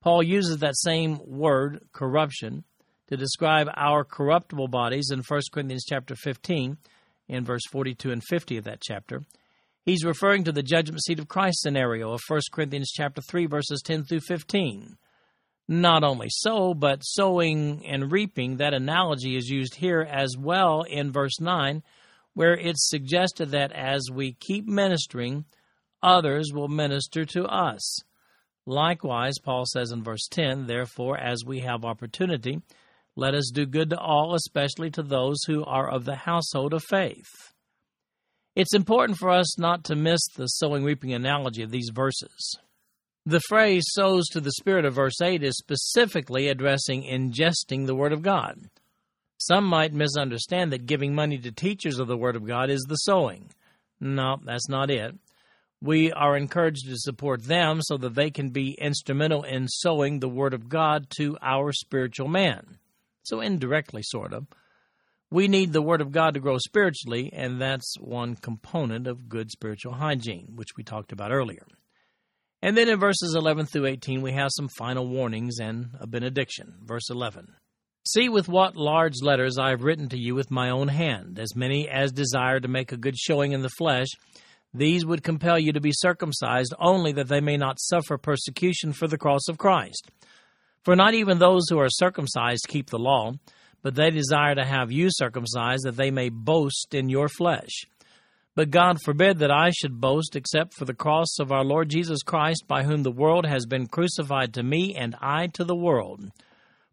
Paul 0.00 0.22
uses 0.22 0.58
that 0.58 0.76
same 0.76 1.18
word, 1.26 1.80
corruption, 1.92 2.64
to 3.08 3.16
describe 3.16 3.68
our 3.74 4.04
corruptible 4.04 4.68
bodies 4.68 5.10
in 5.10 5.22
1 5.26 5.40
Corinthians 5.52 5.84
chapter 5.88 6.14
15 6.14 6.76
in 7.28 7.44
verse 7.44 7.62
42 7.70 8.10
and 8.10 8.22
50 8.22 8.58
of 8.58 8.64
that 8.64 8.80
chapter. 8.80 9.22
He's 9.84 10.04
referring 10.04 10.44
to 10.44 10.52
the 10.52 10.62
judgment 10.62 11.02
seat 11.02 11.18
of 11.18 11.28
Christ 11.28 11.60
scenario 11.60 12.12
of 12.12 12.20
1 12.28 12.40
Corinthians 12.52 12.90
chapter 12.94 13.22
3 13.22 13.46
verses 13.46 13.82
10 13.84 14.04
through 14.04 14.20
15. 14.20 14.96
Not 15.66 16.04
only 16.04 16.28
so, 16.30 16.74
but 16.74 17.00
sowing 17.00 17.84
and 17.86 18.10
reaping, 18.10 18.56
that 18.56 18.72
analogy 18.72 19.36
is 19.36 19.48
used 19.48 19.74
here 19.74 20.00
as 20.00 20.34
well 20.38 20.82
in 20.82 21.12
verse 21.12 21.40
9, 21.40 21.82
where 22.32 22.54
it's 22.54 22.88
suggested 22.88 23.50
that 23.50 23.72
as 23.72 24.08
we 24.10 24.32
keep 24.32 24.66
ministering, 24.66 25.44
others 26.02 26.52
will 26.54 26.68
minister 26.68 27.26
to 27.26 27.44
us. 27.44 28.00
Likewise, 28.68 29.38
Paul 29.42 29.64
says 29.64 29.92
in 29.92 30.02
verse 30.02 30.28
10, 30.30 30.66
Therefore, 30.66 31.16
as 31.16 31.42
we 31.42 31.60
have 31.60 31.86
opportunity, 31.86 32.60
let 33.16 33.34
us 33.34 33.50
do 33.50 33.64
good 33.64 33.88
to 33.88 33.98
all, 33.98 34.34
especially 34.34 34.90
to 34.90 35.02
those 35.02 35.38
who 35.46 35.64
are 35.64 35.90
of 35.90 36.04
the 36.04 36.16
household 36.16 36.74
of 36.74 36.84
faith. 36.84 37.30
It's 38.54 38.74
important 38.74 39.16
for 39.16 39.30
us 39.30 39.58
not 39.58 39.84
to 39.84 39.96
miss 39.96 40.20
the 40.36 40.48
sowing 40.48 40.84
reaping 40.84 41.14
analogy 41.14 41.62
of 41.62 41.70
these 41.70 41.90
verses. 41.94 42.58
The 43.24 43.40
phrase 43.48 43.84
sows 43.88 44.26
to 44.32 44.40
the 44.42 44.52
Spirit 44.52 44.84
of 44.84 44.96
verse 44.96 45.18
8 45.22 45.42
is 45.42 45.56
specifically 45.56 46.48
addressing 46.48 47.04
ingesting 47.04 47.86
the 47.86 47.94
Word 47.94 48.12
of 48.12 48.20
God. 48.20 48.68
Some 49.38 49.64
might 49.64 49.94
misunderstand 49.94 50.74
that 50.74 50.84
giving 50.84 51.14
money 51.14 51.38
to 51.38 51.52
teachers 51.52 51.98
of 51.98 52.06
the 52.06 52.18
Word 52.18 52.36
of 52.36 52.46
God 52.46 52.68
is 52.68 52.84
the 52.86 52.96
sowing. 52.96 53.48
No, 53.98 54.36
that's 54.44 54.68
not 54.68 54.90
it. 54.90 55.14
We 55.80 56.12
are 56.12 56.36
encouraged 56.36 56.86
to 56.86 56.96
support 56.96 57.44
them 57.44 57.80
so 57.82 57.96
that 57.98 58.14
they 58.14 58.30
can 58.30 58.50
be 58.50 58.72
instrumental 58.80 59.44
in 59.44 59.68
sowing 59.68 60.18
the 60.18 60.28
Word 60.28 60.54
of 60.54 60.68
God 60.68 61.06
to 61.18 61.38
our 61.40 61.72
spiritual 61.72 62.28
man. 62.28 62.78
So, 63.22 63.40
indirectly, 63.40 64.02
sort 64.02 64.32
of. 64.32 64.46
We 65.30 65.46
need 65.46 65.72
the 65.72 65.82
Word 65.82 66.00
of 66.00 66.10
God 66.10 66.34
to 66.34 66.40
grow 66.40 66.58
spiritually, 66.58 67.30
and 67.32 67.60
that's 67.60 67.94
one 68.00 68.34
component 68.34 69.06
of 69.06 69.28
good 69.28 69.50
spiritual 69.50 69.92
hygiene, 69.92 70.52
which 70.56 70.76
we 70.76 70.82
talked 70.82 71.12
about 71.12 71.32
earlier. 71.32 71.66
And 72.62 72.76
then 72.76 72.88
in 72.88 72.98
verses 72.98 73.34
11 73.36 73.66
through 73.66 73.86
18, 73.86 74.20
we 74.20 74.32
have 74.32 74.50
some 74.52 74.68
final 74.68 75.06
warnings 75.06 75.60
and 75.60 75.90
a 76.00 76.06
benediction. 76.06 76.74
Verse 76.82 77.08
11 77.10 77.54
See 78.06 78.28
with 78.28 78.48
what 78.48 78.74
large 78.74 79.20
letters 79.22 79.58
I 79.58 79.70
have 79.70 79.82
written 79.82 80.08
to 80.08 80.18
you 80.18 80.34
with 80.34 80.50
my 80.50 80.70
own 80.70 80.88
hand, 80.88 81.38
as 81.38 81.54
many 81.54 81.88
as 81.88 82.10
desire 82.10 82.58
to 82.58 82.66
make 82.66 82.90
a 82.90 82.96
good 82.96 83.18
showing 83.18 83.52
in 83.52 83.60
the 83.60 83.68
flesh. 83.68 84.08
These 84.74 85.06
would 85.06 85.22
compel 85.22 85.58
you 85.58 85.72
to 85.72 85.80
be 85.80 85.92
circumcised, 85.92 86.74
only 86.78 87.12
that 87.12 87.28
they 87.28 87.40
may 87.40 87.56
not 87.56 87.80
suffer 87.80 88.18
persecution 88.18 88.92
for 88.92 89.08
the 89.08 89.18
cross 89.18 89.48
of 89.48 89.58
Christ. 89.58 90.10
For 90.82 90.94
not 90.94 91.14
even 91.14 91.38
those 91.38 91.68
who 91.68 91.78
are 91.78 91.88
circumcised 91.88 92.66
keep 92.68 92.90
the 92.90 92.98
law, 92.98 93.32
but 93.82 93.94
they 93.94 94.10
desire 94.10 94.54
to 94.54 94.64
have 94.64 94.92
you 94.92 95.08
circumcised, 95.10 95.84
that 95.84 95.96
they 95.96 96.10
may 96.10 96.28
boast 96.28 96.94
in 96.94 97.08
your 97.08 97.28
flesh. 97.28 97.84
But 98.54 98.70
God 98.70 98.98
forbid 99.04 99.38
that 99.38 99.52
I 99.52 99.70
should 99.70 100.00
boast 100.00 100.34
except 100.34 100.74
for 100.74 100.84
the 100.84 100.94
cross 100.94 101.38
of 101.38 101.52
our 101.52 101.64
Lord 101.64 101.88
Jesus 101.88 102.22
Christ, 102.22 102.64
by 102.66 102.82
whom 102.82 103.04
the 103.04 103.12
world 103.12 103.46
has 103.46 103.66
been 103.66 103.86
crucified 103.86 104.52
to 104.54 104.62
me 104.62 104.96
and 104.96 105.14
I 105.20 105.46
to 105.54 105.64
the 105.64 105.76
world. 105.76 106.30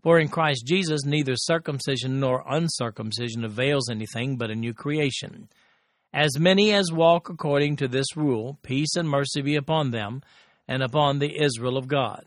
For 0.03 0.19
in 0.19 0.27
Christ 0.27 0.67
Jesus 0.67 1.05
neither 1.05 1.33
circumcision 1.35 2.19
nor 2.19 2.43
uncircumcision 2.47 3.43
avails 3.43 3.89
anything 3.89 4.37
but 4.37 4.51
a 4.51 4.55
new 4.55 4.73
creation. 4.73 5.49
As 6.15 6.39
many 6.39 6.71
as 6.71 6.93
walk 6.93 7.27
according 7.27 7.75
to 7.75 7.89
this 7.89 8.15
rule, 8.15 8.57
peace 8.63 8.95
and 8.95 9.09
mercy 9.09 9.41
be 9.41 9.57
upon 9.57 9.91
them 9.91 10.21
and 10.65 10.81
upon 10.81 11.19
the 11.19 11.43
Israel 11.43 11.75
of 11.75 11.89
God. 11.89 12.23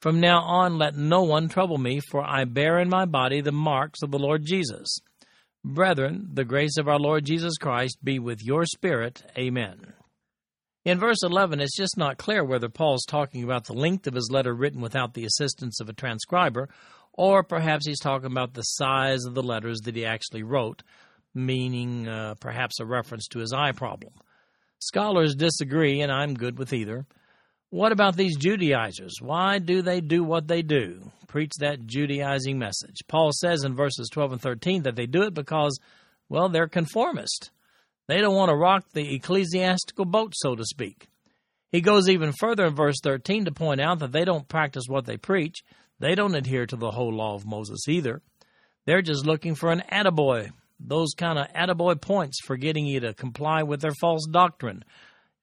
From 0.00 0.18
now 0.18 0.40
on 0.40 0.76
let 0.76 0.96
no 0.96 1.22
one 1.22 1.48
trouble 1.48 1.78
me, 1.78 2.00
for 2.00 2.20
I 2.20 2.44
bear 2.46 2.80
in 2.80 2.88
my 2.88 3.04
body 3.04 3.40
the 3.40 3.52
marks 3.52 4.02
of 4.02 4.10
the 4.10 4.18
Lord 4.18 4.44
Jesus. 4.44 4.98
Brethren, 5.64 6.30
the 6.32 6.44
grace 6.44 6.76
of 6.76 6.88
our 6.88 6.98
Lord 6.98 7.24
Jesus 7.24 7.56
Christ 7.58 7.98
be 8.02 8.18
with 8.18 8.42
your 8.42 8.66
spirit. 8.66 9.22
Amen. 9.38 9.92
In 10.84 10.98
verse 10.98 11.22
11, 11.22 11.60
it's 11.60 11.76
just 11.76 11.96
not 11.96 12.18
clear 12.18 12.44
whether 12.44 12.68
Paul's 12.68 13.06
talking 13.06 13.44
about 13.44 13.66
the 13.66 13.72
length 13.72 14.08
of 14.08 14.14
his 14.14 14.30
letter 14.32 14.52
written 14.52 14.80
without 14.80 15.14
the 15.14 15.26
assistance 15.26 15.80
of 15.80 15.88
a 15.88 15.92
transcriber, 15.92 16.68
or 17.12 17.44
perhaps 17.44 17.86
he's 17.86 18.00
talking 18.00 18.32
about 18.32 18.54
the 18.54 18.62
size 18.62 19.24
of 19.24 19.34
the 19.34 19.44
letters 19.44 19.78
that 19.84 19.94
he 19.94 20.04
actually 20.04 20.42
wrote, 20.42 20.82
meaning 21.34 22.08
uh, 22.08 22.34
perhaps 22.40 22.80
a 22.80 22.86
reference 22.86 23.26
to 23.28 23.38
his 23.38 23.52
eye 23.52 23.72
problem. 23.72 24.12
Scholars 24.78 25.34
disagree, 25.34 26.00
and 26.00 26.10
I'm 26.10 26.34
good 26.34 26.58
with 26.58 26.72
either. 26.72 27.06
What 27.70 27.92
about 27.92 28.16
these 28.16 28.36
Judaizers? 28.36 29.16
Why 29.20 29.58
do 29.58 29.80
they 29.80 30.00
do 30.00 30.22
what 30.22 30.46
they 30.46 30.62
do? 30.62 31.10
Preach 31.26 31.52
that 31.60 31.86
Judaizing 31.86 32.58
message. 32.58 32.96
Paul 33.08 33.30
says 33.32 33.64
in 33.64 33.74
verses 33.74 34.10
12 34.12 34.32
and 34.32 34.40
13 34.42 34.82
that 34.82 34.96
they 34.96 35.06
do 35.06 35.22
it 35.22 35.32
because, 35.32 35.78
well, 36.28 36.48
they're 36.48 36.68
conformist. 36.68 37.50
They 38.08 38.20
don't 38.20 38.34
want 38.34 38.50
to 38.50 38.56
rock 38.56 38.84
the 38.92 39.14
ecclesiastical 39.14 40.04
boat, 40.04 40.34
so 40.36 40.54
to 40.54 40.64
speak. 40.64 41.06
He 41.70 41.80
goes 41.80 42.10
even 42.10 42.32
further 42.32 42.66
in 42.66 42.74
verse 42.74 43.00
13 43.02 43.46
to 43.46 43.52
point 43.52 43.80
out 43.80 44.00
that 44.00 44.12
they 44.12 44.26
don't 44.26 44.48
practice 44.48 44.84
what 44.86 45.06
they 45.06 45.16
preach. 45.16 45.62
They 45.98 46.14
don't 46.14 46.34
adhere 46.34 46.66
to 46.66 46.76
the 46.76 46.90
whole 46.90 47.14
law 47.14 47.34
of 47.34 47.46
Moses 47.46 47.88
either. 47.88 48.20
They're 48.84 49.00
just 49.00 49.24
looking 49.24 49.54
for 49.54 49.70
an 49.70 49.82
attaboy, 49.90 50.50
those 50.84 51.14
kind 51.16 51.38
of 51.38 51.48
attaboy 51.52 52.00
points 52.00 52.38
for 52.44 52.56
getting 52.56 52.86
you 52.86 53.00
to 53.00 53.14
comply 53.14 53.62
with 53.62 53.80
their 53.80 53.94
false 54.00 54.26
doctrine 54.26 54.84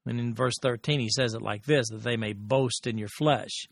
and 0.09 0.19
in 0.19 0.33
verse 0.33 0.55
13, 0.61 0.99
he 0.99 1.09
says 1.09 1.33
it 1.33 1.41
like 1.41 1.63
this 1.63 1.89
that 1.89 2.03
they 2.03 2.17
may 2.17 2.33
boast 2.33 2.87
in 2.87 2.97
your 2.97 3.09
flesh. 3.09 3.67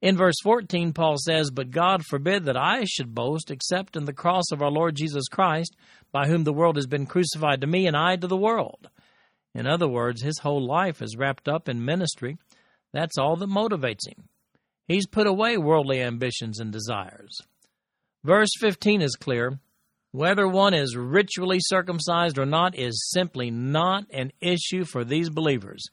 In 0.00 0.16
verse 0.16 0.36
14, 0.42 0.92
Paul 0.92 1.16
says, 1.18 1.50
But 1.50 1.70
God 1.70 2.04
forbid 2.06 2.44
that 2.44 2.56
I 2.56 2.84
should 2.84 3.14
boast 3.14 3.50
except 3.50 3.96
in 3.96 4.04
the 4.04 4.12
cross 4.12 4.44
of 4.52 4.62
our 4.62 4.70
Lord 4.70 4.94
Jesus 4.94 5.26
Christ, 5.28 5.76
by 6.12 6.28
whom 6.28 6.44
the 6.44 6.52
world 6.52 6.76
has 6.76 6.86
been 6.86 7.06
crucified 7.06 7.60
to 7.60 7.66
me 7.66 7.86
and 7.86 7.96
I 7.96 8.16
to 8.16 8.26
the 8.26 8.36
world. 8.36 8.88
In 9.54 9.66
other 9.66 9.88
words, 9.88 10.22
his 10.22 10.38
whole 10.38 10.64
life 10.64 11.02
is 11.02 11.16
wrapped 11.16 11.48
up 11.48 11.68
in 11.68 11.84
ministry. 11.84 12.38
That's 12.92 13.18
all 13.18 13.36
that 13.36 13.50
motivates 13.50 14.06
him. 14.06 14.28
He's 14.86 15.06
put 15.06 15.26
away 15.26 15.58
worldly 15.58 16.00
ambitions 16.00 16.60
and 16.60 16.72
desires. 16.72 17.36
Verse 18.24 18.50
15 18.60 19.02
is 19.02 19.16
clear 19.16 19.58
Whether 20.12 20.48
one 20.48 20.72
is 20.72 20.96
ritually 20.96 21.58
circumcised 21.60 22.38
or 22.38 22.46
not 22.46 22.74
is 22.74 23.10
simply 23.10 23.50
not 23.50 24.04
an 24.10 24.32
issue 24.40 24.84
for 24.84 25.04
these 25.04 25.28
believers. 25.28 25.84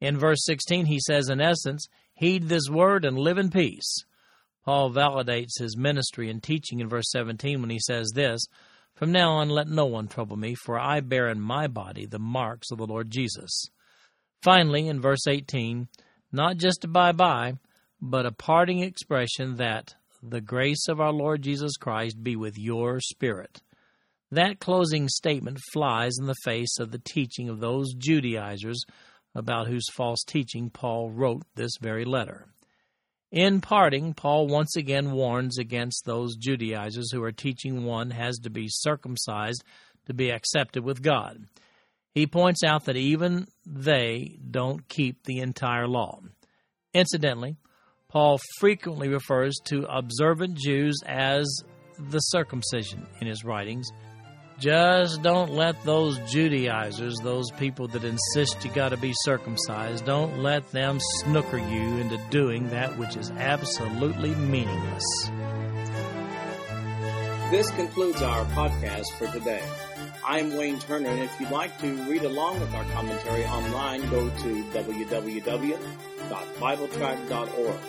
In 0.00 0.18
verse 0.18 0.44
16, 0.44 0.86
he 0.86 0.98
says, 0.98 1.28
in 1.28 1.40
essence, 1.40 1.86
heed 2.14 2.48
this 2.48 2.68
word 2.68 3.04
and 3.04 3.16
live 3.16 3.38
in 3.38 3.50
peace. 3.50 4.04
Paul 4.64 4.90
validates 4.92 5.58
his 5.58 5.76
ministry 5.76 6.28
and 6.28 6.42
teaching 6.42 6.80
in 6.80 6.88
verse 6.88 7.10
17 7.10 7.60
when 7.60 7.70
he 7.70 7.78
says 7.78 8.10
this 8.14 8.46
From 8.94 9.12
now 9.12 9.32
on, 9.32 9.48
let 9.48 9.68
no 9.68 9.86
one 9.86 10.08
trouble 10.08 10.36
me, 10.36 10.54
for 10.54 10.78
I 10.78 11.00
bear 11.00 11.28
in 11.28 11.40
my 11.40 11.68
body 11.68 12.06
the 12.06 12.18
marks 12.18 12.70
of 12.70 12.78
the 12.78 12.86
Lord 12.86 13.10
Jesus. 13.10 13.66
Finally, 14.42 14.88
in 14.88 15.00
verse 15.00 15.26
18, 15.26 15.88
not 16.32 16.56
just 16.56 16.84
a 16.84 16.88
bye 16.88 17.12
bye, 17.12 17.54
but 18.00 18.26
a 18.26 18.32
parting 18.32 18.80
expression 18.80 19.56
that 19.56 19.94
the 20.22 20.40
grace 20.40 20.86
of 20.88 21.00
our 21.00 21.12
Lord 21.12 21.42
Jesus 21.42 21.76
Christ 21.76 22.22
be 22.22 22.36
with 22.36 22.56
your 22.56 23.00
spirit. 23.00 23.60
That 24.30 24.60
closing 24.60 25.08
statement 25.08 25.58
flies 25.72 26.12
in 26.18 26.26
the 26.26 26.36
face 26.44 26.78
of 26.78 26.90
the 26.90 27.02
teaching 27.04 27.48
of 27.48 27.60
those 27.60 27.92
Judaizers 27.94 28.84
about 29.34 29.66
whose 29.66 29.90
false 29.92 30.22
teaching 30.24 30.70
Paul 30.70 31.10
wrote 31.10 31.42
this 31.54 31.72
very 31.80 32.04
letter. 32.04 32.46
In 33.30 33.60
parting, 33.60 34.14
Paul 34.14 34.46
once 34.46 34.76
again 34.76 35.10
warns 35.10 35.58
against 35.58 36.04
those 36.04 36.36
Judaizers 36.36 37.10
who 37.12 37.22
are 37.22 37.32
teaching 37.32 37.84
one 37.84 38.10
has 38.10 38.38
to 38.40 38.50
be 38.50 38.66
circumcised 38.68 39.64
to 40.06 40.14
be 40.14 40.30
accepted 40.30 40.84
with 40.84 41.02
God. 41.02 41.46
He 42.14 42.26
points 42.26 42.62
out 42.62 42.84
that 42.84 42.96
even 42.96 43.46
they 43.66 44.38
don't 44.50 44.86
keep 44.88 45.24
the 45.24 45.38
entire 45.38 45.88
law. 45.88 46.20
Incidentally, 46.92 47.56
Paul 48.12 48.38
frequently 48.58 49.08
refers 49.08 49.56
to 49.64 49.86
observant 49.88 50.58
Jews 50.58 51.00
as 51.06 51.46
the 51.98 52.18
circumcision 52.18 53.06
in 53.22 53.26
his 53.26 53.42
writings. 53.42 53.90
Just 54.58 55.22
don't 55.22 55.52
let 55.52 55.82
those 55.84 56.18
Judaizers, 56.30 57.18
those 57.20 57.50
people 57.52 57.88
that 57.88 58.04
insist 58.04 58.62
you 58.64 58.70
got 58.70 58.90
to 58.90 58.98
be 58.98 59.14
circumcised, 59.24 60.04
don't 60.04 60.40
let 60.40 60.70
them 60.72 60.98
snooker 61.00 61.56
you 61.56 61.98
into 61.98 62.18
doing 62.28 62.68
that 62.68 62.98
which 62.98 63.16
is 63.16 63.30
absolutely 63.30 64.34
meaningless. 64.34 65.30
This 67.50 67.70
concludes 67.70 68.20
our 68.20 68.44
podcast 68.46 69.10
for 69.16 69.26
today. 69.28 69.62
I'm 70.24 70.54
Wayne 70.54 70.78
Turner, 70.80 71.08
and 71.08 71.22
if 71.22 71.40
you'd 71.40 71.50
like 71.50 71.78
to 71.80 71.94
read 72.04 72.24
along 72.24 72.60
with 72.60 72.72
our 72.74 72.84
commentary 72.92 73.46
online, 73.46 74.08
go 74.10 74.28
to 74.28 74.64
www.bibletrack.org. 76.32 77.80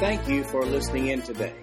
Thank 0.00 0.28
you 0.28 0.44
for 0.44 0.64
listening 0.64 1.08
in 1.08 1.22
today. 1.22 1.54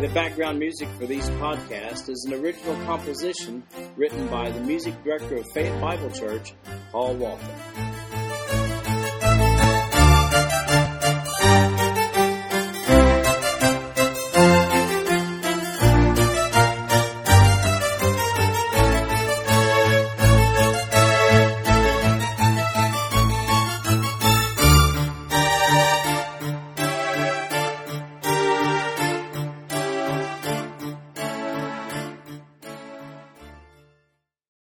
The 0.00 0.08
background 0.08 0.58
music 0.58 0.88
for 0.98 1.06
these 1.06 1.28
podcasts 1.30 2.08
is 2.08 2.24
an 2.24 2.34
original 2.34 2.74
composition 2.84 3.62
written 3.96 4.26
by 4.28 4.50
the 4.50 4.60
music 4.60 4.94
director 5.04 5.36
of 5.36 5.50
Faith 5.52 5.78
Bible 5.80 6.10
Church, 6.10 6.54
Paul 6.90 7.14
Walker. 7.14 8.01